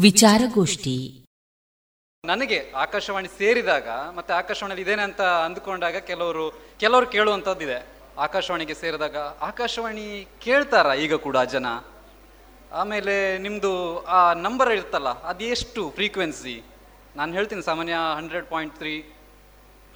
ವಿಚಾರಗೋಷ್ಠಿ. 0.00 0.96
ನನಗೆ 2.24 2.58
ಆಕಾಶವಾಣಿ 2.74 3.28
ಸೇರಿದಾಗ 3.28 3.88
ಮತ್ತೆ 4.16 4.32
ಆಕಾಶವಾಣಿಯಲ್ಲಿ 4.32 4.82
ಇದೇನೆ 4.82 5.02
ಅಂತ 5.02 5.20
ಅಂದುಕೊಂಡಾಗ 5.46 5.96
ಕೆಲವರು 6.06 6.46
ಕೆಲವರು 6.80 7.06
ಕೇಳುವಂಥದ್ದಿದೆ 7.06 7.78
ಆಕಾಶವಾಣಿಗೆ 8.18 8.74
ಸೇರಿದಾಗ 8.74 9.16
ಆಕಾಶವಾಣಿ 9.42 10.06
ಕೇಳ್ತಾರ 10.44 10.98
ಈಗ 10.98 11.14
ಕೂಡ 11.26 11.36
ಜನ? 11.52 11.66
ಆಮೇಲೆ 12.72 13.38
ನಿಮ್ಮದು 13.38 13.72
ಆ 14.10 14.32
ನಂಬರ್ 14.32 14.72
ಇರ್ತಲ್ಲ 14.72 15.08
ಅದು 15.22 15.44
ಎಷ್ಟು 15.44 15.90
ಫ್ರೀಕ್ವೆನ್ಸಿ 15.90 16.54
ನಾನು 17.16 17.32
ಹೇಳ್ತೀನಿ, 17.32 17.62
ಸಾಮಾನ್ಯ 17.62 17.96
ಹಂಡ್ರೆಡ್ 18.18 18.46
ಪಾಯಿಂಟ್ 18.46 18.74
ತ್ರೀ 18.80 18.94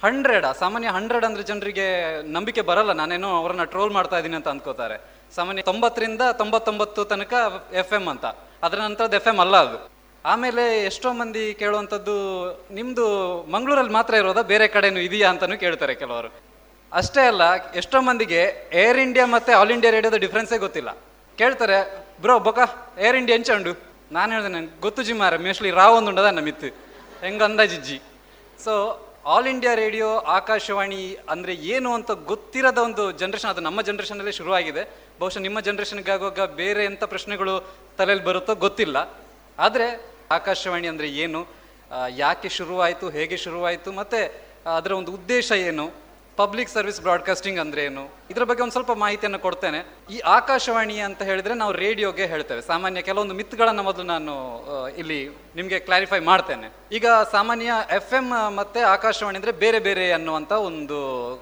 ಹಂಡ್ರೆಡ್ 0.03 0.45
ಸಾಮಾನ್ಯ 0.59 0.89
ಹಂಡ್ರೆಡ್ 0.97 1.25
ಅಂದ್ರೆ 1.25 1.43
ಜನರಿಗೆ 1.43 1.87
ನಂಬಿಕೆ 2.35 2.61
ಬರಲ್ಲ. 2.69 2.93
ನಾನೇನೋ 2.93 3.29
ಅವರನ್ನ 3.39 3.63
ಟ್ರೋಲ್ 3.63 3.91
ಮಾಡ್ತಾ 3.97 4.17
ಇದ್ದೀನಿ 4.17 4.35
ಅಂತ 4.35 4.47
ಅಂದ್ಕೋತಾರೆ. 4.47 4.97
ಸಾಮಾನ್ಯ 5.35 5.61
ತೊಂಬತ್ತರಿಂದ 5.61 6.21
ತೊಂಬತ್ತೊಂಬತ್ತು 6.41 7.05
ತನಕ 7.05 7.33
ಎಫ್ 7.81 7.93
ಎಂ 7.93 8.05
ಅಂತ. 8.13 8.25
ಅದರ 8.65 8.77
ನಂತರದ 8.77 9.13
ಎಫ್ 9.13 9.27
ಎಂ 9.27 9.39
ಅಲ್ಲ 9.39 9.57
ಅದು. 9.65 9.77
ಆಮೇಲೆ 10.25 10.63
ಎಷ್ಟೋ 10.85 11.13
ಮಂದಿ 11.13 11.53
ಕೇಳುವಂಥದ್ದು 11.53 12.15
ನಿಮ್ಮದು 12.71 13.05
ಮಂಗಳೂರಲ್ಲಿ 13.51 13.93
ಮಾತ್ರ 13.93 14.13
ಇರೋದಾ? 14.13 14.41
ಬೇರೆ 14.41 14.67
ಕಡೆನೂ 14.67 14.99
ಇದೆಯಾ 14.99 15.29
ಅಂತಲೂ 15.29 15.57
ಕೇಳ್ತಾರೆ 15.57 15.93
ಕೆಲವರು. 15.95 16.29
ಅಷ್ಟೇ 16.91 17.21
ಅಲ್ಲ, 17.21 17.43
ಎಷ್ಟೋ 17.75 18.01
ಮಂದಿಗೆ 18.01 18.41
ಏರ್ 18.73 18.99
ಇಂಡಿಯಾ 18.99 19.25
ಮತ್ತು 19.25 19.51
ಆಲ್ 19.59 19.71
ಇಂಡಿಯಾ 19.71 19.91
ರೇಡಿಯೋದ 19.91 20.17
ಡಿಫ್ರೆನ್ಸೇ 20.25 20.57
ಗೊತ್ತಿಲ್ಲ. 20.57 20.91
ಕೇಳ್ತಾರೆ, 21.37 21.77
ಬ್ರೋ 22.21 22.39
ಬೊಕ 22.39 22.59
ಏರ್ 22.99 23.15
ಇಂಡಿಯಾ 23.15 23.37
ಎಂಚಂಡು 23.37 23.73
ನಾನು 24.11 24.31
ಹೇಳಿದೆ, 24.31 24.49
ನನಗೆ 24.49 24.81
ಗೊತ್ತು 24.81 25.03
ಜಿ 25.03 25.13
ಮಾರ 25.13 25.33
ರಾವ್ 25.79 25.95
ಒಂದು 25.97 26.09
ಉಂಡದ 26.09 26.31
ನಮಿತ್ತು. 26.39 26.90
ಹೆಂಗ 27.21 27.43
ಅಂದಾಜಿಜ್ಜಿ 27.43 28.01
so 28.63 28.73
All 29.25 29.47
India 29.47 29.73
Radio 29.73 30.17
Akashvani 30.19 31.17
ಅಂದರೆ 31.29 31.53
ಏನು 31.53 31.93
ಅಂತ 31.93 32.11
ಗೊತ್ತಿರದ 32.11 32.77
ಒಂದು 32.77 33.11
ಜನ್ರೇಷನ್ 33.11 33.49
ಅದು 33.49 33.61
ನಮ್ಮ 33.61 33.81
ಜನ್ರೇಷನಲ್ಲೇ 33.81 34.31
ಶುರುವಾಗಿದೆ. 34.31 34.89
ಬಹುಶಃ 35.19 35.39
ನಿಮ್ಮ 35.39 35.59
ಜನ್ರೇಷನ್ಗಾಗುವಾಗ 35.59 36.41
ಬೇರೆ 36.45 36.85
ಎಂಥ 36.85 37.03
ಪ್ರಶ್ನೆಗಳು 37.03 37.67
ತಲೆಯಲ್ಲಿ 37.97 38.25
ಬರುತ್ತೋ 38.25 38.55
ಗೊತ್ತಿಲ್ಲ. 38.55 38.97
ಆದರೆ, 39.59 40.15
ಆಕಾಶವಾಣಿ 40.31 40.87
ಅಂದರೆ 40.87 41.09
ಏನು? 41.09 41.47
ಯಾಕೆ 42.09 42.49
ಶುರುವಾಯಿತು, 42.49 43.09
ಹೇಗೆ 43.09 43.37
ಶುರುವಾಯಿತು, 43.37 43.91
ಮತ್ತು 43.91 44.19
ಅದರ 44.77 44.91
ಒಂದು 44.91 45.11
ಉದ್ದೇಶ 45.11 45.51
ಏನು? 45.51 45.89
ಪಬ್ಲಿಕ್ 46.41 46.69
ಸರ್ವಿಸ್ 46.69 47.01
ಬ್ರಾಡ್ಕಾಸ್ಟಿಂಗ್ 47.01 47.59
ಅಂದ್ರೆ 47.59 47.83
ಏನು? 47.83 48.09
ಇದ್ರ 48.29 48.43
ಬಗ್ಗೆ 48.43 48.61
ಒಂದು 48.61 48.71
ಸ್ವಲ್ಪ 48.71 48.91
ಮಾಹಿತಿಯನ್ನು 48.91 49.39
ಕೊಡ್ತೇನೆ. 49.39 49.79
ಈ 50.11 50.19
ಆಕಾಶವಾಣಿ 50.19 50.99
ಅಂತ 50.99 51.21
ಹೇಳಿದ್ರೆ 51.21 51.53
ನಾವು 51.53 51.71
ರೇಡಿಯೋಗೆ 51.71 52.25
ಹೇಳ್ತೇವೆ. 52.25 52.61
ಸಾಮಾನ್ಯ 52.61 53.01
ಕೆಲವೊಂದು 53.01 53.33
ಮಿತ್ಗಳನ್ನು 53.33 53.83
ಮೊದಲು 53.83 54.03
ನಾನು 54.03 54.33
ಇಲ್ಲಿ 54.89 55.29
ನಿಮಗೆ 55.55 55.79
ಕ್ಲಾರಿಫೈ 55.79 56.19
ಮಾಡ್ತೇನೆ. 56.19 56.73
ಈಗ 56.91 57.05
ಸಾಮಾನ್ಯ 57.31 57.71
ಎಫ್ 57.91 58.13
ಎಂ 58.13 58.55
ಮತ್ತೆ 58.55 58.79
ಆಕಾಶವಾಣಿ 58.79 59.35
ಅಂದ್ರೆ 59.35 59.51
ಬೇರೆ 59.51 59.79
ಬೇರೆ 59.79 60.11
ಅನ್ನುವಂತ 60.11 60.51
ಒಂದು 60.51 60.99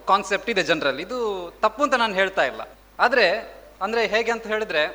ಕಾನ್ಸೆಪ್ಟ್ 0.07 0.49
ಇದೆ 0.49 0.63
ಜನರಲ್ಲಿ. 0.63 1.01
ಇದು 1.03 1.19
ತಪ್ಪು 1.61 1.83
ಅಂತ 1.83 1.93
ನಾನು 1.93 2.13
ಹೇಳ್ತಾ 2.13 2.43
ಇಲ್ಲ. 2.45 2.61
ಆದ್ರೆ, 2.99 3.55
ಅಂದ್ರೆ 3.81 4.07
ಹೇಗೆ 4.07 4.31
ಅಂತ 4.31 4.47
ಹೇಳಿದ್ರೆ 4.47 4.85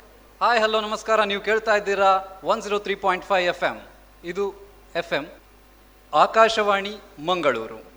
ಹಾಯ್ 0.41 0.61
ಹಲೋ 0.61 0.81
ನಮಸ್ಕಾರ, 0.81 1.23
ನೀವು 1.23 1.41
ಕೇಳ್ತಾ 1.41 1.75
ಇದ್ದೀರಾ? 1.75 2.39
One 2.43 2.61
zero 2.61 2.79
three 2.79 2.95
point 2.95 3.25
five 3.25 3.47
F 3.47 3.63
M 3.63 3.81
ಇದು 4.23 4.53
ಎಫ್ 4.95 5.13
ಎಂ 5.13 5.25
ಆಕಾಶವಾಣಿ, 6.13 6.97
ಮಂಗಳೂರು. 7.25 7.94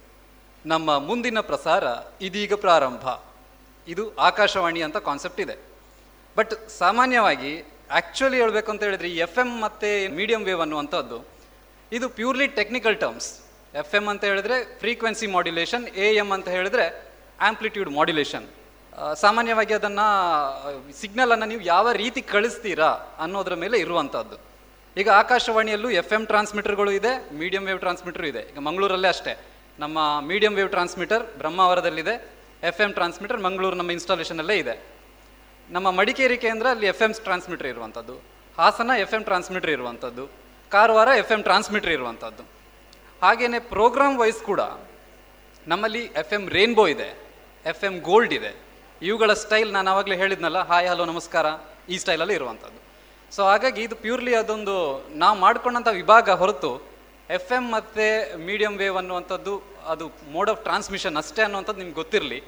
ನಮ್ಮ 0.71 0.99
ಮುಂದಿನ 1.09 1.41
ಪ್ರಸಾರ 1.49 1.85
ಇದೀಗ 2.27 2.55
ಪ್ರಾರಂಭ. 2.65 3.05
ಇದು 3.87 4.05
ಆಕಾಶವಾಣಿ 4.29 4.81
ಅಂತ 4.87 4.99
ಕಾನ್ಸೆಪ್ಟ್ 5.09 5.41
ಇದೆ. 5.45 5.57
ಬಟ್ 6.37 6.53
ಸಾಮಾನ್ಯವಾಗಿ 6.79 7.53
ಆ್ಯಕ್ಚುಲಿ 7.99 8.39
ಹೇಳಬೇಕು 8.43 8.69
ಅಂತ 8.73 8.83
ಹೇಳಿದ್ರೆ 8.89 9.11
ಎಫ್ 9.27 9.39
ಎಂ 9.43 9.51
ಮತ್ತು 9.65 9.91
ಮೀಡಿಯಂ 10.19 10.43
ವೇವ್ 10.49 10.61
ಅನ್ನುವಂಥದ್ದು, 10.65 11.19
ಇದು 11.93 12.07
purely 12.19 12.47
technical 12.59 12.97
terms 13.03 13.29
F 13.83 13.95
M 13.99 14.07
ಅಂತ 14.13 14.23
ಹೇಳಿದ್ರೆ 14.31 14.57
ಫ್ರೀಕ್ವೆನ್ಸಿ 14.83 15.27
ಮಾಡ್ಯುಲೇಷನ್ 15.37 15.85
ಎ 16.05 16.09
ಎಂ 16.23 16.31
ಅಂತ 16.37 16.49
ಹೇಳಿದ್ರೆ 16.57 16.87
ಆಂಪ್ಲಿಟ್ಯೂಡ್ 17.49 17.91
ಮಾಡ್ಯುಲೇಷನ್ 17.99 18.47
ಸಾಮಾನ್ಯವಾಗಿ 19.23 19.75
ಅದನ್ನು 19.79 20.07
ಸಿಗ್ನಲನ್ನು 21.01 21.47
ನೀವು 21.53 21.63
ಯಾವ 21.75 21.89
ರೀತಿ 22.03 22.21
ಕಳಿಸ್ತೀರಾ 22.33 22.89
ಅನ್ನೋದ್ರ 23.25 23.55
ಮೇಲೆ 23.63 23.77
ಇರುವಂಥದ್ದು. 23.85 24.37
ಈಗ 24.97 25.09
ಆಕಾಶವಾಣಿಯಲ್ಲೂ 25.23 25.91
ಎಫ್ 26.01 26.13
ಎಂ 26.17 26.23
ಟ್ರಾನ್ಸ್ಮಿಟರ್ಗಳು 26.31 26.93
ಇದೆ 27.01 27.13
ಮೀಡಿಯಂ 27.41 27.65
ವೇವ್ 27.69 27.81
ಟ್ರಾನ್ಸ್ಮಿಟರ್ 27.85 28.27
ಇದೆ. 28.31 28.43
ಈಗ 28.51 28.61
ಮಂಗಳೂರಲ್ಲೇ 28.69 29.09
ಅಷ್ಟೇ. 29.15 29.35
ನಮ್ಮ 29.83 29.99
ಮೀಡಿಯಂ 30.29 30.55
ವೇವ್ 30.59 30.71
ಟ್ರಾನ್ಸ್ಮಿಟರ್ 30.75 31.25
ಬ್ರಹ್ಮಾವರದಲ್ಲಿದೆ. 31.41 32.15
ಎಫ್ 32.71 32.81
ಎಂ 32.85 32.93
ಟ್ರಾನ್ಸ್ಮಿಟರ್ 32.99 33.41
ಮಂಗಳೂರು 33.47 33.77
ನಮ್ಮ 33.81 33.91
ಇನ್ಸ್ಟಾಲೇಷನಲ್ಲೇ 33.97 34.57
ಇದೆ. 34.63 34.75
ನಮ್ಮ 35.69 35.89
ಮಡಿಕೇರಿ 35.99 36.37
ಕೇಂದ್ರ 36.45 36.67
ಅಲ್ಲಿ 36.75 36.87
ಎಫ್ 36.93 37.03
ಎಂ 37.07 37.13
ಟ್ರಾನ್ಸ್ಮಿಟರ್ 37.27 37.69
ಇರುವಂಥದ್ದು 37.73 38.15
ಹಾಸನ 38.59 38.93
ಎಫ್ 39.05 39.15
ಎಂ 39.17 39.23
ಟ್ರಾನ್ಸ್ಮಿಟರ್ 39.29 39.73
ಇರುವಂಥದ್ದು 39.77 40.25
ಕಾರವಾರ 40.73 41.09
ಎಫ್ 41.23 41.33
ಎಂ 41.35 41.43
ಟ್ರಾನ್ಸ್ಮಿಟರ್ 41.49 41.93
ಇರುವಂಥದ್ದು 41.97 42.45
ಹಾಗೆಯೇ 43.23 43.61
ಪ್ರೋಗ್ರಾಮ್ 43.75 44.17
ವೈಸ್ 44.23 44.41
ಕೂಡ 44.51 44.63
ನಮ್ಮಲ್ಲಿ 45.67 46.03
ಎಫ್ 46.23 46.33
ಎಂ 46.37 46.43
ರೇನ್ಬೋ 46.57 46.85
ಇದೆ. 46.95 47.09
ಎಫ್ 47.67 47.85
ಎಂ 47.89 47.95
ಗೋಲ್ಡ್ 48.09 48.33
ಇದೆ. 48.39 48.53
ಇವುಗಳ 49.03 49.33
ಸ್ಟೈಲ್ 49.45 49.71
ನಾನು 49.77 49.89
ಆವಾಗಲೇ 49.93 50.17
ಹೇಳಿದ್ನಲ್ಲ 50.23 50.61
ಹಾಯ್ 50.71 50.89
ಹಲೋ 50.93 51.05
ನಮಸ್ಕಾರ, 51.13 51.47
ಈ 51.93 51.97
ಸ್ಟೈಲಲ್ಲಿ 52.03 52.35
ಇರುವಂಥದ್ದು 52.39 52.81
ಸೊ 53.33 53.41
ಹಾಗಾಗಿ 53.51 53.81
ಇದು 53.87 53.97
ಪ್ಯೂರ್ಲಿ 54.05 54.35
ಅದೊಂದು 54.43 54.77
ನಾವು 55.23 55.37
ಮಾಡ್ಕೊಂಡಂಥ 55.45 55.89
ವಿಭಾಗ 56.01 56.31
ಹೊರತು 56.43 56.71
ಎಫ್ 57.31 57.53
ಎಂ 57.53 57.73
ಮತ್ತು 57.73 58.39
ಮೀಡಿಯಂ 58.39 58.77
ವೇವ್ 58.77 58.97
ಅನ್ನುವಂಥದ್ದು, 58.97 59.63
ಅದು 59.87 60.13
ಮೋಡ್ 60.31 60.51
ಆಫ್ 60.51 60.63
ಟ್ರಾನ್ಸ್ಮಿಷನ್ 60.63 61.17
ಅಷ್ಟೇ 61.17 61.43
ಅನ್ನುವಂಥದ್ದು 61.43 61.79
ನಿಮ್ಗೆ 61.79 61.95
ಗೊತ್ತಿರಲಿ. 61.95 62.43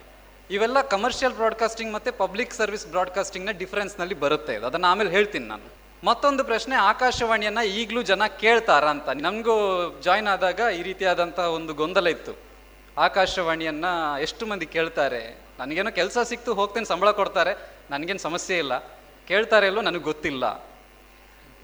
ಇವೆಲ್ಲ 0.50 0.80
ಕಮರ್ಷಿಯಲ್ 0.80 1.32
ಬ್ರಾಡ್ಕಾಸ್ಟಿಂಗ್ 1.32 1.92
ಮತ್ತು 1.92 2.12
ಪಬ್ಲಿಕ್ 2.12 2.54
ಸರ್ವಿಸ್ 2.54 2.86
ಬ್ರಾಡ್ಕಾಸ್ಟಿಂಗ್ನ 2.86 3.50
ಡಿಫ್ರೆನ್ಸ್ನಲ್ಲಿ 3.50 4.14
ಬರುತ್ತೆ 4.14 4.54
ಇದು. 4.54 4.66
ಅದನ್ನು 4.66 4.86
ಆಮೇಲೆ 4.86 5.10
ಹೇಳ್ತೀನಿ 5.10 5.46
ನಾನು. 5.46 5.62
ಮತ್ತೊಂದು 6.04 6.44
ಪ್ರಶ್ನೆ, 6.44 6.74
ಆಕಾಶವಾಣಿಯನ್ನು 6.76 7.66
ಈಗಲೂ 7.66 8.02
ಜನ 8.02 8.26
ಕೇಳ್ತಾರ 8.26 8.84
ಅಂತ. 8.84 9.08
ನನಗೂ 9.08 9.54
ಜಾಯ್ನ್ 10.02 10.28
ಆದಾಗ 10.28 10.60
ಈ 10.78 10.82
ರೀತಿಯಾದಂಥ 10.82 11.38
ಒಂದು 11.38 11.74
ಗೊಂದಲ 11.74 12.06
ಇತ್ತು. 12.06 12.36
ಆಕಾಶವಾಣಿಯನ್ನು 12.98 14.20
ಎಷ್ಟು 14.20 14.46
ಮಂದಿ 14.46 14.66
ಕೇಳ್ತಾರೆ? 14.66 15.38
ನನಗೇನೋ 15.58 15.90
ಕೆಲಸ 15.90 16.18
ಸಿಕ್ತು, 16.18 16.54
ಹೋಗ್ತೇನೆ, 16.54 16.86
ಸಂಬಳ 16.86 17.10
ಕೊಡ್ತಾರೆ. 17.10 17.68
ನನಗೇನು 17.90 18.18
ಸಮಸ್ಯೆ 18.18 18.58
ಇಲ್ಲ. 18.58 18.78
ಕೇಳ್ತಾರೆ 19.28 19.66
ಇಲ್ಲೋ 19.66 19.82
ನನಗೆ 19.82 20.02
ಗೊತ್ತಿಲ್ಲ. 20.02 20.70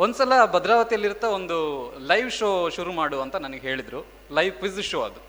ಒಂದ್ಸಲ 0.05 0.32
ಭದ್ರಾವತಿಯಲ್ಲಿರ್ತಾ 0.55 1.28
ಒಂದು 1.36 1.56
ಲೈವ್ 2.09 2.31
ಶೋ 2.39 2.48
ಶುರು 2.77 2.93
ಮಾಡು 2.93 3.20
ಅಂತ 3.20 3.36
ನನಗೆ 3.36 3.62
ಹೇಳಿದರು. 3.68 4.01
ಲೈವ್ 4.39 4.52
ಕ್ವಿಜ್ 4.52 4.81
ಶೋ 4.89 5.01
ಅದು. 5.01 5.20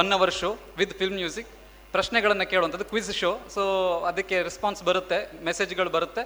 One 0.00 0.12
hour 0.12 0.32
show 0.40 0.50
with 0.78 0.92
film 0.98 1.16
music 1.16 1.48
ಪ್ರಶ್ನೆಗಳನ್ನು 1.92 2.46
ಕೇಳುವಂಥದ್ದು 2.50 2.84
ಕ್ವಿಜ್ 2.84 3.12
ಶೋ 3.20 3.30
ಸೊ 3.54 3.62
ಅದಕ್ಕೆ 4.10 4.42
ರೆಸ್ಪಾನ್ಸ್ 4.42 4.82
ಬರುತ್ತೆ 4.82 5.18
ಮೆಸೇಜ್ಗಳು 5.44 5.90
ಬರುತ್ತೆ. 5.90 6.22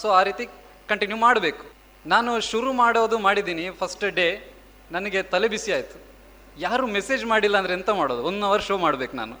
ಸೊ 0.00 0.08
ಆ 0.08 0.22
ರೀತಿ 0.22 0.44
ಕಂಟಿನ್ಯೂ 0.88 1.18
ಮಾಡಬೇಕು. 1.26 1.64
ನಾನು 2.06 2.40
ಶುರು 2.40 2.72
ಮಾಡೋದು 2.72 3.18
ಮಾಡಿದ್ದೀನಿ 3.18 3.70
ಫಸ್ಟ್ 3.70 4.04
ಡೇ 4.10 4.28
ನನಗೆ 4.92 5.22
ತಲೆ 5.22 5.48
ಬಿಸಿ 5.48 5.72
ಆಯಿತು. 5.72 5.98
ಯಾರು 6.58 6.86
ಮೆಸೇಜ್ 6.86 7.24
ಮಾಡಿಲ್ಲ 7.24 7.56
ಅಂದರೆ 7.58 7.72
ಎಂತ 7.72 7.90
ಮಾಡೋದು? 7.90 8.24
ಒನ್ 8.24 8.42
ಅವರ್ 8.42 8.62
ಶೋ 8.62 8.78
ಮಾಡಬೇಕು 8.78 9.16
ನಾನು. 9.16 9.34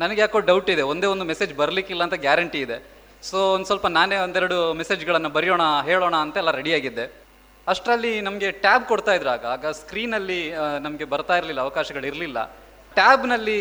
ನನಗೆ 0.00 0.20
ಯಾಕೋ 0.20 0.38
ಡೌಟ್ 0.40 0.70
ಇದೆ. 0.70 0.82
ಒಂದೇ 0.82 1.06
ಒಂದು 1.06 1.24
ಮೆಸೇಜ್ 1.24 1.54
ಬರಲಿಕ್ಕಿಲ್ಲ 1.54 2.02
ಅಂತ 2.02 2.14
ಗ್ಯಾರಂಟಿ 2.14 2.60
ಇದೆ. 2.60 2.95
ಸೊ 3.28 3.38
ಒಂದು 3.54 3.66
ಸ್ವಲ್ಪ 3.68 3.86
ನಾನೇ 3.98 4.16
ಒಂದೆರಡು 4.24 4.58
ಮೆಸೇಜ್ಗಳನ್ನು 4.80 5.30
ಬರೆಯೋಣ, 5.36 5.62
ಹೇಳೋಣ 5.88 6.14
ಅಂತೆಲ್ಲ 6.24 6.50
ರೆಡಿಯಾಗಿದ್ದೆ 6.60 7.06
ಅಷ್ಟರಲ್ಲಿ 7.66 8.12
ನಮಗೆ 8.26 8.48
ಟ್ಯಾಬ್ 8.64 8.84
ಕೊಡ್ತಾ 8.90 9.12
ಇದ್ರಾಗ 9.18 9.44
ಆಗ. 9.52 9.64
ಆಗ 9.66 9.72
ಸ್ಕ್ರೀನಲ್ಲಿ 9.78 10.40
ನಮಗೆ 10.86 11.06
ಬರ್ತಾ 11.12 11.34
ಇರಲಿಲ್ಲ, 11.40 11.60
ಅವಕಾಶಗಳು 11.66 12.06
ಇರಲಿಲ್ಲ. 12.10 12.38
ಟ್ಯಾಬ್ನಲ್ಲಿ 12.98 13.58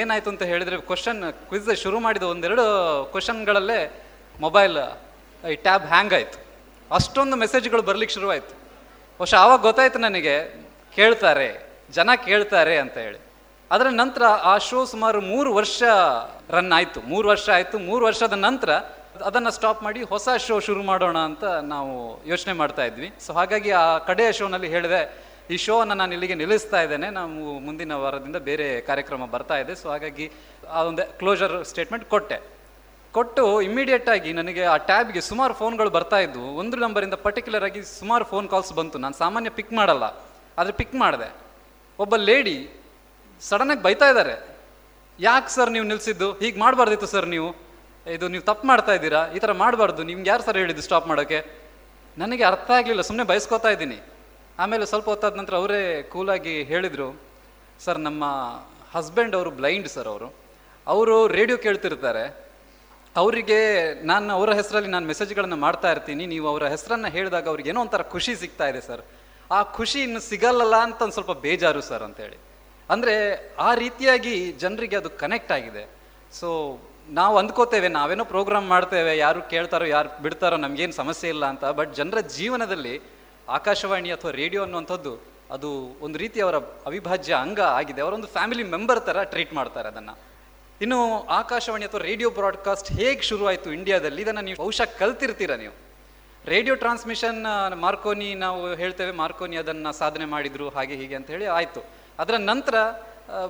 ಏನಾಯಿತು 0.00 0.28
ಅಂತ 0.32 0.44
ಹೇಳಿದ್ರೆ 0.50 0.76
ಕ್ವಶನ್ 0.90 1.22
ಕ್ವಿಜ್ 1.48 1.70
ಶುರು 1.84 1.98
ಮಾಡಿದ 2.04 2.26
ಒಂದೆರಡು 2.34 2.64
ಕ್ವಶನ್ಗಳಲ್ಲೇ 3.14 3.80
ಮೊಬೈಲ್ 4.40 4.76
ಈ 5.52 5.56
ಟ್ಯಾಬ್ 5.66 5.86
ಹ್ಯಾಂಗ್ 5.92 6.14
ಆಯಿತು. 6.18 6.38
ಅಷ್ಟೊಂದು 6.90 7.36
ಮೆಸೇಜ್ಗಳು 7.44 7.82
ಬರ್ಲಿಕ್ಕೆ 7.88 8.14
ಶುರುವಾಯಿತು. 8.18 8.54
ಬಹುಶಃ 9.20 9.38
ಆವಾಗ 9.44 9.60
ಗೊತ್ತಾಯ್ತು 9.68 9.98
ನನಗೆ, 10.06 10.36
ಕೇಳ್ತಾರೆ, 10.96 11.48
ಜನ 11.96 12.10
ಕೇಳ್ತಾರೆ 12.28 12.76
ಅಂತ 12.84 12.96
ಹೇಳಿ. 13.06 13.18
ಅದರ 13.70 13.88
ನಂತರ 14.02 14.22
ಆ 14.50 14.52
ಶೋ 14.68 14.80
ಸುಮಾರು 14.92 15.18
ಮೂರು 15.32 15.50
ವರ್ಷ 15.58 15.82
ರನ್ 16.56 16.72
ಆಯಿತು. 16.76 17.00
ಮೂರು 17.12 17.26
ವರ್ಷ 17.32 17.46
ಆಯಿತು. 17.56 17.76
ಮೂರು 17.88 18.02
ವರ್ಷದ 18.08 18.36
ನಂತರ 18.46 18.70
ಅದನ್ನು 19.22 19.50
ಸ್ಟಾಪ್ 19.50 19.82
ಮಾಡಿ 19.82 20.02
ಹೊಸ 20.02 20.28
ಶೋ 20.46 20.60
ಶುರು 20.60 20.82
ಮಾಡೋಣ 20.82 21.18
ಅಂತ 21.18 21.44
ನಾವು 21.44 21.94
ಯೋಚನೆ 22.28 22.52
ಮಾಡ್ತಾ 22.52 22.84
ಇದ್ವಿ. 22.84 23.08
ಸೊ 23.20 23.32
ಹಾಗಾಗಿ 23.32 23.70
ಆ 23.70 23.98
ಕಡೆಯ 23.98 24.32
ಶೋನಲ್ಲಿ 24.32 24.68
ಹೇಳಿದೆ, 24.68 25.00
ಈ 25.50 25.56
ಶೋವನ್ನು 25.56 25.94
ನಾನು 25.94 26.12
ಇಲ್ಲಿಗೆ 26.12 26.34
ನಿಲ್ಲಿಸ್ತಾ 26.34 26.82
ಇದ್ದೇನೆ. 26.82 27.10
ನಾವು 27.10 27.58
ಮುಂದಿನ 27.66 27.92
ವಾರದಿಂದ 27.94 28.36
ಬೇರೆ 28.36 28.80
ಕಾರ್ಯಕ್ರಮ 28.80 29.26
ಬರ್ತಾ 29.26 29.58
ಇದೆ. 29.58 29.74
ಸೊ 29.74 29.88
ಹಾಗಾಗಿ 29.88 30.30
ಆ 30.70 30.82
ಒಂದು 30.82 31.18
ಕ್ಲೋಸರ್ 31.18 31.64
ಸ್ಟೇಟ್ಮೆಂಟ್ 31.64 32.04
ಕೊಟ್ಟೆ. 32.04 32.38
ಕೊಟ್ಟು 33.12 33.62
ಇಮಿಡಿಯೇಟ್ 33.62 34.08
ಆಗಿ 34.08 34.32
ನನಗೆ 34.32 34.64
ಆ 34.64 34.76
ಟ್ಯಾಬ್ಗೆ 34.76 35.20
ಸುಮಾರು 35.20 35.54
ಫೋನ್ಗಳು 35.54 35.90
ಬರ್ತಾ 35.90 36.18
ಇದ್ವು. 36.18 36.56
ಒಂದು 36.56 36.76
ನಂಬರಿಂದ 36.76 37.14
ಪರ್ಟಿಕ್ಯುಲರ್ 37.14 37.64
ಆಗಿ 37.64 37.82
ಸುಮಾರು 37.82 38.24
ಫೋನ್ 38.24 38.48
ಕಾಲ್ಸ್ 38.48 38.72
ಬಂತು. 38.72 38.98
ನಾನು 38.98 39.14
ಸಾಮಾನ್ಯ 39.14 39.50
ಪಿಕ್ 39.50 39.72
ಮಾಡಲ್ಲ. 39.72 40.04
ಆದರೆ 40.58 40.72
ಪಿಕ್ 40.72 40.94
ಮಾಡಿದೆ. 40.94 41.28
ಒಬ್ಬ 41.98 42.16
ಲೇಡಿ 42.16 42.56
ಸಡನ್ನಾಗಿ 43.40 43.82
ಬೈತಾ 43.82 44.08
ಇದ್ದಾರೆ 44.08 44.34
ಯಾಕೆ 45.20 45.50
ಸರ್ 45.54 45.70
ನೀವು 45.70 45.84
ನಿಲ್ಸಿದ್ದು? 45.84 46.32
ಹೀಗೆ 46.32 46.60
ಮಾಡಬಾರ್ದಿತ್ತು 46.60 47.06
ಸರ್ 47.06 47.26
ನೀವು? 47.26 47.67
ಇದು 48.14 48.26
ನೀವು 48.32 48.44
ತಪ್ಪು 48.50 48.64
ಮಾಡ್ತಾ 48.70 48.92
ಇದ್ದೀರಾ? 48.98 49.20
ಈ 49.36 49.38
ಥರ 49.44 49.52
ಮಾಡಬಾರ್ದು. 49.62 50.02
ನಿಮ್ಗೆ 50.10 50.28
ಯಾರು 50.30 50.42
ಸರ್ 50.46 50.58
ಹೇಳಿದ್ದು 50.62 50.84
ಸ್ಟಾಪ್ 50.86 51.06
ಮಾಡೋಕ್ಕೆ 51.10 51.38
ನನಗೆ 52.16 52.44
ಅರ್ಥ 52.50 52.68
ಆಗಲಿಲ್ಲ 52.78 53.02
ಸುಮ್ಮನೆ 53.08 53.26
ಬಯಸ್ಕೋತಾ 53.30 53.70
ಇದ್ದೀನಿ. 53.74 53.98
ಆಮೇಲೆ 54.62 54.84
ಸ್ವಲ್ಪ 54.90 55.08
ಹೊತ್ತಾದ 55.12 55.36
ನಂತರ 55.40 55.54
ಅವರೇ 55.62 55.80
ಕೂಲಾಗಿ 56.12 56.54
ಹೇಳಿದರು, 56.70 57.08
ಸರ್, 57.84 57.98
ನಮ್ಮ 58.08 58.24
ಹಸ್ಬೆಂಡ್ 58.94 59.34
ಅವರು 59.38 59.50
ಬ್ಲೈಂಡ್ 59.60 59.88
ಸರ್ 59.88 60.08
ಅವರು. 60.12 60.28
ಅವರು 60.86 61.16
ರೇಡಿಯೋ 61.38 61.56
ಕೇಳ್ತಿರ್ತಾರೆ. 61.66 62.24
ಅವರಿಗೆ 63.16 63.60
ನಾನು, 64.10 64.28
ಅವರ 64.38 64.50
ಹೆಸರಲ್ಲಿ 64.60 64.90
ನಾನು 64.94 65.06
ಮೆಸೇಜ್ಗಳನ್ನು 65.06 65.58
ಮಾಡ್ತಾ 65.66 65.88
ಇರ್ತೀನಿ. 65.94 66.24
ನೀವು 66.32 66.46
ಅವರ 66.52 66.64
ಹೆಸರನ್ನು 66.74 67.08
ಹೇಳಿದಾಗ 67.16 67.46
ಅವ್ರಿಗೆ 67.52 67.70
ಏನೋ 67.72 67.80
ಒಂಥರ 67.86 68.02
ಖುಷಿ 68.14 68.34
ಸಿಗ್ತಾ 68.42 68.66
ಇದೆ 68.72 68.80
ಸರ್. 68.88 69.02
ಆ 69.56 69.58
ಖುಷಿ 69.78 69.98
ಇನ್ನು 70.06 70.20
ಸಿಗಲ್ಲಲ್ಲ 70.30 70.76
ಅಂತ 70.86 70.98
ಒಂದು 71.06 71.16
ಸ್ವಲ್ಪ 71.18 71.34
ಬೇಜಾರು 71.46 71.82
ಸರ್ 71.90 72.04
ಅಂತೇಳಿ. 72.08 72.38
ಅಂದರೆ 72.90 73.14
ಆ 73.68 73.70
ರೀತಿಯಾಗಿ 73.84 74.34
ಜನರಿಗೆ 74.62 74.96
ಅದು 74.96 75.10
ಕನೆಕ್ಟ್ 75.22 75.52
ಆಗಿದೆ. 75.56 75.84
ಸೊ 76.40 76.48
ನಾವು 77.08 77.38
ಅಂದ್ಕೋತೇವೆ, 77.38 77.88
ನಾವೇನೋ 77.88 78.24
ಪ್ರೋಗ್ರಾಮ್ 78.24 78.68
ಮಾಡ್ತೇವೆ, 78.68 79.18
ಯಾರು 79.18 79.42
ಕೇಳ್ತಾರೋ, 79.42 79.84
ಯಾರು 79.84 80.22
ಬಿಡ್ತಾರೋ, 80.22 80.56
ನಮಗೇನು 80.56 80.92
ಸಮಸ್ಯೆ 80.92 81.28
ಇಲ್ಲ 81.28 81.44
ಅಂತ. 81.46 81.64
ಬಟ್ 81.64 81.94
ಜನರ 81.94 82.20
ಜೀವನದಲ್ಲಿ 82.20 82.94
ಆಕಾಶವಾಣಿ 83.48 84.10
ಅಥವಾ 84.10 84.30
ರೇಡಿಯೋ 84.30 84.62
ಅನ್ನುವಂಥದ್ದು 84.62 85.12
ಅದು 85.50 85.96
ಒಂದು 86.00 86.18
ರೀತಿ 86.18 86.40
ಅವರ 86.40 86.56
ಅವಿಭಾಜ್ಯ 86.86 87.34
ಅಂಗ 87.34 87.60
ಆಗಿದೆ. 87.60 88.00
ಅವರೊಂದು 88.00 88.26
ಫ್ಯಾಮಿಲಿ 88.26 88.62
ಮೆಂಬರ್ 88.62 89.00
ಥರ 89.00 89.22
ಟ್ರೀಟ್ 89.22 89.52
ಮಾಡ್ತಾರೆ 89.54 89.88
ಅದನ್ನು. 89.88 90.14
ಇನ್ನು 90.80 90.98
ಆಕಾಶವಾಣಿ 91.28 91.84
ಅಥವಾ 91.84 92.00
ರೇಡಿಯೋ 92.00 92.30
ಬ್ರಾಡ್ಕಾಸ್ಟ್ 92.30 92.92
ಹೇಗೆ 92.92 93.22
ಶುರುವಾಯಿತು 93.22 93.72
ಇಂಡಿಯಾದಲ್ಲಿ 93.72 94.22
ಇದನ್ನು 94.22 94.40
ನೀವು 94.40 94.58
ಬಹುಶಃ 94.58 94.98
ಕಲ್ತಿರ್ತೀರ 94.98 95.54
ನೀವು. 95.54 95.74
ರೇಡಿಯೋ 96.44 96.74
ಟ್ರಾನ್ಸ್ಮಿಷನ್ 96.74 97.40
ಮಾರ್ಕೋನಿ, 97.74 98.34
ನಾವು 98.34 98.74
ಹೇಳ್ತೇವೆ 98.74 99.12
ಮಾರ್ಕೋನಿ 99.12 99.56
ಅದನ್ನು 99.56 99.92
ಸಾಧನೆ 99.92 100.24
ಮಾಡಿದ್ರು, 100.24 100.68
ಹಾಗೆ 100.68 100.96
ಹೀಗೆ 100.96 101.14
ಅಂತ 101.14 101.30
ಹೇಳಿ 101.30 101.46
ಆಯಿತು. 101.46 101.80
ಅದರ 102.18 102.34
ನಂತರ 102.36 102.74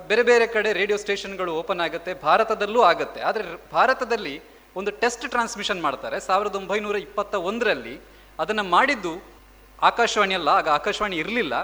ಬೇರೆ 0.09 0.23
ಬೇರೆ 0.29 0.45
ಕಡೆ 0.53 0.69
ರೇಡಿಯೋ 0.79 0.97
ಸ್ಟೇಷನ್ಗಳು 1.03 1.51
ಓಪನ್ 1.61 1.81
ಆಗುತ್ತೆ, 1.85 2.11
ಭಾರತದಲ್ಲೂ 2.27 2.79
ಆಗುತ್ತೆ. 2.91 3.19
ಆದರೆ 3.29 3.43
ಭಾರತದಲ್ಲಿ 3.75 4.35
ಒಂದು 4.79 4.91
ಟೆಸ್ಟ್ 5.01 5.25
ಟ್ರಾನ್ಸ್ಮಿಷನ್ 5.33 5.81
ಮಾಡ್ತಾರೆ. 5.85 6.17
ಸಾವಿರದ 6.27 6.55
ಒಂಬೈನೂರ 6.61 6.97
ಇಪ್ಪತ್ತ 7.07 7.35
ಒಂದರಲ್ಲಿ 7.49 7.95
ಅದನ್ನು 8.43 8.65
ಮಾಡಿದ್ದು 8.75 9.13
ಆಕಾಶವಾಣಿ 9.89 10.35
ಅಲ್ಲ, 10.39 10.49
ಆಗ 10.59 10.67
ಆಕಾಶವಾಣಿ 10.79 11.17
ಇರಲಿಲ್ಲ. 11.23 11.55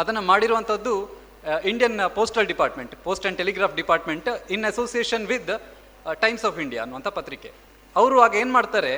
ಅದನ್ನು 0.00 0.22
ಮಾಡಿರುವಂಥದ್ದು 0.30 0.94
Indian 1.70 1.98
postal 2.18 2.46
department 2.52 2.92
post 3.06 3.24
and 3.24 3.38
telegraph 3.42 3.74
department 3.80 4.28
in 4.54 4.64
association 4.70 5.24
with 5.32 5.50
Times 6.24 6.44
of 6.48 6.58
India 6.64 6.80
ಅನ್ನುವಂಥ 6.84 7.08
ಪತ್ರಿಕೆ. 7.18 7.50
ಅವರು 7.96 8.16
ಆಗ 8.26 8.34
ಏನು 8.42 8.52
ಮಾಡ್ತಾರೆ, 8.58 8.92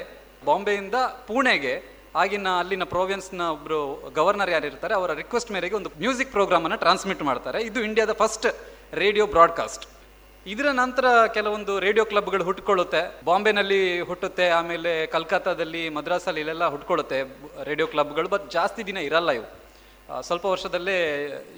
ಬಾಂಬೆಯಿಂದ 0.48 0.96
ಪುಣೆಗೆ 1.28 1.74
ಆಗಿನ 2.16 2.48
ಅಲ್ಲಿನ 2.58 2.84
ಪ್ರೊವೆನ್ಸ್ನ 2.84 3.40
ಒಬ್ಬರು 3.40 4.10
ಗವರ್ನರ್ 4.14 4.50
ಯಾರಿರ್ತಾರೆ 4.50 4.94
ಅವರ 4.94 5.12
ರಿಕ್ವೆಸ್ಟ್ 5.12 5.52
ಮೇರೆಗೆ 5.52 5.74
ಒಂದು 5.74 5.90
ಮ್ಯೂಸಿಕ್ 5.98 6.30
ಪ್ರೋಗ್ರಾಮನ್ನು 6.30 6.76
ಟ್ರಾನ್ಸ್ಮಿಟ್ 6.76 7.22
ಮಾಡ್ತಾರೆ. 7.22 7.62
ಇದು 7.62 7.80
ಇಂಡಿಯಾದ 7.80 8.12
ಫಸ್ಟ್ 8.12 8.46
ರೇಡಿಯೋ 8.94 9.26
ಬ್ರಾಡ್ಕಾಸ್ಟ್ 9.26 9.86
ಇದರ 10.46 10.66
ನಂತರ 10.70 11.26
ಕೆಲವೊಂದು 11.26 11.80
ರೇಡಿಯೋ 11.80 12.04
ಕ್ಲಬ್ಗಳು 12.04 12.44
ಹುಟ್ಕೊಳ್ಳುತ್ತೆ. 12.44 13.20
ಬಾಂಬೆನಲ್ಲಿ 13.24 14.00
ಹುಟ್ಟುತ್ತೆ, 14.00 14.48
ಆಮೇಲೆ 14.48 15.06
ಕಲ್ಕತ್ತಾದಲ್ಲಿ, 15.06 15.88
ಮದ್ರಾಸಲ್ಲಿ 15.88 16.40
ಇಲ್ಲೆಲ್ಲ 16.40 16.66
ಹುಟ್ಕೊಳ್ಳುತ್ತೆ 16.66 17.22
ರೇಡಿಯೋ 17.64 17.86
ಕ್ಲಬ್ಗಳು 17.86 18.28
ಬಟ್ 18.28 18.50
ಜಾಸ್ತಿ 18.50 18.86
ದಿನ 18.86 18.96
ಇರಲ್ಲ 18.96 19.30
ಇವು. 19.30 19.48
ಸ್ವಲ್ಪ 20.22 20.44
ವರ್ಷದಲ್ಲೇ 20.44 20.96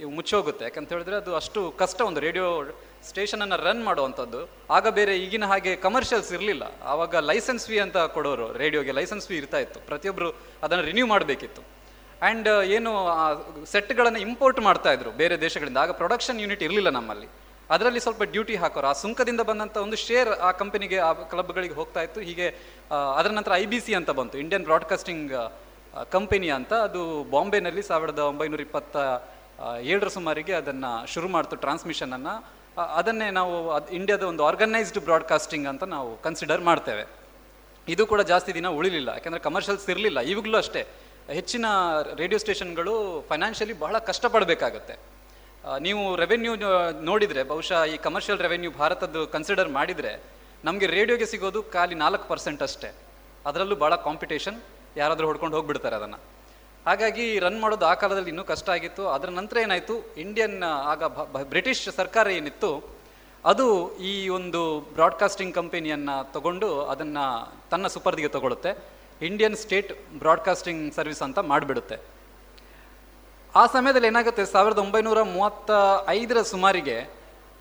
ಇವು 0.01 0.11
ಮುಚ್ಚೋಗುತ್ತೆ. 0.11 0.65
ಯಾಕಂತ 0.65 0.93
ಹೇಳಿದ್ರೆ 0.93 1.16
ಅದು 1.16 1.37
ಅಷ್ಟು 1.37 1.70
ಕಷ್ಟ 1.79 2.01
ಒಂದು 2.01 2.20
ರೇಡಿಯೋ 2.20 2.62
ಸ್ಟೇಷನನ್ನು 3.11 3.57
ರನ್ 3.66 3.83
ಮಾಡುವಂಥದ್ದು. 3.89 4.41
ಆಗ 4.77 4.87
ಬೇರೆ 4.99 5.12
ಈಗಿನ 5.24 5.45
ಹಾಗೆ 5.53 5.73
ಕಮರ್ಷಿಯಲ್ಸ್ 5.87 6.31
ಇರಲಿಲ್ಲ. 6.37 6.65
ಆವಾಗ 6.93 7.15
ಲೈಸೆನ್ಸ್ 7.31 7.66
ಫೀ 7.69 7.79
ಅಂತ 7.85 7.99
ಕೊಡೋರು 8.16 8.47
ರೇಡಿಯೋಗೆ 8.62 8.93
ಲೈಸೆನ್ಸ್ 8.99 9.27
ಫೀ 9.29 9.37
ಇರ್ತಾ 9.43 9.59
ಇತ್ತು. 9.65 9.81
ಪ್ರತಿಯೊಬ್ಬರು 9.91 10.31
ಅದನ್ನು 10.65 10.85
ರಿನ್ಯೂ 10.91 11.07
ಮಾಡಬೇಕಿತ್ತು. 11.12 11.62
ಆ್ಯಂಡ್ 12.27 12.49
ಏನು 12.77 12.91
ಸೆಟ್ಗಳನ್ನು 13.74 14.20
ಇಂಪೋರ್ಟ್ 14.27 14.61
ಮಾಡ್ತಾ 14.69 14.91
ಇದ್ರು 14.97 15.12
ಬೇರೆ 15.23 15.37
ದೇಶಗಳಿಂದ. 15.47 15.79
ಆಗ 15.85 15.93
ಪ್ರೊಡಕ್ಷನ್ 16.01 16.41
ಯೂನಿಟ್ 16.45 16.62
ಇರಲಿಲ್ಲ 16.69 16.91
ನಮ್ಮಲ್ಲಿ. 16.99 17.29
ಅದರಲ್ಲಿ 17.74 18.01
ಸ್ವಲ್ಪ 18.05 18.23
ಡ್ಯೂಟಿ 18.35 18.55
ಹಾಕೋರು. 18.62 18.87
ಆ 18.93 18.95
ಸುಂಕದಿಂದ 19.03 19.43
ಬಂದಂಥ 19.51 19.77
ಒಂದು 19.87 19.99
ಶೇರ್ 20.07 20.31
ಆ 20.49 20.51
ಕಂಪನಿಗೆ 20.61 20.99
ಆ 21.09 21.11
ಕ್ಲಬ್ಗಳಿಗೆ 21.33 21.74
ಹೋಗ್ತಾ 21.81 22.01
ಇತ್ತು. 22.07 22.20
ಹೀಗೆ 22.29 22.47
ಅದರ 23.19 23.31
ನಂತರ 23.39 23.53
ಐ 23.62 23.65
ಬಿ 23.73 23.79
ಸಿ 23.85 23.93
ಅಂತ 24.01 24.11
ಬಂತು. 24.19 24.37
ಇಂಡಿಯನ್ 24.45 24.65
ಬ್ರಾಡ್ಕಾಸ್ಟಿಂಗ್ 24.70 25.33
ಕಂಪನಿ 26.15 26.49
ಅಂತ. 26.59 26.73
ಅದು 26.89 27.01
ಬಾಂಬೆನಲ್ಲಿ 27.35 27.83
ಸಾವಿರದ 27.91 28.20
ಒಂಬೈನೂರ 28.33 28.61
ಇಪ್ಪತ್ತ 28.69 28.97
ಏಳರ 29.93 30.09
ಸುಮಾರಿಗೆ 30.16 30.55
ಅದನ್ನು 30.61 30.91
ಶುರು 31.15 31.29
ಮಾಡ್ತು 31.35 31.57
ಟ್ರಾನ್ಸ್ಮಿಷನನ್ನು 31.65 32.35
ಅದನ್ನೇ 32.78 33.28
ನಾವು 33.31 33.53
ಇಂಡಿಯಾದ 33.99 34.23
ಒಂದು 34.23 34.43
ಆರ್ಗನೈಸ್ಡ್ 34.47 34.99
ಬ್ರಾಡ್ಕಾಸ್ಟಿಂಗ್ 34.99 35.66
ಅಂತ 35.69 35.85
ನಾವು 35.94 36.11
ಕನ್ಸಿಡರ್ 36.23 36.61
ಮಾಡ್ತೇವೆ. 36.61 37.05
ಇದು 37.89 38.03
ಕೂಡ 38.07 38.20
ಜಾಸ್ತಿ 38.20 38.51
ದಿನ 38.55 38.69
ಉಳಿಲಿಲ್ಲ, 38.78 39.09
ಯಾಕಂದರೆ 39.09 39.40
ಕಮರ್ಷಿಯಲ್ಸ್ 39.40 39.86
ಇರಲಿಲ್ಲ, 39.90 40.20
ಇವಾಗಲೂ 40.32 40.59
ಅಷ್ಟೇ. 40.59 40.82
ಹೆಚ್ಚಿನ 41.39 41.66
ರೇಡಿಯೋ 42.20 42.39
ಸ್ಟೇಷನ್ಗಳು 42.39 42.94
ಫೈನಾನ್ಷಿಯಲಿ 43.28 43.74
ಬಹಳ 43.85 43.99
ಕಷ್ಟಪಡಬೇಕಾಗತ್ತೆ. 43.99 44.94
ನೀವು 45.86 46.03
ರೆವೆನ್ಯೂ 46.16 46.53
ನೋಡಿದರೆ, 47.11 47.43
ಬಹುಶಃ 47.43 47.81
ಈ 47.94 47.97
ಕಮರ್ಷಿಯಲ್ 47.97 48.40
ರೆವೆನ್ಯೂ 48.47 48.70
ಭಾರತದ್ದು 48.70 49.20
ಕನ್ಸಿಡರ್ 49.27 49.70
ಮಾಡಿದರೆ, 49.78 50.12
ನಮಗೆ 50.65 50.86
ರೇಡಿಯೋಗೆ 50.86 51.27
ಸಿಗೋದು 51.27 51.62
ಖಾಲಿ 51.62 51.94
ನಾಲ್ಕು 51.94 52.24
ಪರ್ಸೆಂಟ್ 52.28 52.62
ಅಷ್ಟೇ. 52.62 52.90
ಅದರಲ್ಲೂ 53.47 53.77
ಭಾಳ 53.77 53.94
ಕಾಂಪಿಟೇಷನ್ 54.09 54.59
ಯಾರಾದರೂ 54.97 55.27
ಹೊಡ್ಕೊಂಡು 55.27 55.57
ಹೋಗ್ಬಿಡ್ತಾರೆ 55.57 55.97
ಅದನ್ನು. 55.97 56.19
ಹಾಗಾಗಿ 56.86 57.26
ರನ್ 57.38 57.59
ಮಾಡೋದು 57.60 57.84
ಆ 57.86 57.92
ಕಾಲದಲ್ಲಿ 58.02 58.30
ಇನ್ನೂ 58.32 58.44
ಕಷ್ಟ 58.44 58.68
ಆಗಿತ್ತು. 58.76 59.02
ಅದರ 59.09 59.30
ನಂತರ 59.38 59.56
ಏನಾಯಿತು? 59.64 59.94
ಇಂಡಿಯನ್ 60.16 60.56
ಆಗ 60.92 61.02
ಬ್ರಿಟಿಷ್ 61.52 61.82
ಸರ್ಕಾರ 61.98 62.26
ಏನಿತ್ತು, 62.38 62.70
ಅದು 63.44 63.66
ಈ 64.10 64.14
ಒಂದು 64.36 64.60
ಬ್ರಾಡ್ಕಾಸ್ಟಿಂಗ್ 64.94 65.54
ಕಂಪನಿಯನ್ನು 65.54 66.16
ತಗೊಂಡು 66.32 66.68
ಅದನ್ನು 66.92 67.24
ತನ್ನ 67.70 67.86
ಸುಪರ್ದಿಗೆ 67.94 68.30
ತಗೊಳುತ್ತೆ. 68.36 68.70
ಇಂಡಿಯನ್ 69.28 69.56
ಸ್ಟೇಟ್ 69.56 69.90
ಬ್ರಾಡ್ಕಾಸ್ಟಿಂಗ್ 70.18 70.82
ಸರ್ವಿಸ್ 70.94 71.22
ಅಂತ 71.22 71.38
ಮಾಡಿಬಿಡುತ್ತೆ. 71.52 71.96
ಆ 73.54 73.62
ಸಮಯದಲ್ಲಿ 73.66 74.09
ಏನಾಗುತ್ತೆ? 74.09 74.44
ಸಾವಿರದ 74.54 74.78
ಒಂಬೈನೂರ 74.78 75.22
ಮೂವತ್ತ 75.36 75.70
ಐದರ 76.09 76.42
ಸುಮಾರಿಗೆ 76.52 76.96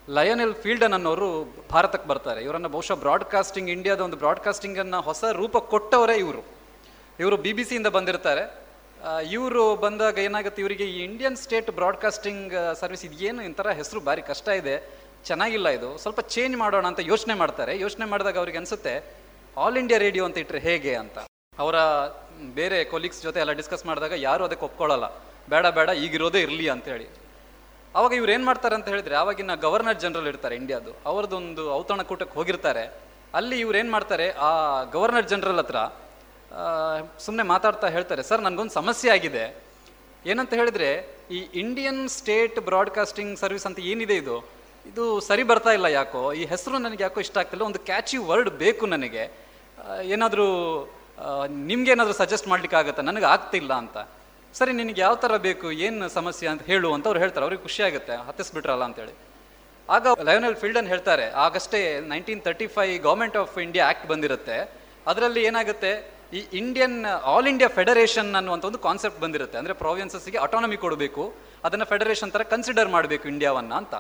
ಲಯನೆಲ್ 0.08 0.56
ಫೀಲ್ಡನ್ 0.56 0.94
ಅನ್ನೋರು 0.94 1.30
ಭಾರತಕ್ಕೆ 1.72 2.08
ಬರ್ತಾರೆ. 2.10 2.40
ಇವರನ್ನು 2.44 2.70
ಬಹುಶಃ 2.76 2.98
ಬ್ರಾಡ್ಕಾಸ್ಟಿಂಗ್ 3.04 3.70
ಇಂಡಿಯಾದ 3.70 4.02
ಒಂದು 4.08 4.18
ಬ್ರಾಡ್ಕಾಸ್ಟಿಂಗನ್ನು 4.24 5.00
ಹೊಸ 5.02 5.24
ರೂಪ 5.42 5.58
ಕೊಟ್ಟವರೇ 5.74 6.16
ಇವರು. 6.16 6.42
ಇವರು 7.20 7.38
ಬಿ 7.38 7.52
ಬಿ 7.54 7.64
ಸಿಯಿಂದ 7.70 7.90
ಬಂದಿರ್ತಾರೆ. 7.98 8.44
ಇವರು 9.34 9.64
ಬಂದಾಗ 9.84 10.18
ಏನಾಗುತ್ತೆ, 10.28 10.60
ಇವರಿಗೆ 10.64 10.86
ಈ 10.94 10.98
ಇಂಡಿಯನ್ 11.10 11.38
ಸ್ಟೇಟ್ 11.44 11.70
ಬ್ರಾಡ್ಕಾಸ್ಟಿಂಗ್ 11.80 12.54
ಸರ್ವಿಸ್ 12.82 13.06
ಇದೇನು 13.08 13.42
ಇಂಥರ 13.50 13.70
ಹೆಸರು 13.80 14.00
ಭಾರಿ 14.08 14.24
ಕಷ್ಟ 14.32 14.48
ಇದೆ, 14.62 14.76
ಚೆನ್ನಾಗಿಲ್ಲ 15.30 15.68
ಇದು. 15.78 15.90
ಸ್ವಲ್ಪ 16.04 16.20
ಚೇಂಜ್ 16.36 16.56
ಮಾಡೋಣ 16.64 16.86
ಅಂತ 16.92 17.02
ಯೋಚನೆ 17.12 17.36
ಮಾಡ್ತಾರೆ. 17.42 17.74
ಯೋಚನೆ 17.86 18.06
ಮಾಡಿದಾಗ 18.12 18.38
ಅವ್ರಿಗೆ 18.42 18.60
ಅನ್ಸುತ್ತೆ 18.62 18.94
ಆಲ್ 19.64 19.78
ಇಂಡಿಯಾ 19.82 20.00
ರೇಡಿಯೋ 20.06 20.24
ಅಂತ 20.28 20.38
ಇಟ್ಟರೆ 20.44 20.60
ಹೇಗೆ 20.68 20.94
ಅಂತ? 21.04 21.18
ಅವರ 21.64 21.76
ಬೇರೆ 22.60 22.78
ಕೊಲೀಗ್ಸ್ 22.94 23.22
ಜೊತೆ 23.26 23.40
ಎಲ್ಲ 23.44 23.54
ಡಿಸ್ಕಸ್ 23.62 23.86
ಮಾಡಿದಾಗ 23.90 24.14
ಯಾರು 24.28 24.44
ಅದಕ್ಕೆ 24.48 24.66
ಒಪ್ಕೊಳ್ಳಲ್ಲ. 24.70 25.08
ಬೇಡ 25.54 25.66
ಬೇಡ, 25.78 25.90
ಈಗಿರೋದೇ 26.04 26.42
ಇರಲಿ 26.46 26.68
ಅಂತೇಳಿ 26.76 27.08
ಅವಾಗ 27.96 28.12
ಇವ್ರು 28.20 28.32
ಏನು 28.36 28.46
ಮಾಡ್ತಾರೆ 28.50 28.76
ಅಂತ 28.78 28.88
ಹೇಳಿದ್ರೆ, 28.94 29.16
ಆವಾಗಿನ 29.22 29.56
ಗವರ್ನರ್ 29.66 29.98
ಜನರಲ್ 30.04 30.30
ಇರ್ತಾರೆ 30.32 30.56
ಇಂಡಿಯಾದು 30.62 30.92
ಅವ್ರದ್ದೊಂದು 31.12 31.64
ಔತಣಕೂಟಕ್ಕೆ 31.80 32.36
ಹೋಗಿರ್ತಾರೆ. 32.40 32.84
ಅಲ್ಲಿ 33.40 33.58
ಇವ್ರು 33.64 33.78
ಏನು 33.82 33.92
ಮಾಡ್ತಾರೆ, 33.96 34.28
ಆ 34.48 34.52
ಗವರ್ನರ್ 34.96 35.28
ಜನರಲ್ 35.34 35.60
ಹತ್ರ 35.62 35.80
ಸುಮ್ಮನೆ 37.26 37.44
ಮಾತಾಡ್ತಾ 37.54 37.88
ಹೇಳ್ತಾರೆ, 37.96 38.22
ಸರ್, 38.30 38.42
ನನಗೊಂದು 38.48 38.74
ಸಮಸ್ಯೆ 38.80 39.10
ಆಗಿದೆ. 39.16 39.44
ಏನಂತ 40.32 40.54
ಹೇಳಿದ್ರೆ, 40.62 40.90
ಈ 41.36 41.40
ಇಂಡಿಯನ್ 41.64 42.02
ಸ್ಟೇಟ್ 42.16 42.58
ಬ್ರಾಡ್ಕಾಸ್ಟಿಂಗ್ 42.70 43.34
ಸರ್ವಿಸ್ 43.44 43.66
ಅಂತ 43.70 43.80
ಏನಿದೆ 43.92 44.16
ಇದು? 44.24 44.38
ಇದು 44.90 45.04
ಸರಿ 45.28 45.44
ಬರ್ತಾ 45.52 45.72
ಇಲ್ಲ 45.78 45.88
ಯಾಕೋ? 46.00 46.22
ಈ 46.40 46.44
ಹೆಸರು 46.54 46.78
ನನಗೆ 46.86 47.04
ಯಾಕೋ 47.08 47.20
ಇಷ್ಟ 47.26 47.38
ಆಗ್ತಿಲ್ಲ, 47.42 47.64
ಒಂದು 47.70 47.82
ಕ್ಯಾಚಿ 47.90 48.18
ವರ್ಡ್ 48.30 48.52
ಬೇಕು 48.64 48.86
ನನಗೆ. 48.96 49.24
ಏನಾದರೂ 50.14 50.48
ನಿಮ್ಗೇನಾದರೂ 51.72 52.16
ಸಜೆಸ್ಟ್ 52.22 52.48
ಮಾಡ್ಲಿಕ್ಕೆ 52.52 52.78
ಆಗುತ್ತಾ? 52.82 53.02
ನನಗೆ 53.10 53.28
ಆಗ್ತಿಲ್ಲ 53.34 53.74
ಅಂತ. 53.84 53.98
ಸರಿ, 54.60 54.72
ನಿನಗೆ 54.80 55.00
ಯಾವ 55.06 55.16
ಥರ 55.24 55.34
ಬೇಕು? 55.50 55.68
ಏನು 55.86 56.08
ಸಮಸ್ಯೆ 56.20 56.48
ಅಂತ 56.54 56.64
ಹೇಳು, 56.72 56.90
ಅಂತ 56.96 57.06
ಅವ್ರು 57.10 57.20
ಹೇಳ್ತಾರೆ. 57.24 57.44
ಅವ್ರಿಗೆ 57.48 57.64
ಖುಷಿ 57.68 57.82
ಆಗುತ್ತೆ, 57.88 58.16
ಹತ್ತಿಸ್ಬಿಟ್ರಲ್ಲ 58.30 58.84
ಅಂತೇಳಿ. 58.90 59.14
ಆಗ 59.90 60.08
ಲಯೋನಲ್ 60.30 60.58
ಫೀಲ್ಡನ್ 60.62 60.90
ಹೇಳ್ತಾರೆ, 60.94 61.26
ಆಗಷ್ಟೇ 61.46 61.80
nineteen 62.14 62.42
thirty 62.48 62.68
five 62.76 62.96
Government 63.08 63.38
of 63.42 63.56
India 63.68 63.86
Act 63.92 64.08
ಬಂದಿರುತ್ತೆ. 64.12 64.58
ಅದರಲ್ಲಿ 65.12 65.42
ಏನಾಗುತ್ತೆ? 65.50 65.94
ಈ 66.38 66.42
ಇಂಡಿಯನ್ 66.60 66.98
ಆಲ್ 67.34 67.48
ಇಂಡಿಯಾ 67.52 67.70
ಫೆಡರೇಷನ್ 67.78 68.30
ಅನ್ನುವಂಥ 68.40 68.66
ಒಂದು 68.70 68.80
ಕಾನ್ಸೆಪ್ಟ್ 68.88 69.20
ಬಂದಿರುತ್ತೆ. 69.24 69.58
ಅಂದರೆ 69.62 69.74
ಪ್ರಾವಿನ್ಸಸ್ಗೆ 69.84 70.40
ಅಟಾನಮಿ 70.46 70.78
ಕೊಡಬೇಕು. 70.84 71.24
ಅದನ್ನು 71.68 71.86
ಫೆಡರೇಷನ್ 71.86 72.32
ಥರ 72.36 72.44
ಕನ್ಸಿಡರ್ 72.54 72.90
ಮಾಡಬೇಕು 72.96 73.26
ಇಂಡಿಯಾವನ್ನು 73.34 73.76
ಅಂತ. 73.82 73.96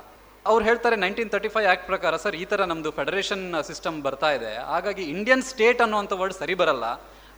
ಅವ್ರು 0.45 0.63
ಹೇಳ್ತಾರೆ 0.65 0.95
ನೈನ್ಟೀನ್ 0.95 1.31
ತರ್ಟಿ 1.33 1.49
ಫೈವ್ 1.55 1.67
ಆ್ಯಕ್ಟ್ 1.71 1.87
ಪ್ರಕಾರ, 1.91 2.13
ಸರ್, 2.23 2.35
ಈ 2.43 2.45
ಥರ 2.51 2.65
ನಮ್ಮದು 2.71 2.91
ಫೆಡರೇಷನ್ 2.99 3.43
ಸಿಸ್ಟಮ್ 3.69 3.97
ಬರ್ತಾ 4.05 4.29
ಇದೆ. 4.37 4.51
ಹಾಗಾಗಿ 4.71 5.03
ಇಂಡಿಯನ್ 5.15 5.43
ಸ್ಟೇಟ್ 5.49 5.81
ಅನ್ನುವಂಥ 5.85 6.13
ವರ್ಡ್ 6.21 6.35
ಸರಿ 6.41 6.55
ಬರಲ್ಲ. 6.61 6.85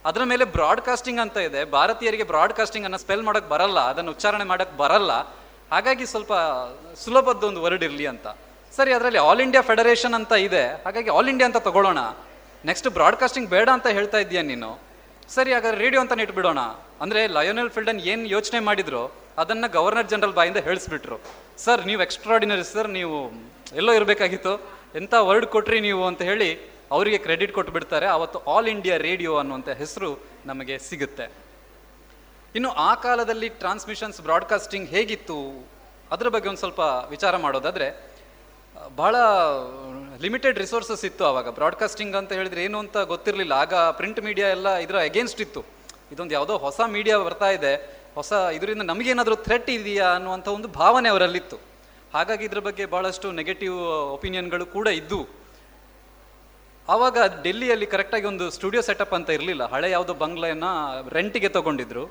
ಅದರ 0.10 0.22
ಮೇಲೆ 0.32 0.46
ಬ್ರಾಡ್ಕಾಸ್ಟಿಂಗ್ 0.58 1.22
ಅಂತ 1.24 1.38
ಇದೆ. 1.48 1.62
ಭಾರತೀಯರಿಗೆ 1.78 2.24
ಬ್ರಾಡ್ಕಾಸ್ಟಿಂಗ್ 2.32 2.86
ಅನ್ನು 2.88 2.98
ಸ್ಪೆಲ್ 2.98 3.24
ಮಾಡೋಕೆ 3.28 3.50
ಬರಲ್ಲ. 3.56 3.80
ಅದನ್ನು 3.94 4.12
ಉಚ್ಚಾರಣೆ 4.12 4.44
ಮಾಡೋಕೆ 4.44 4.78
ಬರಲ್ಲ. 4.78 5.12
ಹಾಗಾಗಿ 5.72 6.06
ಸ್ವಲ್ಪ 6.06 6.34
ಸುಲಭದ 7.04 7.44
ಒಂದು 7.44 7.62
ವರ್ಡ್ 7.66 7.84
ಇರಲಿ 7.84 8.08
ಅಂತ. 8.14 8.28
ಸರಿ, 8.78 8.94
ಅದರಲ್ಲಿ 8.94 9.20
ಆಲ್ 9.20 9.42
ಇಂಡಿಯಾ 9.42 9.64
ಫೆಡರೇಷನ್ 9.72 10.14
ಅಂತ 10.14 10.34
ಇದೆ. 10.48 10.64
ಹಾಗಾಗಿ 10.86 11.10
ಆಲ್ 11.10 11.30
ಇಂಡಿಯಾ 11.34 11.48
ಅಂತ 11.50 11.58
ತಗೊಳ್ಳೋಣ. 11.58 12.02
ನೆಕ್ಸ್ಟ್ 12.66 12.88
ಬ್ರಾಡ್ಕಾಸ್ಟಿಂಗ್ 12.88 13.50
ಬೇಡ 13.50 13.70
ಅಂತ 13.74 13.88
ಹೇಳ್ತಾ 13.88 14.18
ಇದೀಯ 14.18 14.42
ನೀನು? 14.42 14.70
ಸರಿ, 15.30 15.54
ಹಾಗಾದ್ರೆ 15.54 15.82
ರೇಡಿಯೋ 15.82 16.02
ಅಂತ 16.02 16.20
ಇಟ್ಬಿಡೋಣ. 16.20 16.62
ಅಂದ್ರೆ 17.02 17.28
ಲಯೋನೆಲ್ 17.28 17.70
ಫಿಲ್ಡನ್ 17.70 18.00
ಏನು 18.00 18.26
ಯೋಚನೆ 18.28 18.60
ಮಾಡಿದ್ರು, 18.60 19.04
ಅದನ್ನ 19.38 19.66
ಗವರ್ನರ್ 19.68 20.08
ಜನರಲ್ 20.08 20.34
ಬಾಯಿಂದ 20.34 20.58
ಹೇಳಿಸ್ಬಿಟ್ರು. 20.58 21.18
ಸರ್ 21.58 21.88
ನೀವು 21.88 22.02
ಎಕ್ಸ್ಟ್ರಾಡಿನರಿ 22.02 22.64
ಸರ್ 22.64 22.90
ನೀವು 22.90 23.18
ಎಲ್ಲೋ 23.76 23.94
ಇರಬೇಕಾಗಿತ್ತು? 23.94 24.54
ಎಂಥ 24.96 25.14
ವರ್ಡ್ 25.20 25.46
ಕೊಟ್ರಿ 25.46 25.80
ನೀವು 25.80 26.06
ಅಂತ 26.06 26.22
ಹೇಳಿ 26.22 26.50
ಅವರಿಗೆ 26.92 27.18
ಕ್ರೆಡಿಟ್ 27.18 27.54
ಕೊಟ್ಟು 27.54 27.72
ಬಿಡ್ತಾರೆ 27.74 28.06
ಅವತ್ತು 28.06 28.40
ಆಲ್ 28.54 28.68
ಇಂಡಿಯಾ 28.68 28.98
ರೇಡಿಯೋ 28.98 29.38
ಅನ್ನುವಂಥ 29.38 29.70
ಹೆಸರು 29.70 30.10
ನಮಗೆ 30.46 30.78
ಸಿಗುತ್ತೆ. 30.78 31.26
ಇನ್ನು 32.56 32.70
ಆ 32.70 32.96
ಕಾಲದಲ್ಲಿ 32.96 33.50
ಟ್ರಾನ್ಸ್ಮಿಷನ್ಸ್ 33.50 34.22
ಬ್ರಾಡ್ಕಾಸ್ಟಿಂಗ್ 34.22 34.90
ಹೇಗಿತ್ತು? 34.90 35.38
ಅದರ 36.12 36.28
ಬಗ್ಗೆ 36.28 36.48
ಒಂದು 36.50 36.60
ಸ್ವಲ್ಪ 36.60 36.80
ವಿಚಾರ 37.10 37.38
ಮಾಡೋದಾದರೆ, 37.38 37.88
ಬಹಳ 38.96 39.16
ಲಿಮಿಟೆಡ್ 40.24 40.58
ರಿಸೋರ್ಸಸ್ 40.64 41.04
ಇತ್ತು 41.10 41.24
ಆವಾಗ 41.30 41.50
ಬ್ರಾಡ್ಕಾಸ್ಟಿಂಗ್ 41.60 42.16
ಅಂತ 42.20 42.32
ಹೇಳಿದ್ರೆ 42.40 42.62
ಏನು 42.64 42.80
ಅಂತ 42.84 42.98
ಗೊತ್ತಿರಲಿಲ್ಲ. 43.14 43.54
ಆಗ 43.64 43.74
ಪ್ರಿಂಟ್ 44.00 44.22
ಮೀಡಿಯಾ 44.28 44.48
ಎಲ್ಲ 44.56 44.70
ಇದರ 44.86 44.98
ಅಗೇನ್ಸ್ಟ್ 45.10 45.42
ಇತ್ತು. 45.46 45.62
ಇದೊಂದು 46.14 46.34
ಯಾವುದೋ 46.38 46.56
ಹೊಸ 46.66 46.80
ಮೀಡಿಯಾ 46.96 47.16
ಬರ್ತಾ 47.28 47.50
ಇದೆ. 47.58 47.74
ಹೊಸ 48.16 48.32
ಇದರಿಂದ 48.58 48.82
ನಮಗೇನಾದರೂ 48.82 49.36
ಥ್ರೆಟ್ 49.46 49.70
ಇದೆಯಾ 49.70 50.08
ಅನ್ನುವಂಥ 50.18 50.48
ಒಂದು 50.58 50.68
ಭಾವನೆ 50.82 51.10
ಅವರಲ್ಲಿತ್ತು. 51.10 51.58
ಹಾಗಾಗಿ 52.14 52.44
ಇದ್ರ 52.46 52.60
ಬಗ್ಗೆ 52.68 52.86
ಭಾಳಷ್ಟು 52.86 53.28
ನೆಗೆಟಿವ್ 53.40 53.78
ಒಪಿನಿಯನ್ಗಳು 54.18 54.66
ಕೂಡ 54.76 54.88
ಇದ್ದವು 55.02 55.26
ಆವಾಗ 56.88 57.18
ಡೆಲ್ಲಿಯಲ್ಲಿ 57.44 57.88
ಕರೆಕ್ಟಾಗಿ 57.94 58.26
ಒಂದು 58.26 58.46
ಸ್ಟುಡಿಯೋ 58.50 58.82
ಸೆಟಪ್ 58.88 59.14
ಅಂತ 59.18 59.30
ಇರಲಿಲ್ಲ. 59.30 59.64
ಹಳೆ 59.74 59.90
ಯಾವುದೋ 59.92 60.14
ಬಂಗ್ಲೆಯನ್ನು 60.14 60.72
ರೆಂಟಿಗೆ 61.10 61.50
ತಗೊಂಡಿದ್ರು. 61.58 62.04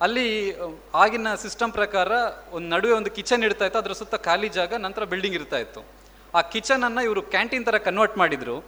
ಅಲ್ಲಿ 0.00 0.26
ಆಗಿನ 0.94 1.34
ಸಿಸ್ಟಮ್ 1.34 1.72
ಪ್ರಕಾರ 1.72 2.10
ಒಂದು 2.52 2.68
ನಡುವೆ 2.74 2.92
ಒಂದು 2.92 3.10
ಕಿಚನ್ 3.16 3.42
ಇಡ್ತಾ 3.48 3.64
ಇತ್ತು. 3.64 3.78
ಅದರ 3.78 3.92
ಸುತ್ತ 3.92 4.14
ಖಾಲಿ 4.14 4.48
ಜಾಗ, 4.48 4.72
ನಂತರ 4.86 5.04
ಬಿಲ್ಡಿಂಗ್ 5.04 5.36
ಇರ್ತಾ 5.40 5.58
ಇತ್ತು. 5.58 5.99
ಆ 6.34 6.40
ಕಿಚನ್ 6.40 6.82
ಅನ್ನ 6.82 6.98
ಇವರು 6.98 7.22
ಕ್ಯಾಂಟೀನ್ 7.22 7.66
ತರ 7.66 7.78
ಕನ್ವರ್ಟ್ 7.78 8.18
ಮಾಡಿದ್ರು. 8.18 8.64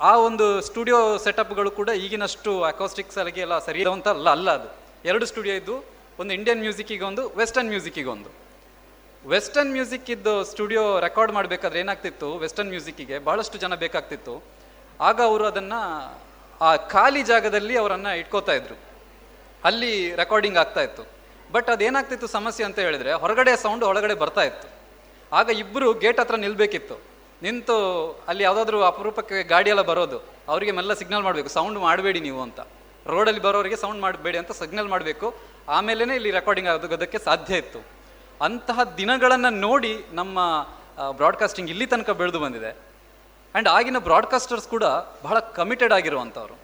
ಆ 0.00 0.16
ಒಂದು 0.16 0.60
ಸ್ಟುಡಿಯೋ 0.60 1.16
ಸೆಟಪ್ಗಳು 1.16 1.70
ಕೂಡ 1.70 1.88
ಈಗಿನಷ್ಟು 1.88 2.62
ಅಕೋಸ್ಟಿಕ್ಸ್ 2.62 3.18
ಅಲ್ಲಿಗೆ 3.18 3.40
ಎಲ್ಲ 3.40 3.58
ಸರಿ 3.58 3.84
ಅಂತ 3.84 4.08
ಅಲ್ಲ 4.08 4.30
ಅಲ್ಲ 4.30 4.50
ಅದು. 4.50 4.76
ಎರಡು 5.04 5.26
ಸ್ಟುಡಿಯೋ 5.26 5.54
ಇದ್ದು, 5.54 5.84
ಒಂದು 6.18 6.34
ಇಂಡಿಯನ್ 6.34 6.60
ಮ್ಯೂಸಿಕ್ಕಿಗೆ 6.60 7.04
ಒಂದು 7.04 7.32
ವೆಸ್ಟರ್ನ್ 7.36 7.68
ಮ್ಯೂಸಿಕ್ಕಿಗೆ 7.68 8.08
ಒಂದು. 8.08 8.30
ವೆಸ್ಟರ್ನ್ 9.28 9.72
ಮ್ಯೂಸಿಕ್ 9.72 10.10
ಇದ್ದು 10.10 10.44
ಸ್ಟುಡಿಯೋ 10.44 11.00
ರೆಕಾರ್ಡ್ 11.00 11.32
ಮಾಡಬೇಕಾದ್ರೆ 11.32 11.80
ಏನಾಗ್ತಿತ್ತು? 11.80 12.38
ವೆಸ್ಟರ್ನ್ 12.38 12.70
ಮ್ಯೂಸಿಕ್ಕಿಗೆ 12.70 13.18
ಬಹಳಷ್ಟು 13.18 13.58
ಜನ 13.58 13.74
ಬೇಕಾಗ್ತಿತ್ತು. 13.74 14.44
ಆಗ 15.00 15.22
ಅವರು 15.22 15.46
ಅದನ್ನ, 15.46 15.72
ಆ 16.60 16.76
ಖಾಲಿ 16.76 17.22
ಜಾಗದಲ್ಲಿ 17.22 17.78
ಅವರನ್ನ 17.78 18.06
ಇಟ್ಕೋತಾ 18.06 18.52
ಇದ್ರು. 18.52 18.78
ಅಲ್ಲಿ 19.64 20.14
ರೆಕಾರ್ಡಿಂಗ್ 20.14 20.58
ಆಗ್ತಾ 20.58 20.80
ಇತ್ತು. 20.80 21.06
ಬಟ್ 21.52 21.70
ಅದೇನಾಗ್ತಿತ್ತು 21.70 22.26
ಸಮಸ್ಯೆ 22.26 22.66
ಅಂತ 22.66 22.78
ಹೇಳಿದ್ರೆ, 22.78 23.12
ಹೊರಗಡೆ 23.12 23.56
ಸೌಂಡ್ 23.56 23.84
ಒಳಗಡೆ 23.84 24.14
ಬರ್ತಾ 24.14 24.40
ಇತ್ತು. 24.40 24.77
ಆಗ 25.32 25.48
ಇಬ್ಬರು 25.62 25.88
ಗೇಟ್ 26.02 26.20
ಹತ್ರ 26.20 26.36
ನಿಲ್ಬೇಕಿತ್ತು. 26.46 26.96
ನಿಂತು 27.42 27.76
ಅಲ್ಲಿ 28.30 28.42
ಯಾವುದಾದ್ರೂ 28.44 28.78
ಅಪರೂಪಕ್ಕೆ 28.90 29.36
ಗಾಡಿ 29.52 29.70
ಎಲ್ಲ 29.74 29.82
ಬರೋದು, 29.90 30.18
ಅವರಿಗೆ 30.52 30.72
ಮೆಲ್ಲ 30.78 30.92
ಸಿಗ್ನಲ್ 31.00 31.24
ಮಾಡಬೇಕು 31.26 31.50
ಸೌಂಡ್ 31.56 31.78
ಮಾಡಬೇಡಿ 31.86 32.20
ನೀವು 32.26 32.40
ಅಂತ. 32.46 32.60
ರೋಡಲ್ಲಿ 33.12 33.42
ಬರೋರಿಗೆ 33.46 33.78
ಸೌಂಡ್ 33.82 34.00
ಮಾಡಬೇಡಿ 34.06 34.38
ಅಂತ 34.40 34.52
ಸಿಗ್ನಲ್ 34.60 34.88
ಮಾಡಬೇಕು. 34.94 35.26
ಆಮೇಲೆ 35.76 36.02
ಇಲ್ಲಿ 36.18 36.30
ರೆಕಾರ್ಡಿಂಗ್ 36.38 36.70
ಆಗೋದಕ್ಕೆ 36.72 37.18
ಸಾಧ್ಯ 37.28 37.62
ಇತ್ತು. 37.62 37.80
ಅಂತಹ 38.46 38.78
ದಿನಗಳನ್ನು 38.98 39.50
ನೋಡಿ 39.66 39.92
ನಮ್ಮ 40.20 40.38
ಬ್ರಾಡ್ಕಾಸ್ಟಿಂಗ್ 41.20 41.70
ಇಲ್ಲಿ 41.74 41.86
ತನಕ 41.92 42.10
ಬೆಳೆದು 42.20 42.40
ಬಂದಿದೆ. 42.44 42.70
ಆ್ಯಂಡ್ 43.54 43.68
ಆಗಿನ 43.76 43.98
ಬ್ರಾಡ್ಕಾಸ್ಟರ್ಸ್ 44.08 44.68
ಕೂಡ 44.74 44.84
ಬಹಳ 45.26 45.38
ಕಮಿಟೆಡ್ 45.58 45.92
ಆಗಿರುವಂಥವ್ರು. 45.98 46.56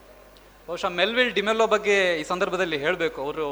ಬಹುಶಃ 0.68 0.90
ಮೆಲ್ವಿಲ್ 1.00 1.32
ಡಿಮೆಲ್ಲೋ 1.38 1.66
ಬಗ್ಗೆ 1.74 1.96
ಈ 2.20 2.24
ಸಂದರ್ಭದಲ್ಲಿ 2.32 2.78
ಹೇಳಬೇಕು. 2.84 3.18
ಅವರು 3.24 3.46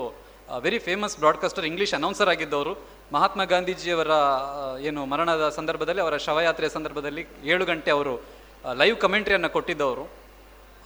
very 0.66 0.78
famous 0.86 1.16
broadcaster 1.22 1.66
English 1.70 1.94
announcer 1.98 2.30
ಆಗಿದ್ದವರು. 2.34 2.72
Mahatma 3.14 3.44
ಗಾಂಧೀಜಿಯವರ 3.52 4.12
ಏನು 4.88 5.00
ಮರಣದ 5.12 5.44
ಸಂದರ್ಭದಲ್ಲಿ, 5.58 6.00
ಅವರ 6.04 6.16
ಶವಯಾತ್ರೆಯ 6.26 6.70
ಸಂದರ್ಭದಲ್ಲಿ 6.76 7.22
ಏಳು 7.52 7.64
ಗಂಟೆ 7.70 7.90
ಅವರು 7.96 8.14
ಲೈವ್ 8.80 8.96
ಕಮೆಂಟ್ರಿಯನ್ನು 9.04 9.50
ಕೊಟ್ಟಿದ್ದವರು. 9.56 10.04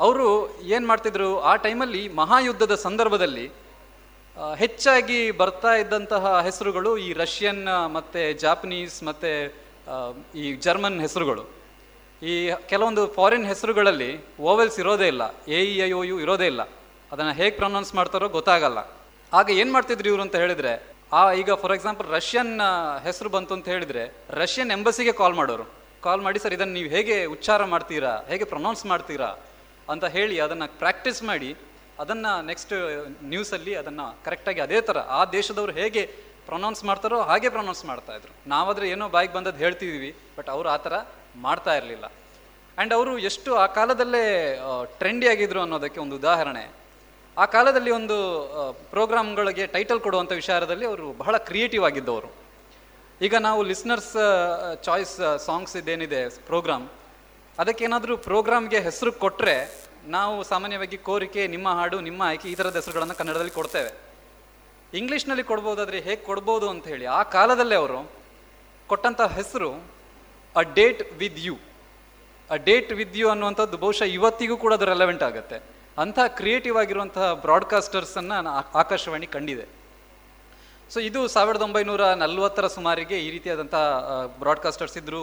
ಅವರು 0.01 0.29
ಏನು 0.75 0.87
ಮಾಡ್ತಿದ್ರು? 0.87 1.29
ಆ 1.51 1.53
ಟೈಮಲ್ಲಿ 1.67 2.03
ಮಹಾಯುದ್ಧದ 2.21 2.75
ಸಂದರ್ಭದಲ್ಲಿ 2.87 3.47
ಹೆಚ್ಚಾಗಿ 4.63 5.19
ಬರ್ತಾ 5.41 5.75
ಇದ್ದಂತಹ 5.83 6.33
ಹೆಸರುಗಳು 6.47 6.91
ಈ 7.05 7.13
ರಷ್ಯನ್ 7.23 7.63
ಮತ್ತು 7.97 8.23
ಜಾಪನೀಸ್ 8.41 8.97
ಮತ್ತು 9.09 9.31
ಈ 10.43 10.47
ಜರ್ಮನ್ 10.65 10.99
ಹೆಸರುಗಳು. 11.01 11.45
ಈ 12.23 12.35
ಕೆಲವೊಂದು 12.73 13.03
ಫಾರಿನ್ 13.15 13.47
ಹೆಸರುಗಳಲ್ಲಿ 13.53 14.11
ಓವೆಲ್ಸ್ 14.51 14.79
ಇರೋದೇ 14.83 15.07
ಇಲ್ಲ. 15.13 15.25
ಎ 15.49 15.61
ಇ 15.73 15.75
ಐ 15.87 15.89
ಯು 15.91 16.21
ಇರೋದೇ 16.25 16.47
ಇಲ್ಲ. 16.53 16.63
ಅದನ್ನು 17.13 17.33
ಹೇಗೆ 17.41 17.55
ಪ್ರೊನೌನ್ಸ್ 17.57 17.95
ಮಾಡ್ತಾರೋ 17.95 18.29
ಗೊತ್ತಾಗಲ್ಲ. 18.37 18.79
ಆಗ 19.33 19.51
ಏನು 19.61 19.73
ಮಾಡ್ತಿದ್ರು 19.73 20.09
ಇವರು 20.13 20.23
ಅಂತ 20.27 20.37
ಹೇಳಿದ್ರೆ 20.43 20.73
ಆ, 21.13 21.33
ಈಗ 21.33 21.53
ಫಾರ್ 21.53 21.73
ಎಕ್ಸಾಂಪಲ್ 21.73 22.09
ರಷ್ಯನ್ 22.09 22.61
ಹೆಸರು 23.05 23.29
ಬಂತು 23.29 23.55
ಅಂತ 23.55 23.69
ಹೇಳಿದ್ರೆ 23.69 24.13
ರಷ್ಯನ್ 24.31 24.71
ಎಂಬಸಿಗೆ 24.71 25.13
ಕಾಲ್ 25.13 25.35
ಮಾಡೋರು. 25.35 25.65
ಕಾಲ್ 26.03 26.23
ಮಾಡಿ, 26.23 26.39
ಸರ್, 26.39 26.55
ಇದನ್ನು 26.55 26.73
ನೀವು 26.73 26.89
ಹೇಗೆ 26.89 27.25
ಉಚ್ಚಾರ 27.25 27.65
ಮಾಡ್ತೀರಾ? 27.65 28.25
ಹೇಗೆ 28.29 28.45
ಪ್ರೊನೌನ್ಸ್ 28.45 28.87
ಮಾಡ್ತೀರಾ? 28.87 29.37
ಅಂತ 29.91 30.05
ಹೇಳಿ 30.05 30.41
ಅದನ್ನು 30.41 30.79
ಪ್ರಾಕ್ಟೀಸ್ 30.79 31.23
ಮಾಡಿ, 31.23 31.57
ಅದನ್ನು 31.99 32.47
ನೆಕ್ಸ್ಟ್ 32.47 32.73
ನ್ಯೂಸಲ್ಲಿ 33.25 33.75
ಅದನ್ನು 33.75 34.25
ಕರೆಕ್ಟಾಗಿ 34.25 34.61
ಅದೇ 34.61 34.81
ಥರ 34.81 34.99
ಆ 34.99 35.25
ದೇಶದವರು 35.25 35.73
ಹೇಗೆ 35.73 36.07
ಪ್ರೊನೌನ್ಸ್ 36.47 36.85
ಮಾಡ್ತಾರೋ 36.85 37.21
ಹಾಗೆ 37.23 37.49
ಪ್ರೊನೌನ್ಸ್ 37.49 37.85
ಮಾಡ್ತಾ 37.85 38.13
ಇದ್ರು. 38.17 38.33
ನಾವಾದರೆ 38.47 38.89
ಏನೋ 38.89 39.09
ಬಾಯಿಗೆ 39.09 39.33
ಬಂದದ್ದು 39.33 39.59
ಹೇಳ್ತಿದ್ದೀವಿ 39.59 40.15
ಬಟ್ 40.39 40.49
ಅವರು 40.49 40.69
ಆ 40.69 40.77
ಥರ 40.77 40.93
ಮಾಡ್ತಾ 41.37 41.75
ಇರಲಿಲ್ಲ. 41.77 42.05
ಆ್ಯಂಡ್ 42.05 42.95
ಅವರು 42.95 43.19
ಎಷ್ಟು 43.19 43.55
ಆ 43.55 43.67
ಕಾಲದಲ್ಲೇ 43.67 44.55
ಟ್ರೆಂಡಿ 44.99 45.29
ಆಗಿದ್ರು 45.29 45.61
ಅನ್ನೋದಕ್ಕೆ 45.61 46.01
ಒಂದು 46.01 46.17
ಉದಾಹರಣೆ. 46.17 46.86
ಆ 47.43 47.45
ಕಾಲದಲ್ಲಿ 47.55 47.91
ಒಂದು 47.99 48.17
ಪ್ರೋಗ್ರಾಮ್ಗಳಿಗೆ 48.93 49.65
ಟೈಟಲ್ 49.75 50.01
ಕೊಡುವಂಥ 50.05 50.33
ವಿಚಾರದಲ್ಲಿ 50.43 50.87
ಅವರು 50.91 51.07
ಬಹಳ 51.23 51.37
ಕ್ರಿಯೇಟಿವ್ 51.49 51.85
ಆಗಿದ್ದವರು. 51.89 52.31
ಈಗ 53.27 53.35
ನಾವು 53.47 53.61
ಲಿಸ್ನರ್ಸ್ 53.71 54.15
ಚಾಯ್ಸ್ 54.87 55.17
ಸಾಂಗ್ಸ್ 55.47 55.77
ಇದೇನಿದೆ 55.81 56.21
ಪ್ರೋಗ್ರಾಮ್ 56.51 56.87
ಅದಕ್ಕೇನಾದರೂ 57.59 58.15
ಪ್ರೋಗ್ರಾಮ್ಗೆ 58.29 58.81
ಹೆಸರು 58.87 59.13
ಕೊಟ್ಟರೆ 59.25 59.57
ನಾವು 60.17 60.35
ಸಾಮಾನ್ಯವಾಗಿ 60.53 60.99
ಕೋರಿಕೆ, 61.09 61.43
ನಿಮ್ಮ 61.55 61.69
ಹಾಡು, 61.79 61.99
ನಿಮ್ಮ 62.09 62.21
ಆಯ್ಕೆ 62.31 62.49
ಈ 62.53 62.57
ಥರದ 62.59 62.77
ಹೆಸರುಗಳನ್ನು 62.81 63.15
ಕನ್ನಡದಲ್ಲಿ 63.21 63.55
ಕೊಡ್ತೇವೆ. 63.59 63.93
ಇಂಗ್ಲೀಷ್ನಲ್ಲಿ 65.01 65.45
ಕೊಡ್ಬೋದಾದ್ರೆ 65.53 66.01
ಹೇಗೆ 66.09 66.23
ಕೊಡ್ಬೋದು 66.31 66.67
ಅಂತ 66.73 66.85
ಹೇಳಿ 66.93 67.07
ಆ 67.19 67.23
ಕಾಲದಲ್ಲೇ 67.37 67.77
ಅವರು 67.83 68.01
ಕೊಟ್ಟಂಥ 68.89 69.23
ಹೆಸರು 69.39 69.71
a 70.57 70.63
date 70.81 71.01
with 71.23 71.41
you 71.47 71.57
a 72.51 72.57
date 72.69 72.93
with 72.99 73.17
you 73.21 73.27
ಅನ್ನುವಂಥದ್ದು 73.33 73.77
ಬಹುಶಃ 73.85 74.07
ಇವತ್ತಿಗೂ 74.19 74.57
ಕೂಡ 74.65 74.73
ಅದು 74.79 74.87
ರೆಲೆವೆಂಟ್ 74.95 75.25
ಆಗುತ್ತೆ. 75.31 75.59
ಅಂಥ 76.03 76.19
ಕ್ರಿಯೇಟಿವ್ 76.39 76.77
ಆಗಿರುವಂತಹ 76.83 77.27
ಬ್ರಾಡ್ಕಾಸ್ಟರ್ಸನ್ನು 77.45 78.37
ಆಕಾಶವಾಣಿ 78.81 79.29
ಕಂಡಿದೆ. 79.37 79.67
ಸೊ 80.93 80.99
ಇದು 81.09 81.21
ಸಾವಿರದ 81.35 81.63
ಒಂಬೈನೂರ 81.69 82.03
ನಲವತ್ತರ 82.23 82.67
ಸುಮಾರಿಗೆ 82.77 83.17
ಈ 83.27 83.29
ರೀತಿಯಾದಂತಹ 83.37 83.85
ಬ್ರಾಡ್ಕಾಸ್ಟರ್ಸ್ 84.43 84.97
ಇದ್ದರು 85.01 85.23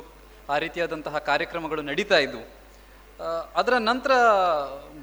ಆ 0.53 0.55
ರೀತಿಯಾದಂತಹ 0.63 1.17
ಕಾರ್ಯಕ್ರಮಗಳು 1.29 1.81
ನಡೀತಾ 1.91 2.17
ಇದ್ವು. 2.25 2.43
ಅದರ 3.59 3.75
ನಂತರ 3.89 4.13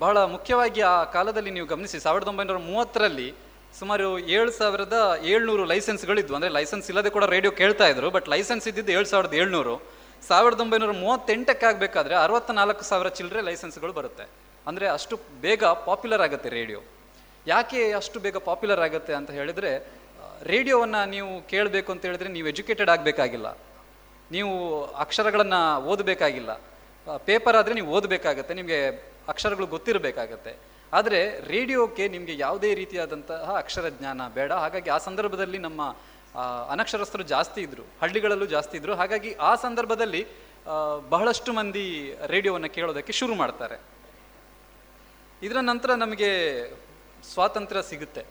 ಬಹಳ 0.02 0.18
ಮುಖ್ಯವಾಗಿ 0.34 0.80
ಆ 0.94 0.96
ಕಾಲದಲ್ಲಿ 1.14 1.52
ನೀವು 1.56 1.68
ಗಮನಿಸಿ, 1.74 1.98
ಸಾವಿರದ 2.06 2.28
ಒಂಬೈನೂರ 2.32 2.58
ಮೂವತ್ತರಲ್ಲಿ 2.70 3.28
ಸುಮಾರು 3.78 4.06
ಏಳು 4.36 4.50
ಸಾವಿರದ 4.58 4.96
ಏಳ್ನೂರು 5.32 5.64
ಲೈಸೆನ್ಸ್ಗಳಿದ್ವು. 5.72 6.34
ಅಂದರೆ 6.38 6.52
ಲೈಸೆನ್ಸ್ 6.58 6.86
ಇಲ್ಲದೆ 6.92 7.10
ಕೂಡ 7.16 7.24
ರೇಡಿಯೋ 7.34 7.52
ಕೇಳ್ತಾ 7.60 7.86
ಇದ್ರು 7.92 8.08
ಬಟ್ 8.16 8.28
ಲೈಸೆನ್ಸ್ 8.34 8.66
ಇದ್ದಿದ್ದು 8.70 8.92
ಏಳು 8.98 9.06
ಸಾವಿರದ 9.12 9.34
ಏಳ್ನೂರು. 9.42 9.74
ಸಾವಿರದ 10.30 10.60
ಒಂಬೈನೂರ 10.66 10.92
ಮೂವತ್ತೆಂಟಕ್ಕೆ 11.04 11.66
ಆಗಬೇಕಾದ್ರೆ 11.70 12.14
ಅರವತ್ತ 12.24 12.50
ನಾಲ್ಕು 12.60 12.84
ಸಾವಿರ 12.90 13.08
ಚಿಲ್ಲರೆ 13.18 13.42
ಲೈಸೆನ್ಸ್ಗಳು 13.48 13.94
ಬರುತ್ತೆ. 14.00 14.26
ಅಂದರೆ 14.66 14.86
ಅಷ್ಟು 14.96 15.14
ಬೇಗ 15.44 15.64
ಪಾಪ್ಯುಲರ್ 15.88 16.22
ಆಗುತ್ತೆ 16.26 16.48
ರೇಡಿಯೋ 16.58 16.80
ಯಾಕೆ 17.52 17.80
ಅಷ್ಟು 18.00 18.18
ಬೇಗ 18.24 18.36
ಪಾಪ್ಯುಲರ್ 18.48 18.82
ಆಗುತ್ತೆ 18.86 19.12
ಅಂತ 19.18 19.30
ಹೇಳಿದರೆ 19.38 19.72
ರೇಡಿಯೋವನ್ನು 20.52 21.00
ನೀವು 21.14 21.30
ಕೇಳಬೇಕು 21.52 21.90
ಅಂತ 21.92 22.02
ಹೇಳಿದ್ರೆ 22.08 22.28
ನೀವು 22.36 22.46
ಎಜುಕೇಟೆಡ್ 22.52 22.90
ಆಗಬೇಕಾಗಿಲ್ಲ. 22.94 23.48
ನೀವು 24.34 24.52
ಅಕ್ಷರಗಳನ್ನು 25.04 25.60
ಓದಬೇಕಾಗಿಲ್ಲ. 25.92 26.50
ಪೇಪರ್ 27.28 27.56
ಆದರೆ 27.60 27.74
ನೀವು 27.78 27.90
ಓದಬೇಕಾಗತ್ತೆ, 27.96 28.52
ನಿಮಗೆ 28.60 28.78
ಅಕ್ಷರಗಳು 29.32 29.66
ಗೊತ್ತಿರಬೇಕಾಗತ್ತೆ. 29.76 30.52
ಆದರೆ 30.98 31.20
ರೇಡಿಯೋಕ್ಕೆ 31.52 32.04
ನಿಮಗೆ 32.14 32.34
ಯಾವುದೇ 32.44 32.70
ರೀತಿಯಾದಂತಹ 32.80 33.56
ಅಕ್ಷರ 33.62 33.88
ಜ್ಞಾನ 33.98 34.20
ಬೇಡ. 34.38 34.50
ಹಾಗಾಗಿ 34.64 34.90
ಆ 34.96 34.98
ಸಂದರ್ಭದಲ್ಲಿ 35.08 35.58
ನಮ್ಮ 35.66 35.82
ಅನಕ್ಷರಸ್ಥರು 36.74 37.24
ಜಾಸ್ತಿ 37.34 37.60
ಇದ್ದರು 37.66 37.84
ಹಳ್ಳಿಗಳಲ್ಲೂ 38.00 38.46
ಜಾಸ್ತಿ 38.56 38.74
ಇದ್ದರು 38.80 38.94
ಹಾಗಾಗಿ 39.00 39.30
ಆ 39.50 39.52
ಸಂದರ್ಭದಲ್ಲಿ 39.66 40.22
ಬಹಳಷ್ಟು 41.14 41.50
ಮಂದಿ 41.58 41.86
ರೇಡಿಯೋವನ್ನು 42.32 42.70
ಕೇಳೋದಕ್ಕೆ 42.76 43.12
ಶುರು 43.20 43.34
ಮಾಡ್ತಾರೆ. 43.42 43.78
ಇದರ 45.46 45.58
ನಂತರ 45.70 45.90
ನಮಗೆ 46.04 46.30
ಸ್ವಾತಂತ್ರ್ಯ 47.32 47.82
ಸಿಗುತ್ತೆ. 47.90 48.22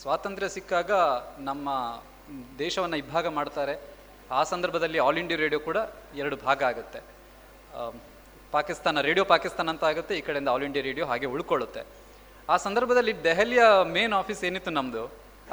ಸ್ವಾತಂತ್ರ್ಯ 0.00 0.48
ಸಿಕ್ಕಾಗ 0.56 0.90
ನಮ್ಮ 1.48 1.68
ದೇಶವನ್ನು 2.58 2.96
ಇಬ್ಬಾಗ 3.02 3.26
ಮಾಡ್ತಾರೆ. 3.38 3.74
ಆ 4.38 4.40
ಸಂದರ್ಭದಲ್ಲಿ 4.52 4.98
ಆಲ್ 5.04 5.18
ಇಂಡಿಯಾ 5.22 5.38
ರೇಡಿಯೋ 5.44 5.60
ಕೂಡ 5.68 5.78
ಎರಡು 6.22 6.36
ಭಾಗ 6.46 6.60
ಆಗುತ್ತೆ. 6.70 7.00
ಪಾಕಿಸ್ತಾನ 8.56 9.00
ರೇಡಿಯೋ 9.08 9.24
ಪಾಕಿಸ್ತಾನ 9.32 9.68
ಅಂತ 9.74 9.84
ಆಗುತ್ತೆ, 9.90 10.12
ಈ 10.18 10.22
ಕಡೆಯಿಂದ 10.26 10.50
ಆಲ್ 10.54 10.66
ಇಂಡಿಯಾ 10.68 10.84
ರೇಡಿಯೋ 10.88 11.06
ಹಾಗೆ 11.12 11.28
ಉಳ್ಕೊಳ್ಳುತ್ತೆ. 11.34 11.82
ಆ 12.52 12.56
ಸಂದರ್ಭದಲ್ಲಿ 12.66 13.12
ದೆಹಲಿಯ 13.28 13.62
ಮೇನ್ 13.96 14.14
ಆಫೀಸ್ 14.18 14.42
ಏನಿತ್ತು 14.48 14.72
ನಮ್ಮದು 14.78 15.04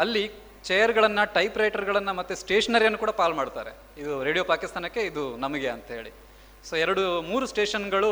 ಅಲ್ಲಿ 0.04 0.26
ಚೇರ್ಗಳನ್ನು 0.70 1.24
ಟೈಪ್ 1.38 1.58
ರೈಟರ್ಗಳನ್ನು 1.62 2.14
ಮತ್ತು 2.20 2.34
ಸ್ಟೇಷನರಿಯನ್ನು 2.44 3.00
ಕೂಡ 3.04 3.12
ಪಾಲ್ 3.22 3.36
ಮಾಡ್ತಾರೆ. 3.40 3.72
ಇದು 4.02 4.14
ರೇಡಿಯೋ 4.28 4.44
ಪಾಕಿಸ್ತಾನಕ್ಕೆ, 4.52 5.02
ಇದು 5.12 5.24
ನಮಗೆ 5.46 5.70
ಅಂತ 5.76 5.88
ಹೇಳಿ. 5.98 6.12
ಸೊ 6.68 6.76
ಎರಡು, 6.84 7.04
ಮೂರು 7.32 7.46
ಸ್ಟೇಷನ್ಗಳು 7.54 8.12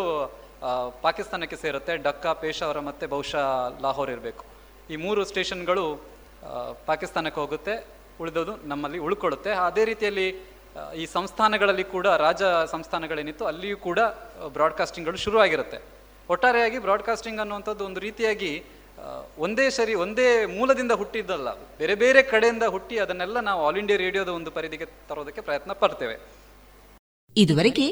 ಪಾಕಿಸ್ತಾನಕ್ಕೆ 1.04 1.58
ಸೇರುತ್ತೆ, 1.64 1.94
ಡಕ್ಕಾ 2.08 2.32
ಪೇಶಾವರ 2.44 2.80
ಮತ್ತು 2.90 3.06
ಬಹುಶಃ 3.14 3.46
ಲಾಹೋರ್ 3.86 4.12
ಇರಬೇಕು. 4.16 4.44
ಈ 4.94 4.98
ಮೂರು 5.06 5.22
ಸ್ಟೇಷನ್ಗಳು 5.32 5.86
ಪಾಕಿಸ್ತಾನಕ್ಕೆ 6.90 7.40
ಹೋಗುತ್ತೆ 7.44 7.74
ಉಳಿದೋದು 8.22 8.54
ನಮ್ಮಲ್ಲಿ 8.72 9.00
ಉಳ್ಕೊಳ್ಳುತ್ತೆ. 9.08 9.52
ಅದೇ 9.68 9.84
ರೀತಿಯಲ್ಲಿ 9.92 10.28
ಈ 11.02 11.06
ಸಂಸ್ಥಾನಗಳಲ್ಲಿ 11.16 11.86
ಕೂಡ, 11.96 12.08
ರಾಜ 12.26 12.44
ಸಂಸ್ಥಾನಗಳೇನಿತ್ತು 12.74 13.44
ಅಲ್ಲಿಯೂ 13.52 13.78
ಕೂಡ 13.88 14.00
ಬ್ರಾಡ್ಕಾಸ್ಟಿಂಗ್ಗಳು 14.60 15.20
ಶುರುವಾಗಿರುತ್ತೆ. 15.26 15.80
ಒಟ್ಟಾರೆಯಾಗಿ 16.34 16.78
ಬ್ರಾಡ್ಕಾಸ್ಟಿಂಗ್ 16.86 17.42
ಅನ್ನುವಂಥದ್ದು 17.44 17.84
ಒಂದು 17.90 18.02
ರೀತಿಯಾಗಿ 18.08 18.52
ಒಂದೇ 19.46 19.66
ಸರಿ, 19.78 19.94
ಒಂದೇ 20.04 20.28
ಮೂಲದಿಂದ 20.58 20.94
ಹುಟ್ಟಿದ್ದಲ್ಲ, 21.02 21.50
ಬೇರೆ 21.80 21.96
ಬೇರೆ 22.04 22.22
ಕಡೆಯಿಂದ 22.32 22.66
ಹುಟ್ಟಿ 22.76 22.96
ಅದನ್ನೆಲ್ಲ 23.06 23.38
ನಾವು 23.50 23.62
ಆಲ್ 23.68 23.80
ಇಂಡಿಯಾ 23.82 23.98
ರೇಡಿಯೋದ 24.06 24.32
ಒಂದು 24.40 24.52
ಪರಿಧಿಗೆ 24.58 24.86
ತರೋದಕ್ಕೆ 25.10 25.42
ಪ್ರಯತ್ನ 25.48 25.74
ಪಡ್ತೇವೆ. 25.84 26.16
ಇದುವರೆಗೆ 27.36 27.88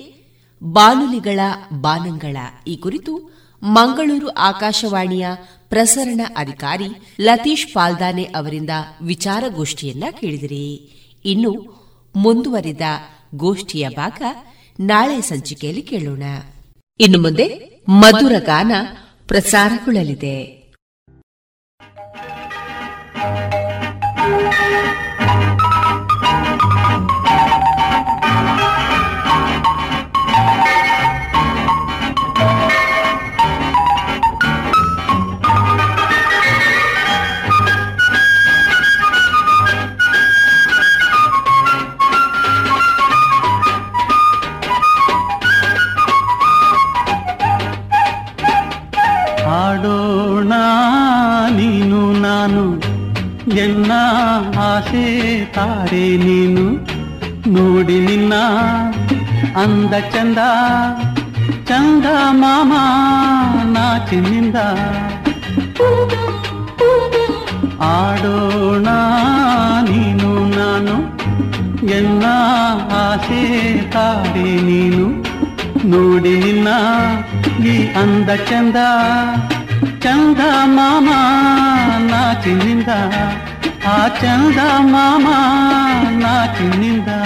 ಬಾನುಲಿಗಳ 0.63 1.39
ಬಾನಂಗಳ. 1.73 2.37
ಈ 2.67 2.75
ಕುರಿತು 2.75 3.41
ಮಂಗಳೂರು 3.63 4.27
ಆಕಾಶವಾಣಿಯ 4.27 5.27
ಪ್ರಸರಣ 5.69 6.21
ಅಧಿಕಾರಿ 6.37 6.87
ಲತೀಶ್ 7.21 7.73
ಪಾಲ್ದಾನೆ 7.73 8.23
ಅವರಿಂದ 8.23 8.69
ವಿಚಾರಗೋಷ್ಠಿಯನ್ನ 9.01 10.03
ಕೇಳಿದಿರಿ. 10.11 10.73
ಇನ್ನು 11.25 11.81
ಮುಂದುವರಿದ 12.15 12.81
ಗೋಷ್ಠಿಯ 13.35 13.89
ಭಾಗ 13.89 14.21
ನಾಳೆ 14.79 15.21
ಸಂಚಿಕೆಯಲ್ಲಿ 15.21 15.81
ಕೇಳೋಣ. 15.81 16.23
ಇನ್ನು 16.99 17.21
ಮುಂದೆ 17.21 17.71
ಮಧುರ 17.89 18.33
ಗಾನ 18.39 18.71
ಪ್ರಸಾರಗೊಳ್ಳಲಿದೆ. 19.27 20.61
ನೀನು 52.43 52.53
ನಾನು 52.53 52.63
ಎನ್ನ 53.55 53.91
ಆಸೆ 54.59 55.03
ತಾರೆ 55.51 56.05
ನೀನು 56.17 56.63
ನೋಡಿ 57.47 57.97
ನಿನ್ನ 57.99 58.33
ಅಂದ 59.55 59.93
ಚಂದ 60.13 60.39
ಚಂದ 61.67 62.05
ಮಾಮ 62.31 62.71
ನಾಚಿನಿಂದ 63.65 64.55
ಆಡೋಣ 67.91 68.87
ನೀನು 69.91 70.31
ನಾನು 70.57 70.95
ಎನ್ನ 71.91 72.25
ಆಸೆ 73.01 73.43
ತಾರೆ 73.89 74.49
ನೀನು 74.61 75.05
ನೋಡಿ 75.85 76.35
ನಿನ್ನ 76.39 76.69
ಈ 77.65 77.77
ಅಂದ 77.95 78.29
ಚಂದ 78.45 78.77
చందా 80.03 80.49
మామా 80.75 81.19
నా 82.09 82.23
చిందా 82.43 82.99
ఆ 83.87 83.97
చందా 84.21 84.67
మామా 84.93 85.37
నా 86.23 86.35
చిన్నిందా 86.57 87.19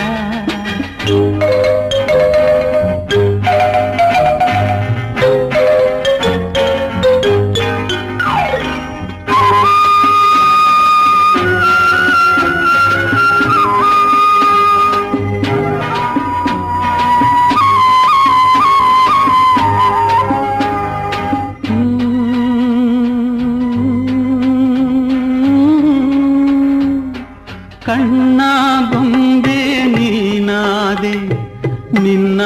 ನಿನ್ನ 32.37 32.45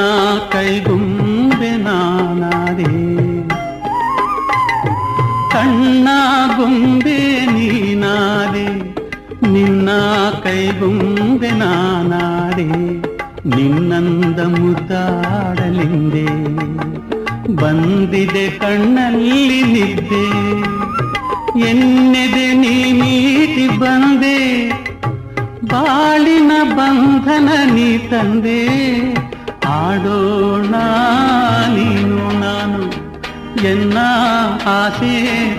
ಕೈಗೊಂಬೆ 0.51 1.69
ನಾನಾದೆ 1.85 2.89
ಕಣ್ಣ 5.53 6.07
ಗೊಂಬೆ 6.57 7.15
ನೀನಾದೆ 7.53 8.65
ನಿನ್ನ 9.53 9.89
ಕೈಗೊಂಬೆ 10.43 11.51
ನಾನಾದೆ 11.61 12.67
ನಿನ್ನಂದ 13.55 14.39
ಮುದ್ದಾಡಲೆಂದೆ 14.57 16.25
ಬಂದಿದೆ 17.61 18.45
ಕಣ್ಣಲ್ಲಿ 18.61 19.61
ನಿದ್ದೆ 19.73 20.25
ಎನ್ನೆದೆ 21.69 22.47
ನೀ 22.61 22.75
ನೀಟಿ 23.01 23.67
ಬಂದೆ 23.79 24.37
ಬಾಳಿನ 25.73 26.51
ಬಂಧನ 26.77 27.49
ನೀ 27.73 27.89
ತಂದೆ 28.11 28.61
ಆಡೋಣ 29.89 30.75
ನೀನು 31.75 32.17
ನಾನು 32.39 32.81
ಎನ್ನ 33.67 33.97
ಆಸೆ 34.73 35.15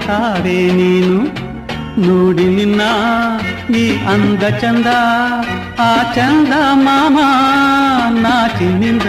ತಾರೆ 0.06 0.58
ನೀನು 0.72 1.16
ನೋಡಿ 1.98 2.46
ನಿನ್ನ 2.56 2.82
ಈ 3.74 3.84
ಅಂದ 4.06 4.42
ಚಂದ 4.60 4.90
ಆ 5.80 5.90
ಚಂದ 6.14 6.52
ಮಾಮ 6.78 7.18
ನಾಚಿನಿಂದ 8.20 9.08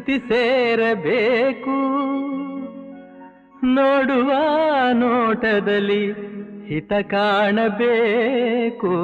ಶ್ರುತಿ 0.00 0.18
ಸೇರಬೇಕು. 0.18 1.76
ನೋಡುವ 3.66 4.32
ನೋಟದಲ್ಲಿ 4.92 6.14
ಹಿತ 6.66 6.92
ಕಾಣಬೇಕು. 6.92 8.94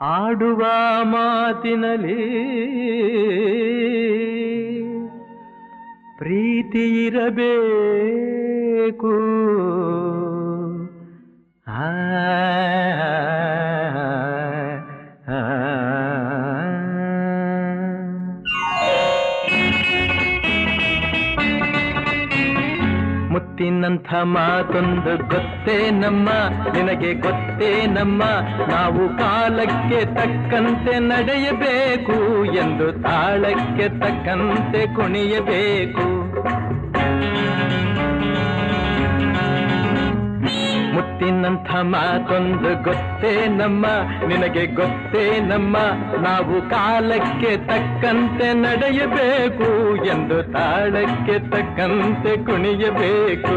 ಆಡುವ 0.00 0.66
ಮಾತಿನಲ್ಲಿ 1.02 2.24
ಪ್ರೀತಿ 6.18 7.06
ಇರಬೇಕು. 7.06 9.17
ಮುತ್ತಿನಂಥ 24.08 24.38
ಮಾತೊಂದು 24.38 25.28
ಗೊತ್ತೇ 25.28 25.90
ನಮ್ಮ? 25.90 26.28
ನಿನಗೆ 26.72 27.14
ಗೊತ್ತೇ 27.14 27.86
ನಮ್ಮ? 27.86 28.22
ನಾವು 28.68 29.08
ಕಾಲಕ್ಕೆ 29.18 30.04
ತಕ್ಕಂತೆ 30.04 30.98
ನಡೆಯಬೇಕು 30.98 32.44
ಎಂದು 32.44 32.92
ತಾಳಕ್ಕೆ 33.02 33.88
ತಕ್ಕಂತೆ 33.88 34.94
ಕುಣಿಯಬೇಕು. 34.94 36.17
ಮುತ್ತಿನಂಥ 40.98 41.70
ಮಾತೊಂದು 41.80 42.82
ಗೊತ್ತೇ 42.82 43.46
ನಮ್ಮ, 43.46 43.86
ನಿನಗೆ 44.26 44.66
ಗೊತ್ತೇ 44.66 45.40
ನಮ್ಮ, 45.40 45.76
ನಾವು 46.22 46.70
ಕಾಲಕ್ಕೆ 46.70 47.56
ತಕ್ಕಂತೆ 47.56 48.52
ನಡೆಯಬೇಕು 48.52 49.96
ಎಂದು 50.04 50.52
ತಾಳಕ್ಕೆ 50.52 51.38
ತಕ್ಕಂತೆ 51.38 52.44
ಕುಣಿಯಬೇಕು. 52.44 53.56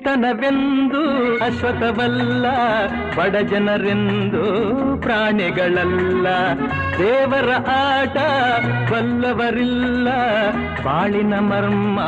ಸಿರಿತನವೆಂದು 0.00 1.00
ಅಶ್ವಥವಲ್ಲ, 1.44 2.46
ಬಡ 3.16 3.34
ಜನರೆಂದು 3.50 4.44
ಪ್ರಾಣಿಗಳಲ್ಲ. 5.00 6.26
ದೇವರ 6.98 7.50
ಆಟ 7.74 8.16
ಬಲ್ಲವರಿಲ್ಲ, 8.90 10.08
ಬಾಳಿನ 10.84 11.34
ಮರ್ಮ 11.50 12.00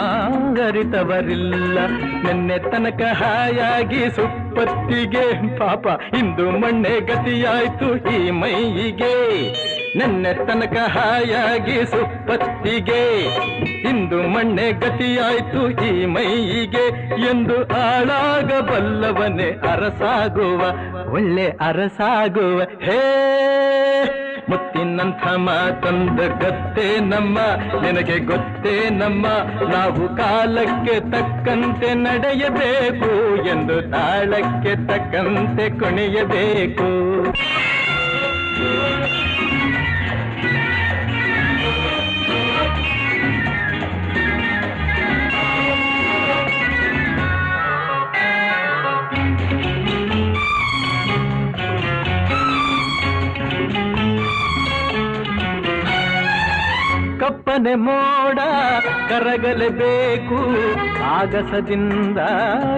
ಗರಿತವರಿಲ್ಲ 0.57 1.79
ನಿನ್ನೆ 2.25 2.59
ತನಕ 2.71 3.03
ಹಾಯಾಗಿ 3.23 4.03
ಸುಪ್ಪತ್ತಿಗೆ, 4.17 5.27
ಪಾಪ, 5.59 5.87
ಇಂದು 6.19 6.49
ಮಣ್ಣೆ 6.51 6.97
ಗತಿಯಾಯ್ತು 7.01 7.91
ಈ 8.17 8.31
ಮೈಯಿಗೆ. 8.31 9.17
ನಿನ್ನೆ 9.97 10.33
ತನಕ 10.35 10.77
ಹಾಯಾಗಿ 10.89 11.87
ಸುಪ್ಪತ್ತಿಗೆ 11.87 13.03
ಇಂದು 13.91 14.19
ಮಣ್ಣೆ 14.29 14.73
ಗತಿಯಾಯ್ತು, 14.73 15.85
ಈ 15.87 16.07
ಮೈಯಿಗೆ. 16.07 16.87
ಎಂದು 17.31 17.57
ಆಳಾಗಬಲ್ಲವನೇ 17.63 19.49
ಅರಸಾಗುವ, 19.73 20.61
ಒಳ್ಳೆ 21.13 21.47
ಅರಸಾಗುವ. 21.49 22.61
ಹೇ, 22.61 23.01
ಮುತ್ತಿನಂಥ 24.49 25.27
ಮಾತಂದ 25.27 26.21
ಗೊತ್ತೇ 26.43 27.01
ನಮ್ಮ, 27.01 27.39
ನಿನಗೆ 27.81 28.19
ಗೊತ್ತೇ 28.19 28.89
ನಮ್ಮ. 28.91 29.27
ನಾವು 29.69 30.17
ಕಾಲಕ್ಕೆ 30.17 31.01
ತಕ್ಕಂತೆ 31.01 31.95
ನಡೆಯಬೇಕು 31.95 33.37
ಎಂದು 33.47 33.77
ತಾಳಕ್ಕೆ 33.91 34.75
ತಕ್ಕಂತೆ 34.87 35.71
ಕುಣಿಯಬೇಕು 35.79 36.91
ಕಪ್ಪನೆ 57.33 57.75
ಮೋಡ 57.75 58.39
ಕರಗಲೇಬೇಕು 59.09 60.39
ಆಗಸದಿಂದ 61.05 62.19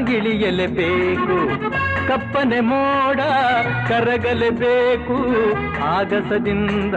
ಇಳಿಯಲೇಬೇಕು 0.09 1.37
ಕಪ್ಪನೆ 2.09 2.61
ಮೋಡ 2.61 3.21
ಕರಗಲೇಬೇಕು 3.89 5.17
ಆಗಸದಿಂದ 5.85 6.95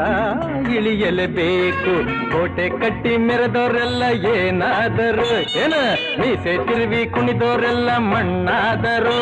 ಇಳಿಯಲೇಬೇಕು 0.78 1.94
ಕೋಟೆ 2.32 2.70
ಕಟ್ಟಿ 2.70 3.18
ಮೆರೆದವರೆಲ್ಲ 3.18 4.04
ಏನಾದರು? 4.36 5.30
ಏನ? 5.58 5.74
ಮೀಸೆ 6.20 6.66
ತಿರುವಿ 6.66 7.06
ಕುಣಿದವರೆಲ್ಲ 7.06 7.98
ಮಣ್ಣಾದರು? 7.98 9.22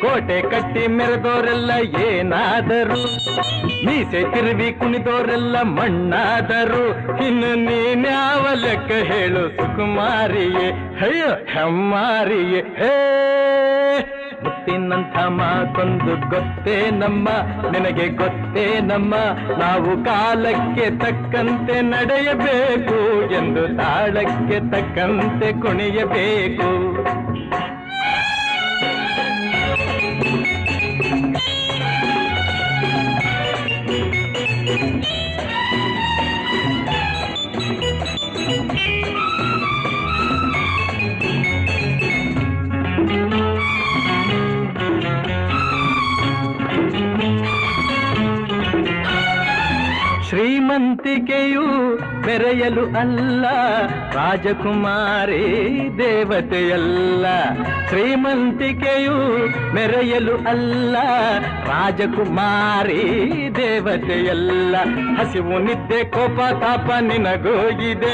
ಕೋಟೆ 0.00 0.42
ಕಟ್ಟಿ 0.42 0.86
ಮೆರೆದೋರೆಲ್ಲ 0.86 1.70
ಏನಾದರು? 2.00 3.02
ಮೀಸೆ 3.86 4.22
ತಿರುವಿ 4.22 4.72
ಕುಣಿದೋರೆಲ್ಲ 4.72 5.62
ಮಣ್ಣಾದರು? 5.62 7.16
ಇನ್ನು 7.26 7.54
ನೀನ್ಯಾವ 7.54 8.46
ಲೆಕ್ಕ 8.54 8.92
ಹೇಳು, 8.92 9.56
ಸುಕುಮಾರಿಯೇ? 9.56 10.70
ಅಯ್ಯೋ, 11.00 11.26
ಹೆಮ್ಮಾರಿಯೇ, 11.26 12.60
ಹೇ! 12.60 12.94
ಮುತ್ತಿನಂಥ 14.44 15.16
ಮಾತೊಂದು 15.16 16.28
ಗೊತ್ತೇ 16.28 16.90
ನಮ್ಮ, 16.90 17.28
ನಿನಗೆ 17.70 18.08
ಗೊತ್ತೇ 18.08 18.80
ನಮ್ಮ. 18.80 19.14
ನಾವು 19.58 20.04
ಕಾಲಕ್ಕೆ 20.04 20.90
ತಕ್ಕಂತೆ 20.90 21.80
ನಡೆಯಬೇಕು 21.80 23.22
ಎಂದು 23.32 23.76
ತಾಳಕ್ಕೆ 23.76 24.60
ತಕ್ಕಂತೆ 24.60 25.52
ಕುಣಿಯಬೇಕು. 25.52 26.98
ಶ್ರೀಮಂತಿಕೆಯು 50.78 51.62
ಬೆರೆಯಲು 52.28 52.84
ಅಲ್ಲ, 53.00 53.44
ರಾಜಕುಮಾರಿ 54.14 55.44
ದೇವತೆಯಲ್ಲ. 55.98 57.26
ಶ್ರೀಮಂತಿಕೆಯು 57.88 59.16
ಮೆರೆಯಲು 59.74 60.34
ಅಲ್ಲ, 60.52 60.96
ರಾಜಕುಮಾರಿ 61.68 63.00
ದೇವತೆಯಲ್ಲ. 63.56 64.76
ಹಸಿವು 65.18 65.58
ನಿದ್ದೆ, 65.66 66.00
ಕೋಪ, 66.16 66.38
ತಾಪ 66.64 66.88
ನಿನಗೋಗಿದೆ. 67.08 68.12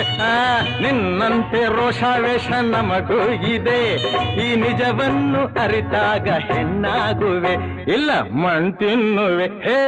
ನಿನ್ನಂತೆ 0.82 1.62
ರೋಷಾವೇಶ 1.77 2.49
ನಮಗೋಗಿದೆ. 2.73 3.81
ಈ 4.45 4.49
ನಿಜವನ್ನು 4.65 5.43
ಅರಿತಾಗ 5.65 6.28
ಹೆಣ್ಣಾಗುವೆ, 6.51 7.55
ಇಲ್ಲ 7.93 8.11
ಮಣ್ 8.43 8.70
ತಿನ್ನುವೆ 8.74 9.49
ಹೇ, 9.66 9.81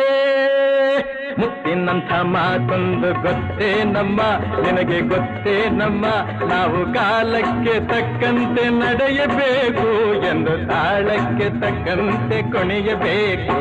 ಮುತ್ತಿನಂಥ 1.39 2.11
ಮಾತೊಂದು 2.35 3.09
ಗೊತ್ತೇ 3.23 3.70
ನಮ್ಮ 3.94 4.15
ನಿನಗೆ 4.62 5.01
ಗೊತ್ತೇ 5.01 5.68
ನಮ್ಮ 5.68 6.05
ನಾವು 6.48 6.94
ಕಾಲಕ್ಕೆ 6.94 7.80
ತಕ್ಕಂತೆ 7.80 8.68
ನಡೆಯಬೇಕು 8.68 10.14
ಎಂದು 10.26 10.68
ತಾಳಕ್ಕೆ 10.68 11.48
ತಕ್ಕಂತೆ 11.60 12.52
ಕೊನೆಯಬೇಕು. 12.52 13.56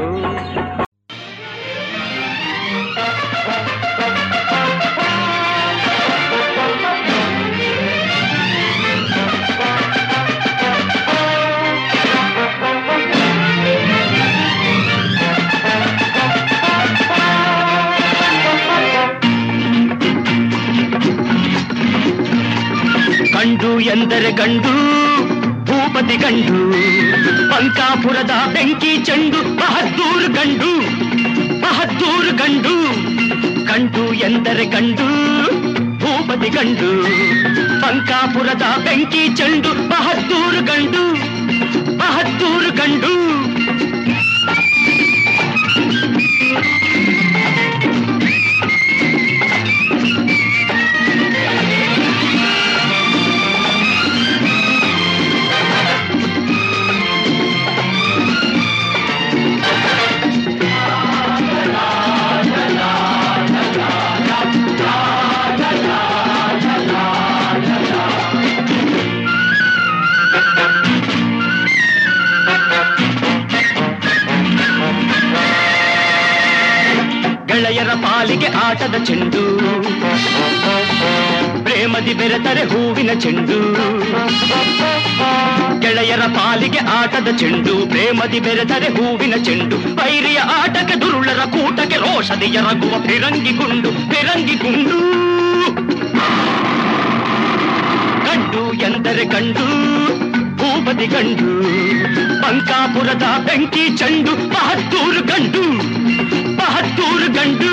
ಎಂದರೆ 24.05 24.31
ಗಂಡು, 24.31 24.73
ಭೂಪತಿ 25.65 26.15
ಗಂಡು 26.17 26.57
ಪಂಕಾಪುರದ 27.51 28.31
ಬೆಂಕಿ 28.53 28.97
ಚೆಂಡು, 28.97 29.57
ಬಹದ್ದೂರು 29.57 30.27
ಗಂಡು 30.33 30.69
ಬಹದ್ದೂರು 31.61 32.31
ಗಂಡು 32.37 32.73
ಗಂಡು 33.65 34.13
ಎಂದರೆ 34.13 34.65
ಗಂಡು, 34.65 35.07
ಭೂಪತಿ 35.99 36.49
ಗಂಡು 36.49 36.91
ಪಂಕಾಪುರದ 37.81 38.61
ಬೆಂಕಿ 38.83 39.35
ಚೆಂಡು, 39.35 39.89
ಬಹದ್ದೂರು 39.89 40.61
ಗಂಡು 40.65 41.03
ಬಹದ್ದೂರು 41.97 42.71
ಗಂಡು. 42.75 43.54
ಗೆಳೆಯರ 77.75 77.93
ಪಾಲಿಗೆ 77.93 78.47
ಆಟದ 78.47 79.03
ಚೆಂಡು. 79.03 79.41
ಪ್ರೇಮದಿ 81.63 82.13
ಬೆರೆತರೆ 82.13 82.63
ಹೂವಿನ 82.63 83.09
ಚೆಂಡು. 83.19 83.57
ಗೆಳೆಯರ 85.79 86.19
ಪಾಲಿಗೆ 86.19 86.77
ಆಟದ 86.77 87.27
ಚೆಂಡು. 87.37 87.89
ಪ್ರೇಮದಿ 87.89 88.39
ಬೆರೆತರೆ 88.39 88.87
ಹೂವಿನ 88.87 89.33
ಚೆಂಡು. 89.43 89.75
ವೈರಿಯ 89.75 90.37
ಆಟಕ್ಕೆ 90.37 91.01
ದುರುಳರ 91.01 91.39
ಕೂಟಕ್ಕೆ 91.45 91.95
ರೋಷದಿ 91.95 92.45
ಎರಗುವ 92.45 93.03
ಫಿರಂಗಿ 93.07 93.51
ಗುಂಡು 93.51 93.91
ಫಿರಂಗಿ 93.91 94.55
ಗುಂಡು. 94.55 94.99
ಗಂಡು 98.25 98.73
ಎಂದರೆ 98.73 99.25
ಗಂಡು, 99.25 99.67
ಭೂಪತಿ 100.57 101.05
ಗಂಡು. 101.05 101.63
ಪಂಕಾಪುರದ 102.41 103.23
ಬೆಂಕಿ 103.45 103.97
ಚೆಂಡು 103.97 104.31
ಮಹತ್ತೂರು 104.31 105.21
ಗಂಡು. 105.21 105.94
ಬಹದ್ದೂರು 106.87 107.27
ಗಂಡು 107.33 107.71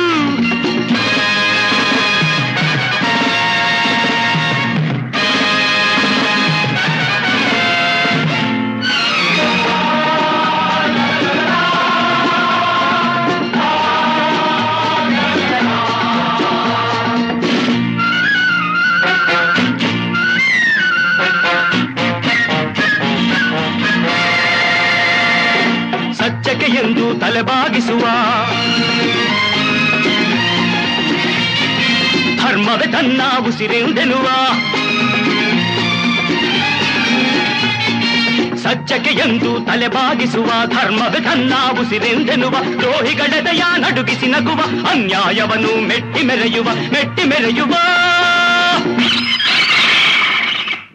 ತಲೆಬಾಗಿಸುವ. 27.22 28.00
ಧರ್ಮವೇ 32.36 32.92
ತನ್ನ 32.92 33.20
ಉಸಿರೆಂದೆನುವ 33.38 34.28
ಸಜ್ಜಕ್ಕೆ 38.56 39.10
ಎಂದು 39.10 39.60
ತಲೆಬಾಗಿಸುವ. 39.60 40.46
ಧರ್ಮವೇ 40.66 41.20
ತನ್ನ 41.20 41.54
ಉಸಿರೆಂದೆನುವ 41.80 42.50
ದ್ರೋಹಿಗಳೆದೆಯ 42.50 43.62
ನಡುಗಿಸಿ 43.76 44.26
ನಗುವ. 44.26 44.88
ಅನ್ಯಾಯವನ್ನು 44.90 45.88
ಮೆಟ್ಟಿ 45.88 46.22
ಮೆರೆಯುವ. 46.22 46.66
ಮೆಟ್ಟಿ 46.92 47.24
ಮೆರೆಯುವ. 47.24 47.74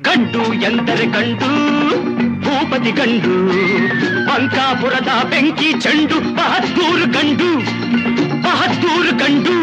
ಗಂಡು 0.01 0.53
ಎಂದರೆ 0.53 1.05
ಗಂಡು, 1.05 1.49
ಭೂಪತಿ 2.41 2.91
ಗಂಡು. 2.91 4.16
ಪಂಕಾಪುರದ 4.37 5.11
ಬೆಂಕಿ 5.29 5.69
ಚೆಂಡು 5.79 6.17
ಬಹದ್ದೂರು 6.35 7.05
ಗಂಡು 7.11 7.47
ಬಹದ್ದೂರು 8.41 9.13
ಗಂಡು 9.17 9.55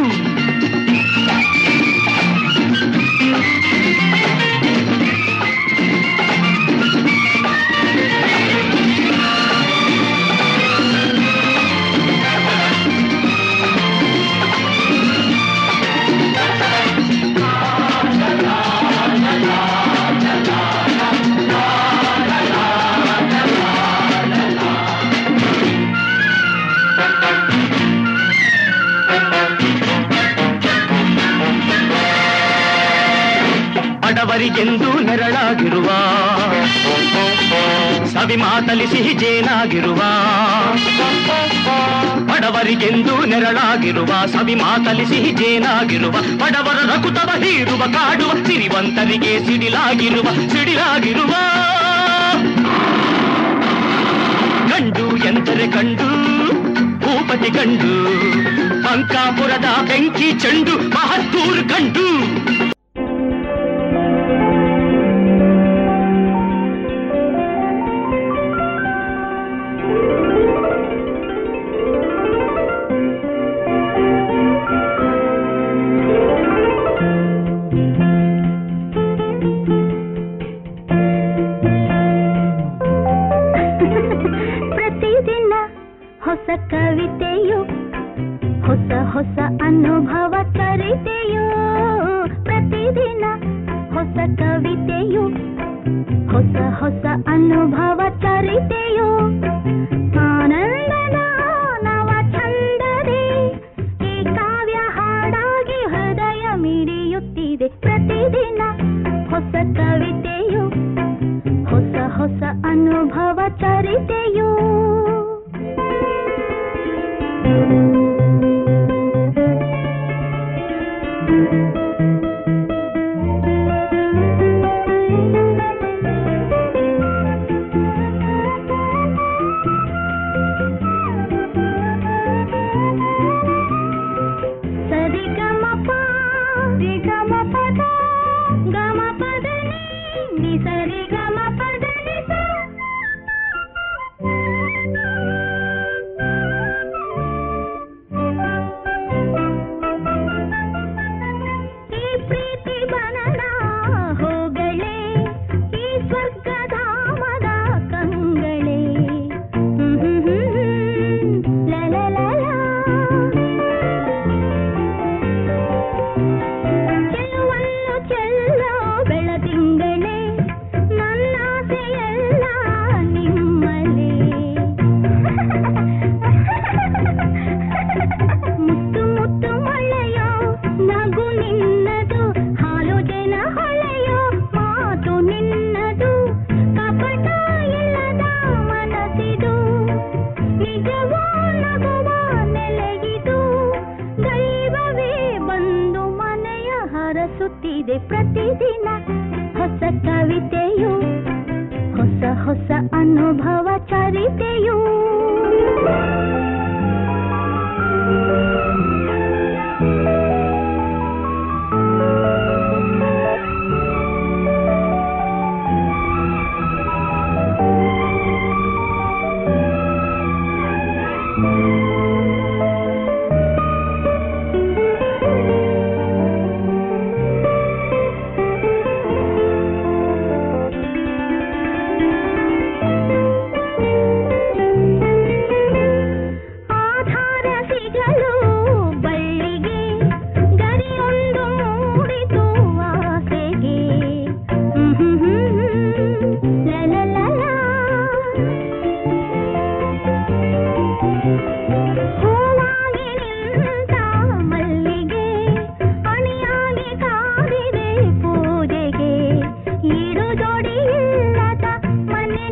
ಬಡವರಿಗೆಂದು 34.34 35.00
ನೆರಳಾಗಿರುವ. 35.00 35.86
ಸವಿ 38.06 38.36
ಮಾತಲಿ 38.36 38.86
ಸಿಹಿ 38.86 39.14
ಜೇನಾಗಿರುವ. 39.14 39.96
ಬಡವರಿಗೆಂದು 42.26 43.24
ನೆರಳಾಗಿರುವ. 43.24 44.06
ಸವಿ 44.06 44.54
ಮಾತಲಿ 44.54 45.06
ಸಿಹಿ 45.06 45.30
ಜೇನಾಗಿರುವ. 45.30 46.12
ಬಡವರ 46.12 46.96
ರಕುತವ 46.96 47.42
ಹೀರುವ, 47.42 47.92
ಕಾಡುವ, 47.92 48.32
ಸಿರಿವಂತರಿಗೆ 48.44 49.46
ಸಿಡಿಲಾಗಿರುವ 49.46 50.48
ಸಿಡಿಲಾಗಿರುವ. 50.52 51.30
ಗಂಡು 54.68 55.16
ಎಂದರೆ 55.16 55.66
ಕಂಡು, 55.66 56.10
ಭೂಪತಿ 57.00 57.50
ಗಂಡು 57.50 58.14
ಪಂಕಾಪುರದ 58.84 59.88
ಬೆಂಕಿ 59.88 60.32
ಚಂಡು, 60.32 60.90
ಮಹತ್ತೂರು 60.90 61.62
ಗಂಡು 61.62 62.04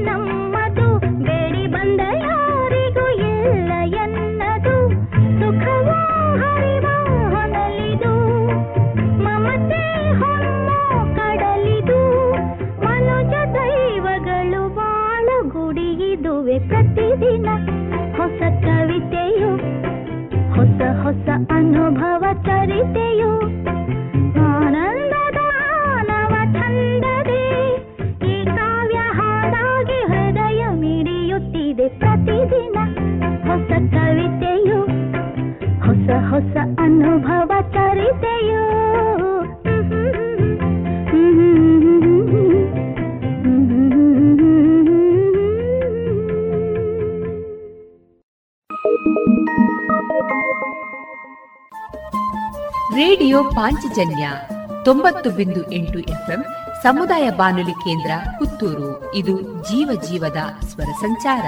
ಮನೆ 0.04 0.31
ಪಾಂಚಜನ್ಯ 53.92 54.30
ತೊಂಬತ್ತು 54.84 55.30
ಬಿಂದು 55.30 55.72
ಎಂಟು 55.72 55.98
ಎಫ್ಎಂ 55.98 56.44
ಸಮುದಾಯ 56.82 57.30
ಬಾನುಲಿ 57.30 57.72
ಕೇಂದ್ರ 57.72 58.10
ಪುತ್ತೂರು. 58.38 59.14
ಇದು 59.14 59.40
ಜೀವ 59.40 60.00
ಜೀವದ 60.08 60.36
ಸ್ವರ 60.60 60.84
ಸಂಚಾರ. 60.84 61.44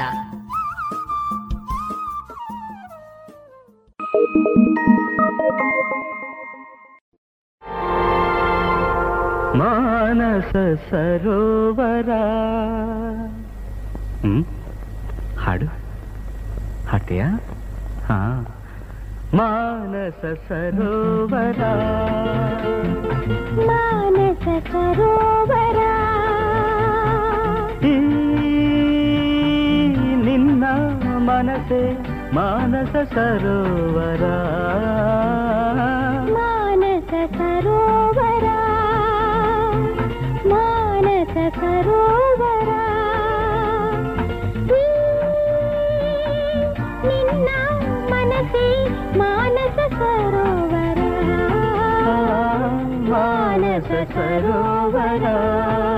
ಮಾನಸ 9.57 10.53
ಸರೋವರ. 10.91 12.11
ಹಾಡು? 15.39 15.67
ಹಾಡ್ತೀಯಾ? 16.89 17.29
ಹಾ. 18.09 18.47
ಮಾನಸ 19.39 20.21
ಸರೋವರ 20.49 21.61
ಮಾನಸ 23.69 24.45
ಸರೋವರ 24.71 25.81
ಈ 27.85 27.95
ನಿನ್ನ 30.27 30.65
ಮನಸೆ 31.29 31.83
ಮಾನಸ 32.33 32.95
ಸರೋವರ 33.15 34.25
ಮಾನಸ 36.37 37.13
ಸರೋವರ 37.39 38.47
ಮಾನಸ 40.53 41.37
ಮಾನಸ 53.11 54.13
ಸರೋವರ. 54.13 55.25
ಮಾನಸ 55.25 55.94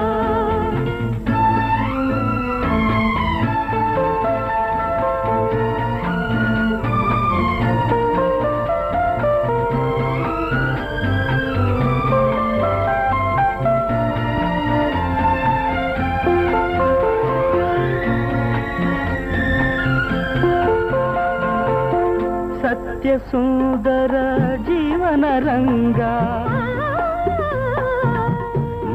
ಸರೋವರ 23.18 24.14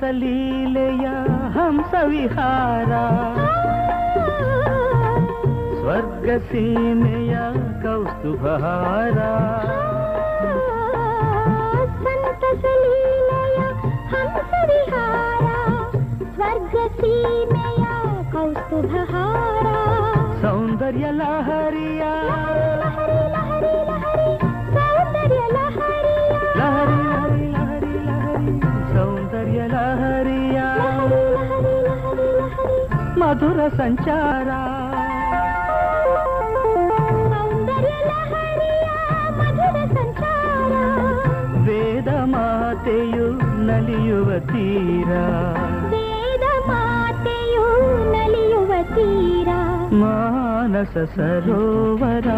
ಮಾನಸ 0.00 1.94
ಸರೋವರ 8.50 9.18
ಸಂತಸ 12.02 12.64
ಲೀಲೆಯ 12.64 13.56
ಹಂಸ 14.08 14.52
ವಿಹಾರ 14.66 15.46
ಸ್ವರ್ಗ 16.34 17.00
ಸೀಮೆಯ 17.00 17.84
ಕೌಸ್ತುಭಹಾರ 18.32 19.66
ಮಧುರ 33.40 33.64
ಸಂಚಾರ 33.76 34.48
ಸೌಂದರ್ಯ 37.32 37.92
ಲಹರಿಯ 38.08 38.86
ಮಧುರ 39.38 39.76
ಸಂಚಾರ 39.92 40.72
ವೇದ 41.66 42.08
ಮಾತೆಯು 42.32 43.26
ನಲಿಯುವ 43.68 44.30
ತೀರ 44.50 45.12
ವೇದ 45.94 46.46
ಮಾತೆಯು 46.68 47.64
ನಲಿಯುವ 48.14 48.72
ತೀರ 48.94 49.50
ಮಾನಸ 50.02 50.96
ಸರೋವರ 51.14 52.28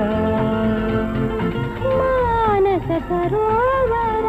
ಮಾನಸ 1.93 2.91
ಸರೋವರ 3.09 4.20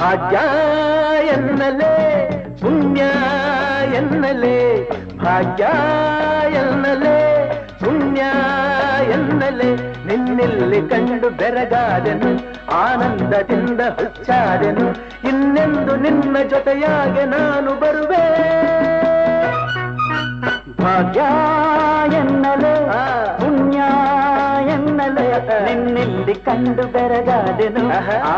ಭಾಗ್ಯ 0.00 0.38
ಎನ್ನಲೇ 1.26 1.94
ಪುಣ್ಯ 2.60 3.02
ಎನ್ನಲೇ 3.96 4.90
ಭಾಗ್ಯ 5.24 5.64
ಎನ್ನಲೇ 6.54 7.18
ಪುಣ್ಯ 7.80 8.22
ಎನ್ನಲೇ. 9.10 9.70
ನಿನ್ನೆಲ್ಲಿ 10.06 10.88
ಕಂಡು 10.88 11.30
ಬೆರಗಾದೆನು 11.30 12.30
ಆನಂದದಿಂದ 12.72 13.80
ಹುಚ್ಚಾದೆನು. 13.80 14.90
ಇನ್ನೆಂದು 15.28 15.96
ನಿನ್ನ 15.96 16.36
ಜೊತೆಯಾಗೆ 16.48 17.24
ನಾನು 17.24 17.70
ಬರುವೆ. 17.80 18.26
ಭಾಗ್ಯ 20.84 21.20
ಎನ್ನಲೆ 22.16 22.74
ಪುಣ್ಯ 23.38 23.78
ಎನ್ನಲೆ 25.06 25.74
ನಿನ್ನೆಲ್ಲಿ 25.74 26.34
ಕಂಡು 26.34 26.82
ಬೆರಗಾದೆನು. 26.82 27.88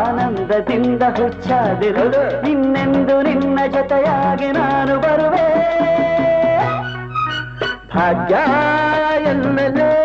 ಆನಂದದಿಂದ 0.06 1.02
ಹುಚ್ಚಾದೆನು. 1.02 2.48
ಇನ್ನೆಂದು 2.50 3.22
ನಿನ್ನ 3.22 3.58
ಜೊತೆಯಾಗಿ 3.72 4.52
ನಾನು 4.52 4.98
ಬರುವೆ. 4.98 5.48
ಭಾಗ್ಯ 7.96 8.36
ಎನ್ನಲೇ 9.30 9.97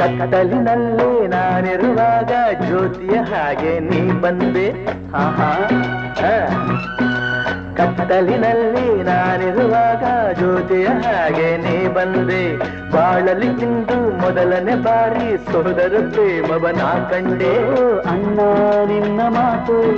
ಕತ್ತಲಿನಲ್ಲಿ 0.00 1.26
ನಾನಿರುವಾಗ 1.26 2.30
ಜ್ಯೋತಿಯ 2.64 3.16
ಹಾಗೆ 3.16 3.78
ನೀ 3.78 4.12
ಬಂದೆ. 4.20 4.86
ಆಹಾ. 5.14 5.52
ಕತ್ತಲಿನಲ್ಲಿ 7.76 9.02
ನಾನಿರುವಾಗ 9.02 10.32
ಜ್ಯೋತಿಯ 10.32 10.86
ಹಾಗೆ 10.86 11.56
ನೀ 11.56 11.86
ಬಂದೆ. 11.86 12.56
ಬಾಳಲಿ 12.90 13.46
ಇಂದು 13.46 14.20
ಮೊದಲನೇ 14.20 14.74
ಬಾರಿ 14.74 15.52
ಸೋದರ 15.52 15.92
ಪ್ರೇಮವನ 16.10 16.82
ಕಂಡೆ. 17.10 17.56
ಅಣ್ಣ 18.00 18.40
ನಿನ್ನ 18.86 19.20
ಮಾತು 19.28 19.92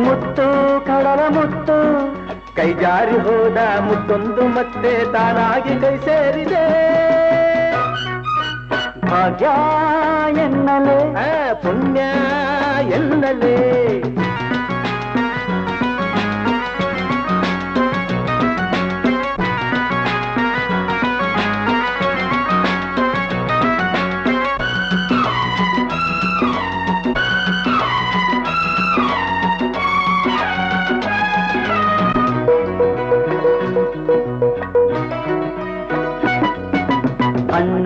ಮುತ್ತು 0.00 0.80
ಕಡಲ 0.86 1.20
ಮುತ್ತು. 1.28 1.78
ಕೈ 2.56 2.72
ಜಾರಿ 2.72 3.18
ಹೋದ 3.18 3.80
ಮುತ್ತೊಂದು 3.80 4.48
ಮತ್ತೆ 4.48 5.12
ತಾನಾಗಿ 5.12 5.80
ಕೈ 5.80 5.96
ಸೇರಿದೆ. 5.96 7.21
ಭಾಗ್ಯ 9.12 9.46
ಎನ್ನಲೆ 10.42 10.98
ಆ, 11.18 11.28
ಪುಣ್ಯ 11.54 12.00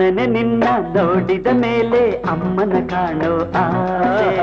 ಅಣ್ಣನೆ 0.07 0.27
ನಿನ್ನ 0.27 0.63
ನೋಡಿದ 0.97 1.47
ಮೇಲೆ 1.47 2.11
ಅಮ್ಮನ 2.11 2.87
ಕಾಣೋ 2.89 3.33
ಆಸೆ. 3.55 4.37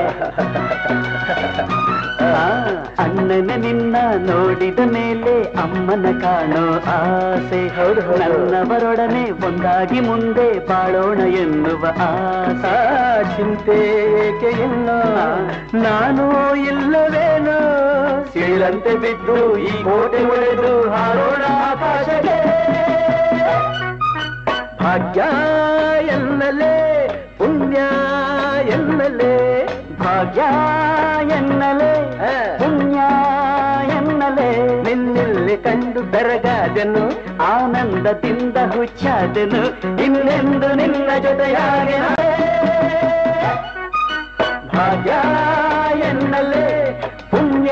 ಅಣ್ಣನೆ 3.03 3.55
ನಿನ್ನ 3.55 3.95
ನೋಡಿದ 4.17 4.79
ಮೇಲೆ 4.79 5.43
ಅಮ್ಮನ 5.43 6.19
ಕಾಣೋ 6.21 6.75
ಆಸೆ. 6.77 7.67
ನನ್ನವರೊಡನೆ 8.19 9.31
ಒಂದಾಗಿ 9.31 9.99
ಮುಂದೆ 9.99 10.67
ಬಾಳೋಣ 10.67 11.19
ಎನ್ನುವ 11.19 11.85
ಆಸೆ. 11.85 13.37
ಚಿಂತೆ 13.37 13.77
ಏಕೆ 14.27 14.63
ಇನ್ನು? 14.63 14.99
ನಾನು 15.83 16.55
ಇಲ್ಲವೇನೋ? 16.55 17.59
ಸಿಳಂತೆ 18.33 18.95
ಬಿದ್ದು 18.95 19.57
ಈ 19.57 19.83
ಕೋಟೆ 19.83 20.23
ಒಡೆದು 20.25 20.89
ಹಾರೋಣ 20.89 21.43
ಆಕಾಶಕ್ಕೆ. 21.53 22.34
ಭಾಗ್ಯ 24.85 25.21
ಎನ್ನಲೇ 26.07 26.73
ಪುಣ್ಯ 27.37 27.77
ಎನ್ನಲೇ 28.69 29.33
ಭಾಗ್ಯ 29.99 30.41
ಎನ್ನಲೇ 31.37 31.91
ಪುಣ್ಯ 32.59 32.97
ಎನ್ನಲೇ. 33.97 34.49
ನಿನ್ನೆಲ್ಲಿ 34.83 35.57
ಕಂಡು 35.57 36.01
ಬೆರಗಾದನು 36.11 37.03
ಆನಂದದಿಂದ 37.45 38.57
ಹುಚ್ಚಾದನು 38.73 39.63
ಇನ್ನೆಂದು 40.05 40.69
ನಿನ್ನ 40.75 41.09
ಜೊತೆಯಾಗಿ 41.23 41.97
ಭಾಗ್ಯ 44.73 45.11
ಎನ್ನಲೇ 46.09 46.67
ಪುಣ್ಯ 47.31 47.71